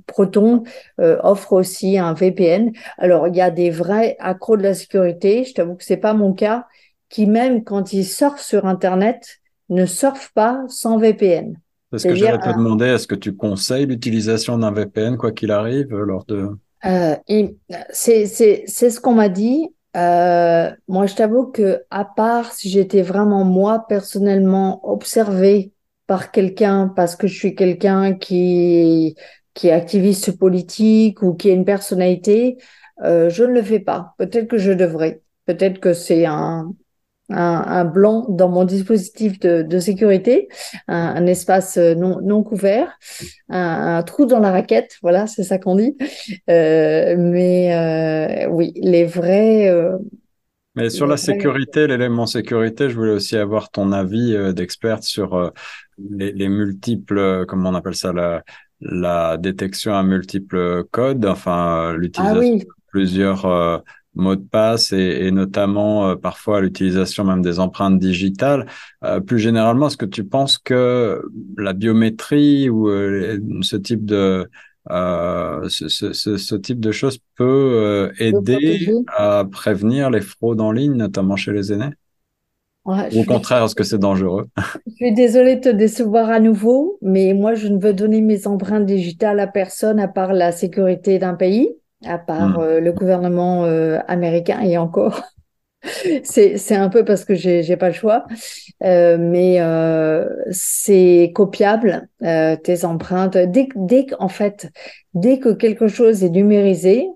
Proton 0.08 0.64
offre 1.00 1.54
aussi 1.54 1.98
un 1.98 2.14
VPN. 2.14 2.72
Alors 2.98 3.28
il 3.28 3.36
y 3.36 3.42
a 3.42 3.52
des 3.52 3.70
vrais 3.70 4.16
accros 4.20 4.58
de 4.58 4.64
la 4.64 4.74
sécurité. 4.74 5.44
Je 5.44 5.54
t'avoue 5.54 5.76
que 5.76 5.84
c'est 5.84 5.98
pas 5.98 6.14
mon 6.14 6.34
cas 6.34 6.66
qui 7.14 7.28
même 7.28 7.64
quand 7.64 7.94
ils 7.94 8.06
surfent 8.06 8.42
sur 8.42 8.66
Internet, 8.66 9.40
ne 9.70 9.86
surfent 9.86 10.32
pas 10.34 10.64
sans 10.68 10.98
VPN. 10.98 11.60
est 11.94 11.98
ce 12.00 12.08
que 12.08 12.16
j'allais 12.16 12.40
te 12.40 12.58
demander. 12.58 12.86
Est-ce 12.86 13.06
que 13.06 13.14
tu 13.14 13.36
conseilles 13.36 13.86
l'utilisation 13.86 14.58
d'un 14.58 14.72
VPN, 14.72 15.16
quoi 15.16 15.32
qu'il 15.32 15.52
arrive, 15.52 15.96
lors 15.96 16.26
de... 16.26 16.50
Euh, 16.86 17.16
c'est 17.92 18.26
ce 18.26 19.00
qu'on 19.00 19.14
m'a 19.14 19.30
dit. 19.30 19.70
moi, 19.96 21.06
je 21.06 21.16
t'avoue 21.16 21.48
que 21.48 21.84
à 21.90 22.06
part 22.06 22.52
si 22.54 22.70
j'étais 22.70 23.02
vraiment 23.02 23.44
moi 23.44 23.86
personnellement 23.88 24.88
observée 24.88 25.72
par 26.08 26.32
quelqu'un 26.32 26.92
parce 26.96 27.16
que 27.16 27.28
je 27.28 27.38
suis 27.38 27.56
quelqu'un 27.56 28.14
qui 28.14 29.16
qui 29.54 29.68
est 29.68 29.72
activiste 29.72 30.38
politique 30.38 31.22
ou 31.22 31.34
qui 31.36 31.50
a 31.50 31.54
une 31.54 31.66
personnalité, 31.66 32.58
euh, 33.04 33.30
je 33.30 33.44
ne 33.44 33.54
le 33.54 33.62
fais 33.64 33.80
pas. 33.80 34.14
Peut-être 34.18 34.48
que 34.48 34.58
je 34.58 34.72
devrais. 34.72 35.22
Peut-être 35.46 35.80
que 35.80 35.94
c'est 35.94 36.26
un, 36.26 36.74
un, 37.30 37.64
un, 37.66 37.86
blanc 37.86 38.26
dans 38.30 38.50
mon 38.50 38.66
dispositif 38.66 39.40
de, 39.40 39.62
de 39.62 39.80
sécurité, 39.80 40.50
un, 40.88 41.16
un, 41.16 41.26
espace 41.26 41.78
non, 41.78 42.20
non 42.22 42.44
couvert, 42.44 42.98
un, 43.50 43.98
un, 43.98 44.04
trou 44.04 44.26
dans 44.26 44.40
la 44.40 44.52
raquette, 44.52 44.98
voilà, 45.02 45.28
c'est 45.28 45.44
ça 45.44 45.58
qu'on 45.58 45.76
dit. 45.76 45.96
Euh, 46.50 47.16
mais 47.18 47.74
euh, 47.74 48.50
oui, 48.50 48.74
les 48.76 49.06
vrais... 49.06 49.70
Euh, 49.70 49.98
mais 50.76 50.90
sur 50.90 51.06
la 51.06 51.18
sécurité, 51.18 51.86
l'élément 51.86 52.26
sécurité, 52.26 52.90
je 52.90 52.96
voulais 52.96 53.12
aussi 53.12 53.38
avoir 53.38 53.70
ton 53.70 53.92
avis 53.92 54.36
euh, 54.36 54.54
d'expert 54.54 55.04
sur 55.04 55.36
euh, 55.36 55.50
les, 55.98 56.32
les, 56.32 56.50
multiples, 56.50 57.46
comment 57.48 57.70
on 57.70 57.76
appelle 57.76 57.96
ça, 57.96 58.12
la, 58.12 58.44
la 58.82 59.38
détection 59.38 59.94
à 59.94 60.02
multiples 60.02 60.84
codes, 60.92 61.26
enfin 61.26 61.94
l'utilisation 61.94 62.40
ah 62.40 62.54
oui. 62.54 62.60
de 62.60 62.68
plusieurs 62.88 63.84
mots 64.16 64.36
de 64.36 64.42
passe 64.44 64.94
et, 64.94 65.26
et 65.26 65.32
notamment 65.32 66.10
euh, 66.10 66.16
parfois 66.16 66.62
l'utilisation 66.62 67.24
même 67.24 67.42
des 67.42 67.60
empreintes 67.60 68.00
digitales. 68.00 68.68
Euh, 69.04 69.20
plus 69.20 69.40
généralement, 69.40 69.88
est-ce 69.88 69.98
que 69.98 70.06
tu 70.06 70.24
penses 70.24 70.58
que 70.58 71.22
la 71.58 71.74
biométrie 71.74 72.70
ou 72.70 72.90
euh, 72.90 73.40
ce 73.62 73.76
type 73.76 74.06
de 74.06 74.50
ce, 74.90 75.88
ce, 75.88 76.12
ce, 76.14 76.56
type 76.56 76.82
de 76.82 76.92
choses 76.92 77.18
peut 77.36 78.12
aider 78.20 78.94
à 79.08 79.46
prévenir 79.50 80.10
les 80.10 80.20
fraudes 80.20 80.60
en 80.60 80.74
ligne, 80.74 80.96
notamment 80.96 81.38
chez 81.38 81.54
les 81.54 81.72
aînés? 81.72 81.92
Ouais, 82.86 83.16
Ou 83.16 83.22
au 83.22 83.24
contraire, 83.24 83.64
est-ce 83.64 83.76
que 83.76 83.86
c'est 83.86 83.98
dangereux? 83.98 84.50
Je 84.88 84.92
suis 84.96 85.14
désolée 85.14 85.56
de 85.56 85.62
te 85.62 85.70
décevoir 85.70 86.30
à 86.30 86.42
nouveau, 86.42 86.98
mais 87.02 87.34
moi, 87.34 87.54
je 87.56 87.70
ne 87.70 87.80
veux 87.80 87.94
donner 87.94 88.20
mes 88.22 88.46
empreintes 88.48 88.86
digitales 88.86 89.40
à 89.40 89.48
personne 89.48 90.00
à 90.00 90.10
part 90.10 90.34
la 90.34 90.52
sécurité 90.52 91.20
d'un 91.20 91.36
pays 91.36 91.78
à 92.06 92.18
part 92.18 92.60
hmm. 92.60 92.62
euh, 92.62 92.80
le 92.80 92.92
gouvernement 92.92 93.66
euh, 93.66 94.00
américain 94.08 94.62
et 94.62 94.78
encore. 94.78 95.22
c'est 96.24 96.58
c'est 96.58 96.76
un 96.76 96.90
peu 96.90 97.04
parce 97.04 97.26
que 97.26 97.36
j'ai 97.36 97.64
j'ai 97.64 97.78
pas 97.78 97.90
le 97.90 97.94
choix, 97.94 98.26
euh, 98.84 99.18
mais 99.20 99.60
euh, 99.60 100.30
c'est 100.52 101.32
copiable 101.36 102.08
euh, 102.24 102.56
tes 102.56 102.86
empreintes. 102.86 103.38
Dès 103.38 103.68
dès 103.76 104.06
qu'en 104.06 104.30
fait 104.30 104.72
dès 105.14 105.40
que 105.40 105.50
quelque 105.50 105.88
chose 105.88 106.24
est 106.24 106.30
numérisé, 106.30 107.08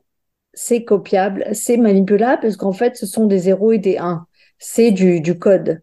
c'est 0.54 0.84
copiable, 0.84 1.46
c'est 1.54 1.78
manipulable 1.78 2.42
parce 2.42 2.58
qu'en 2.58 2.74
fait 2.74 2.96
ce 2.98 3.06
sont 3.06 3.26
des 3.26 3.40
zéros 3.40 3.72
et 3.72 3.80
des 3.80 3.98
1 3.98 4.27
c'est 4.60 4.92
du, 4.92 5.22
du 5.22 5.38
code. 5.38 5.82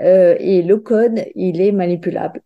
Euh, 0.00 0.34
et 0.40 0.62
le 0.62 0.78
code, 0.78 1.24
il 1.34 1.60
est 1.60 1.72
manipulable. 1.72 2.40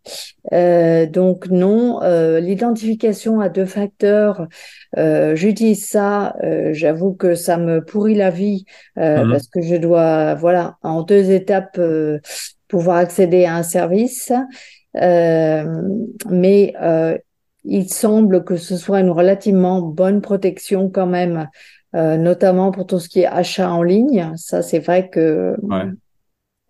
Euh, 0.53 1.07
donc 1.07 1.49
non, 1.49 2.03
euh, 2.03 2.41
l'identification 2.41 3.41
à 3.41 3.49
deux 3.49 3.64
facteurs, 3.64 4.47
euh, 4.99 5.35
j'utilise 5.35 5.87
ça. 5.87 6.37
Euh, 6.43 6.72
j'avoue 6.72 7.14
que 7.14 7.35
ça 7.35 7.57
me 7.57 7.83
pourrit 7.85 8.14
la 8.14 8.31
vie 8.31 8.64
mmh. 8.97 9.31
parce 9.31 9.49
que 9.49 9.62
je 9.62 9.76
dois, 9.76 10.35
voilà, 10.35 10.76
en 10.83 11.03
deux 11.03 11.31
étapes 11.31 11.81
pouvoir 12.68 12.97
accéder 12.99 13.47
à 13.47 13.55
un 13.57 13.62
service. 13.62 14.33
mais 14.95 16.74
il 17.64 17.93
semble 17.93 18.45
que 18.45 18.57
ce 18.57 18.76
soit 18.76 19.01
une 19.01 19.11
relativement 19.11 19.83
bonne 19.83 20.20
protection 20.20 20.89
quand 20.91 21.07
même 21.07 21.49
notamment 22.16 22.70
pour 22.70 22.86
tout 22.86 22.99
ce 22.99 23.09
qui 23.09 23.20
est 23.20 23.26
achat 23.26 23.70
en 23.70 23.82
ligne. 23.82 24.32
Ça, 24.36 24.62
c'est 24.62 24.78
vrai 24.78 25.09
que 25.09 25.57
ouais. 25.62 25.84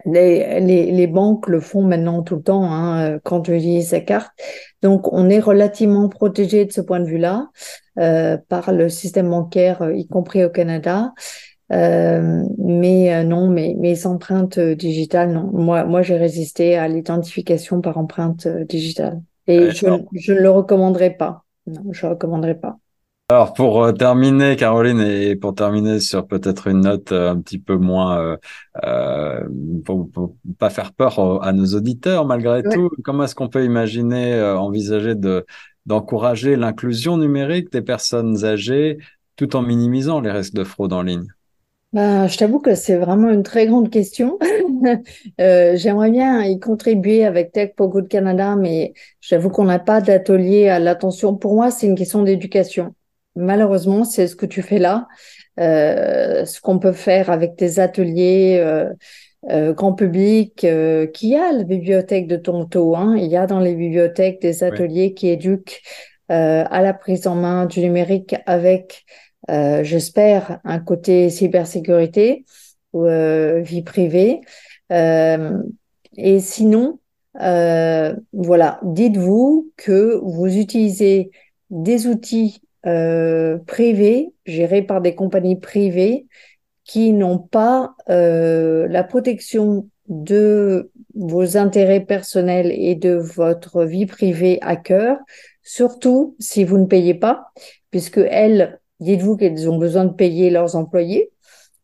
les, 0.06 0.60
les, 0.60 0.90
les, 0.90 1.06
banques 1.06 1.48
le 1.48 1.60
font 1.60 1.82
maintenant 1.82 2.22
tout 2.22 2.36
le 2.36 2.42
temps 2.42 2.64
hein, 2.72 3.00
euh, 3.00 3.18
quand 3.22 3.42
tu 3.42 3.56
utilises 3.56 3.90
sa 3.90 4.00
carte. 4.00 4.32
Donc, 4.82 5.12
on 5.12 5.28
est 5.28 5.40
relativement 5.40 6.08
protégé 6.08 6.64
de 6.64 6.72
ce 6.72 6.80
point 6.80 7.00
de 7.00 7.06
vue-là 7.06 7.48
euh, 7.98 8.36
par 8.48 8.72
le 8.72 8.88
système 8.88 9.28
bancaire, 9.28 9.82
euh, 9.82 9.94
y 9.94 10.06
compris 10.06 10.44
au 10.44 10.50
Canada. 10.50 11.12
Euh, 11.72 12.44
mais 12.58 13.24
non, 13.24 13.48
mes, 13.48 13.74
mes 13.74 14.06
empreintes 14.06 14.58
digitales, 14.58 15.32
non. 15.32 15.50
Moi, 15.52 15.84
moi, 15.84 16.02
j'ai 16.02 16.16
résisté 16.16 16.76
à 16.76 16.88
l'identification 16.88 17.80
par 17.80 17.98
empreinte 17.98 18.48
digitale. 18.48 19.20
Et 19.48 19.70
je, 19.70 19.86
je 20.14 20.32
ne 20.32 20.38
le 20.38 20.50
recommanderais 20.50 21.10
pas. 21.10 21.44
Non, 21.66 21.92
je 21.92 22.06
ne 22.06 22.12
recommanderais 22.12 22.54
pas. 22.54 22.78
Alors 23.30 23.52
pour 23.52 23.84
euh, 23.84 23.92
terminer, 23.92 24.56
Caroline, 24.56 25.00
et 25.00 25.36
pour 25.36 25.54
terminer 25.54 26.00
sur 26.00 26.26
peut-être 26.26 26.66
une 26.66 26.80
note 26.80 27.12
euh, 27.12 27.30
un 27.30 27.38
petit 27.38 27.58
peu 27.58 27.76
moins, 27.76 28.18
euh, 28.18 28.36
euh 28.84 29.46
pour, 29.84 30.10
pour, 30.10 30.36
pas 30.58 30.70
faire 30.70 30.94
peur 30.94 31.44
à 31.44 31.52
nos 31.52 31.66
auditeurs 31.74 32.24
malgré 32.24 32.62
ouais. 32.62 32.74
tout, 32.74 32.88
comment 33.04 33.24
est-ce 33.24 33.34
qu'on 33.34 33.50
peut 33.50 33.66
imaginer, 33.66 34.40
envisager 34.40 35.14
de 35.14 35.44
d'encourager 35.84 36.56
l'inclusion 36.56 37.18
numérique 37.18 37.70
des 37.70 37.82
personnes 37.82 38.46
âgées 38.46 38.96
tout 39.36 39.56
en 39.56 39.62
minimisant 39.62 40.20
les 40.20 40.30
risques 40.30 40.54
de 40.54 40.64
fraude 40.64 40.94
en 40.94 41.02
ligne? 41.02 41.28
Bah, 41.92 42.26
je 42.28 42.36
t'avoue 42.38 42.60
que 42.60 42.74
c'est 42.74 42.96
vraiment 42.96 43.30
une 43.30 43.42
très 43.42 43.66
grande 43.66 43.90
question. 43.90 44.38
euh, 45.40 45.76
J'aimerais 45.76 46.10
bien 46.10 46.42
y 46.44 46.58
contribuer 46.58 47.24
avec 47.24 47.52
Tech 47.52 47.72
pour 47.76 47.88
Good 47.88 48.08
Canada, 48.08 48.56
mais 48.56 48.92
j'avoue 49.20 49.48
qu'on 49.50 49.64
n'a 49.64 49.78
pas 49.78 50.00
d'atelier 50.02 50.68
à 50.68 50.78
l'attention. 50.78 51.34
Pour 51.34 51.54
moi, 51.54 51.70
c'est 51.70 51.86
une 51.86 51.94
question 51.94 52.22
d'éducation 52.22 52.94
malheureusement, 53.38 54.04
c'est 54.04 54.26
ce 54.26 54.36
que 54.36 54.46
tu 54.46 54.62
fais 54.62 54.78
là, 54.78 55.08
euh, 55.58 56.44
ce 56.44 56.60
qu'on 56.60 56.78
peut 56.78 56.92
faire 56.92 57.30
avec 57.30 57.56
tes 57.56 57.78
ateliers 57.78 58.58
euh, 58.60 58.90
euh, 59.50 59.72
grand 59.72 59.92
public, 59.92 60.64
euh, 60.64 61.06
qui 61.06 61.36
a 61.36 61.52
la 61.52 61.62
bibliothèque 61.62 62.26
de 62.26 62.36
Tonto. 62.36 62.96
Hein, 62.96 63.16
il 63.16 63.26
y 63.26 63.36
a 63.36 63.46
dans 63.46 63.60
les 63.60 63.74
bibliothèques 63.74 64.42
des 64.42 64.64
ateliers 64.64 65.14
qui 65.14 65.28
éduquent 65.28 65.80
euh, 66.30 66.64
à 66.68 66.82
la 66.82 66.92
prise 66.92 67.26
en 67.26 67.36
main 67.36 67.66
du 67.66 67.80
numérique 67.80 68.34
avec, 68.46 69.04
euh, 69.48 69.84
j'espère, 69.84 70.60
un 70.64 70.80
côté 70.80 71.30
cybersécurité 71.30 72.44
ou 72.92 73.04
vie 73.62 73.82
privée. 73.82 74.40
et 74.90 76.40
sinon, 76.40 76.98
voilà, 77.34 78.80
dites-vous 78.82 79.70
que 79.76 80.20
vous 80.22 80.56
utilisez 80.56 81.30
des 81.70 82.06
outils 82.06 82.60
euh, 82.86 83.58
privés, 83.66 84.32
par 84.86 85.00
des 85.00 85.14
compagnies 85.14 85.58
privées, 85.58 86.26
qui 86.84 87.12
n'ont 87.12 87.38
pas 87.38 87.94
euh, 88.08 88.88
la 88.88 89.04
protection 89.04 89.88
de 90.08 90.90
vos 91.14 91.56
intérêts 91.56 92.00
personnels 92.00 92.72
et 92.72 92.94
de 92.94 93.14
votre 93.14 93.84
vie 93.84 94.06
privée 94.06 94.58
à 94.62 94.76
cœur, 94.76 95.18
surtout 95.62 96.34
si 96.38 96.64
vous 96.64 96.78
ne 96.78 96.86
payez 96.86 97.14
pas, 97.14 97.52
puisque 97.90 98.18
elles, 98.18 98.80
dites-vous 99.00 99.36
qu'elles 99.36 99.68
ont 99.68 99.76
besoin 99.76 100.06
de 100.06 100.14
payer 100.14 100.48
leurs 100.50 100.76
employés 100.76 101.30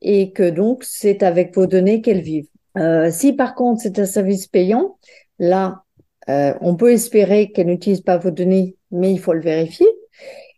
et 0.00 0.32
que 0.32 0.48
donc 0.48 0.84
c'est 0.84 1.22
avec 1.22 1.54
vos 1.54 1.66
données 1.66 2.00
qu'elles 2.00 2.22
vivent. 2.22 2.48
Euh, 2.78 3.10
si 3.10 3.34
par 3.34 3.54
contre 3.54 3.82
c'est 3.82 3.98
un 3.98 4.06
service 4.06 4.46
payant, 4.46 4.98
là, 5.38 5.82
euh, 6.28 6.54
on 6.62 6.76
peut 6.76 6.92
espérer 6.92 7.52
qu'elles 7.52 7.66
n'utilisent 7.66 8.00
pas 8.00 8.16
vos 8.16 8.30
données, 8.30 8.76
mais 8.90 9.12
il 9.12 9.20
faut 9.20 9.34
le 9.34 9.40
vérifier. 9.40 9.86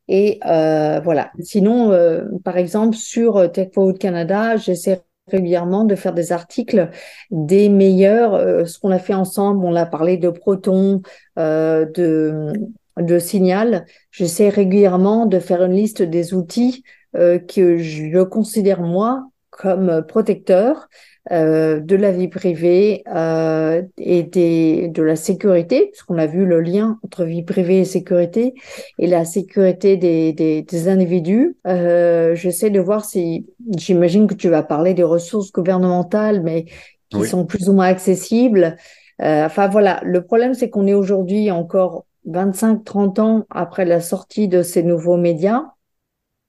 Et 0.09 0.39
euh, 0.47 1.01
voilà. 1.01 1.33
Sinon, 1.41 1.91
euh, 1.93 2.25
par 2.45 2.57
exemple, 2.57 2.97
sur 2.97 3.37
euh, 3.37 3.49
Tech 3.49 3.71
Forward 3.75 3.99
Canada, 3.99 4.57
j'essaie 4.57 5.03
régulièrement 5.29 5.85
de 5.85 5.97
faire 5.97 6.15
des 6.15 6.33
articles 6.33 6.91
des 7.31 7.69
meilleurs. 7.69 8.35
Euh, 8.35 8.65
ce 8.65 8.79
qu'on 8.79 8.91
a 8.91 8.99
fait 8.99 9.15
ensemble, 9.15 9.65
on 9.65 9.75
a 9.75 9.87
parlé 9.87 10.17
de 10.17 10.31
Proton, 10.31 11.03
euh, 11.39 11.87
de, 11.87 12.53
de 12.99 13.19
Signal. 13.19 13.87
J'essaie 14.13 14.49
régulièrement 14.49 15.27
de 15.27 15.41
faire 15.41 15.63
une 15.65 15.73
liste 15.73 16.03
des 16.03 16.35
outils 16.35 16.83
que 17.15 17.79
je 17.79 18.23
considère 18.25 18.83
moi 18.83 19.27
comme 19.49 20.05
protecteurs 20.07 20.87
euh, 21.33 21.81
de 21.81 21.97
la 21.97 22.13
vie 22.13 22.29
privée 22.29 23.03
euh, 23.15 23.83
et 23.99 24.23
des, 24.23 24.89
de 24.89 25.03
la 25.03 25.17
sécurité, 25.17 25.89
puisqu'on 25.93 26.19
a 26.19 26.27
vu 26.27 26.47
le 26.47 26.61
lien 26.61 26.99
entre 27.03 27.25
vie 27.25 27.43
privée 27.43 27.81
et 27.81 27.85
sécurité, 27.85 28.55
et 28.99 29.07
la 29.07 29.25
sécurité 29.25 29.97
des, 29.97 30.33
des, 30.33 30.63
des 30.63 30.89
individus. 30.89 31.57
Euh, 31.67 32.35
J'essaie 32.35 32.71
de 32.71 32.81
voir 32.81 33.05
si, 33.05 33.47
j'imagine 33.77 34.27
que 34.27 34.35
tu 34.35 34.49
vas 34.49 34.63
parler 34.63 34.95
des 34.95 35.03
ressources 35.03 35.53
gouvernementales, 35.53 36.43
mais 36.43 36.67
qui 37.11 37.19
oui. 37.19 37.29
sont 37.29 37.45
plus 37.45 37.69
ou 37.69 37.73
moins 37.73 37.87
accessibles. 37.87 38.77
Euh, 39.23 39.47
enfin 39.47 39.69
voilà, 39.69 40.01
le 40.05 40.23
problème 40.23 40.55
c'est 40.55 40.69
qu'on 40.71 40.87
est 40.87 40.95
aujourd'hui 40.95 41.51
encore 41.51 42.05
25-30 42.27 43.21
ans 43.21 43.47
après 43.51 43.85
la 43.85 44.01
sortie 44.01 44.49
de 44.49 44.63
ces 44.63 44.83
nouveaux 44.83 45.17
médias. 45.17 45.63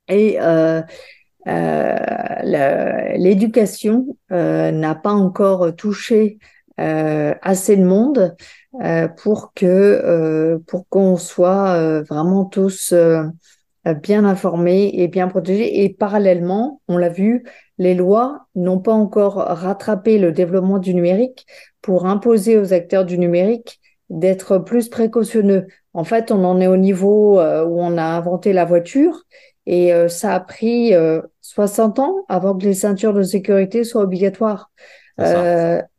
Et 0.10 0.38
euh, 0.42 0.82
l'éducation 3.16 4.18
euh, 4.32 4.72
n'a 4.72 4.96
pas 4.96 5.14
encore 5.14 5.76
touché 5.76 6.40
euh, 6.80 7.34
assez 7.42 7.76
de 7.78 7.84
monde 7.84 8.36
pour 9.18 9.54
que 9.56 10.60
pour 10.68 10.88
qu'on 10.90 11.18
soit 11.18 12.02
vraiment 12.04 12.46
tous 12.46 12.94
bien 14.04 14.26
informés 14.26 14.92
et 14.94 15.08
bien 15.08 15.28
protégés. 15.28 15.84
Et 15.84 15.90
parallèlement, 15.90 16.82
on 16.88 16.98
l'a 16.98 17.10
vu, 17.10 17.44
les 17.80 17.96
lois 17.96 18.46
n'ont 18.54 18.80
pas 18.80 18.94
encore 18.94 19.36
rattrapé 19.36 20.20
le 20.20 20.32
développement 20.32 20.78
du 20.78 20.94
numérique 20.94 21.48
pour 21.82 22.06
imposer 22.06 22.58
aux 22.58 22.74
acteurs 22.74 23.06
du 23.06 23.18
numérique 23.18 23.80
d'être 24.10 24.58
plus 24.60 24.90
précautionneux. 24.90 25.68
En 25.94 26.04
fait, 26.04 26.32
on 26.32 26.44
en 26.44 26.60
est 26.62 26.68
au 26.68 26.78
niveau 26.78 27.40
euh, 27.40 27.66
où 27.66 27.80
on 27.80 27.98
a 27.98 28.04
inventé 28.04 28.54
la 28.54 28.66
voiture 28.66 29.24
et 29.68 29.94
euh, 29.94 30.08
ça 30.08 30.34
a 30.34 30.40
pris 30.40 30.94
60 31.42 32.00
ans 32.00 32.26
avant 32.30 32.58
que 32.58 32.64
les 32.64 32.74
ceintures 32.74 33.14
de 33.14 33.22
sécurité 33.22 33.84
soient 33.84 34.02
obligatoires. 34.02 34.72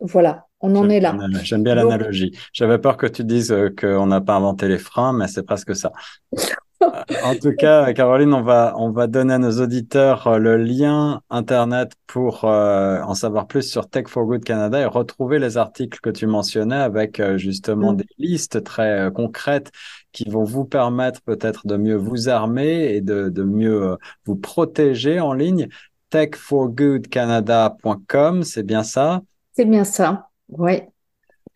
voilà, 0.01 0.47
on 0.61 0.75
en 0.75 0.89
est 0.89 1.01
là. 1.01 1.16
J'aime 1.43 1.62
bien 1.62 1.75
l'analogie. 1.75 2.33
J'avais 2.53 2.79
peur 2.79 2.97
que 2.97 3.07
tu 3.07 3.25
dises 3.25 3.55
qu'on 3.79 4.07
n'a 4.07 4.21
pas 4.21 4.35
inventé 4.35 4.66
les 4.69 4.79
freins, 4.79 5.12
mais 5.12 5.29
c'est 5.29 5.45
presque 5.45 5.77
ça. 5.77 5.93
En 6.81 7.35
tout 7.35 7.53
cas, 7.53 7.93
Caroline, 7.93 8.33
on 8.33 8.43
va, 8.43 8.74
on 8.76 8.91
va 8.91 9.07
donner 9.07 9.35
à 9.35 9.39
nos 9.39 9.61
auditeurs 9.61 10.26
euh, 10.26 10.39
le 10.39 10.57
lien 10.57 11.20
Internet 11.31 11.93
pour 12.07 12.45
euh, 12.45 13.01
en 13.03 13.14
savoir 13.14 13.47
plus 13.47 13.62
sur 13.62 13.89
Tech 13.89 14.09
for 14.09 14.26
Good 14.26 14.45
Canada 14.45 14.81
et 14.81 14.85
retrouver 14.85 15.39
les 15.39 15.57
articles 15.57 16.01
que 16.01 16.11
tu 16.11 16.26
mentionnais 16.26 16.76
avec 16.76 17.20
euh, 17.20 17.39
justement 17.39 17.93
mm. 17.93 17.97
des 17.97 18.07
listes 18.18 18.62
très 18.62 19.11
concrètes 19.14 19.70
qui 20.12 20.29
vont 20.29 20.45
vous 20.45 20.64
permettre 20.64 21.22
peut-être 21.22 21.66
de 21.66 21.76
mieux 21.76 21.97
vous 21.97 22.29
armer 22.29 22.95
et 22.95 23.01
de, 23.01 23.29
de 23.29 23.43
mieux 23.43 23.97
vous 24.24 24.37
protéger 24.37 25.20
en 25.20 25.33
ligne. 25.33 25.68
techforgoodcanada.com, 26.11 28.43
c'est 28.43 28.62
bien 28.62 28.83
ça? 28.83 29.22
C'est 29.53 29.64
bien 29.64 29.85
ça, 29.85 30.29
oui. 30.49 30.83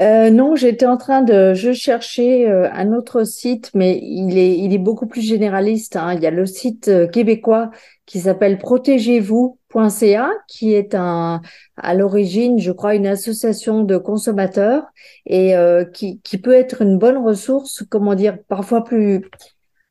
Euh, 0.00 0.30
non, 0.30 0.54
j'étais 0.54 0.86
en 0.86 0.96
train 0.96 1.22
de, 1.22 1.54
je 1.54 1.72
cherchais 1.72 2.48
euh, 2.48 2.70
un 2.72 2.92
autre 2.92 3.24
site, 3.24 3.72
mais 3.74 3.98
il 4.00 4.38
est, 4.38 4.56
il 4.56 4.72
est 4.72 4.78
beaucoup 4.78 5.08
plus 5.08 5.22
généraliste. 5.22 5.96
Hein. 5.96 6.14
Il 6.14 6.22
y 6.22 6.26
a 6.26 6.30
le 6.30 6.46
site 6.46 6.86
euh, 6.86 7.08
québécois 7.08 7.72
qui 8.06 8.20
s'appelle 8.20 8.58
protégez-vous.ca, 8.58 10.30
qui 10.46 10.72
est 10.72 10.94
un, 10.94 11.42
à 11.76 11.94
l'origine, 11.94 12.60
je 12.60 12.70
crois, 12.70 12.94
une 12.94 13.08
association 13.08 13.82
de 13.82 13.96
consommateurs 13.96 14.84
et 15.26 15.54
qui, 15.92 16.20
qui 16.22 16.38
peut 16.38 16.54
être 16.54 16.80
une 16.80 16.96
bonne 16.96 17.18
ressource, 17.18 17.84
comment 17.90 18.14
dire, 18.14 18.38
parfois 18.48 18.82
plus 18.82 19.28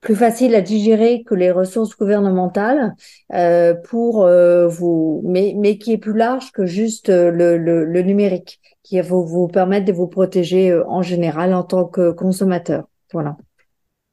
plus 0.02 0.16
facile 0.16 0.56
à 0.56 0.62
digérer 0.62 1.24
que 1.24 1.36
les 1.36 1.52
ressources 1.52 1.98
gouvernementales 1.98 2.96
euh, 3.34 3.74
pour 3.74 4.26
euh, 4.26 4.68
vous, 4.68 5.22
mais, 5.26 5.54
mais 5.58 5.78
qui 5.78 5.92
est 5.94 5.98
plus 5.98 6.14
large 6.14 6.52
que 6.52 6.66
juste 6.66 7.10
le, 7.10 7.58
le, 7.58 7.84
le 7.84 8.02
numérique, 8.04 8.62
qui 8.88 9.02
va 9.02 9.08
vous, 9.18 9.48
permettre 9.48 9.86
de 9.86 9.92
vous 9.92 10.08
protéger 10.08 10.72
euh, 10.72 10.88
en 10.88 11.02
général 11.02 11.54
en 11.54 11.64
tant 11.64 11.86
que 11.86 12.12
consommateur. 12.12 12.86
Voilà. 13.12 13.36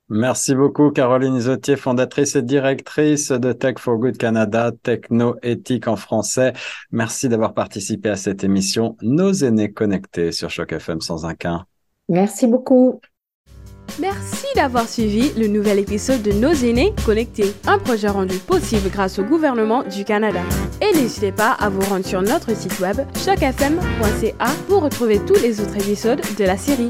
Merci 0.09 0.55
beaucoup, 0.55 0.91
Caroline 0.91 1.37
Isotier, 1.37 1.77
fondatrice 1.77 2.37
et 2.37 2.43
directrice 2.43 3.31
de 3.31 3.53
Tech 3.53 3.79
for 3.79 3.97
Good 3.97 4.18
Canada, 4.18 4.72
techno-éthique 4.83 5.89
en 5.89 5.97
français. 5.97 6.53
Merci 6.91 7.29
d'avoir 7.29 7.55
participé 7.55 8.11
à 8.11 8.16
cette 8.16 8.45
émission 8.45 8.97
Nos 9.01 9.33
aînés 9.33 9.72
connectés 9.72 10.33
sur 10.33 10.51
Choc 10.51 10.72
FM 10.72 11.01
sans 11.01 11.25
un 11.25 11.35
quin. 11.35 11.64
Merci 12.09 12.47
beaucoup. 12.47 13.01
Merci 14.01 14.47
d'avoir 14.57 14.88
suivi 14.88 15.32
le 15.38 15.47
nouvel 15.47 15.78
épisode 15.78 16.22
de 16.22 16.32
Nos 16.32 16.53
aînés 16.53 16.92
connectés, 17.07 17.55
un 17.66 17.78
projet 17.78 18.09
rendu 18.09 18.38
possible 18.38 18.90
grâce 18.90 19.20
au 19.20 19.22
gouvernement 19.22 19.84
du 19.84 20.05
Canada. 20.05 20.40
Et 20.80 20.92
n'hésitez 20.97 21.30
pas 21.30 21.53
à 21.53 21.68
vous 21.68 21.80
rendre 21.82 22.05
sur 22.05 22.20
notre 22.20 22.57
site 22.57 22.80
web 22.80 22.97
chocfm.ca 23.24 24.47
pour 24.68 24.82
retrouver 24.82 25.20
tous 25.20 25.40
les 25.40 25.61
autres 25.61 25.76
épisodes 25.76 26.20
de 26.36 26.45
la 26.45 26.57
série. 26.57 26.88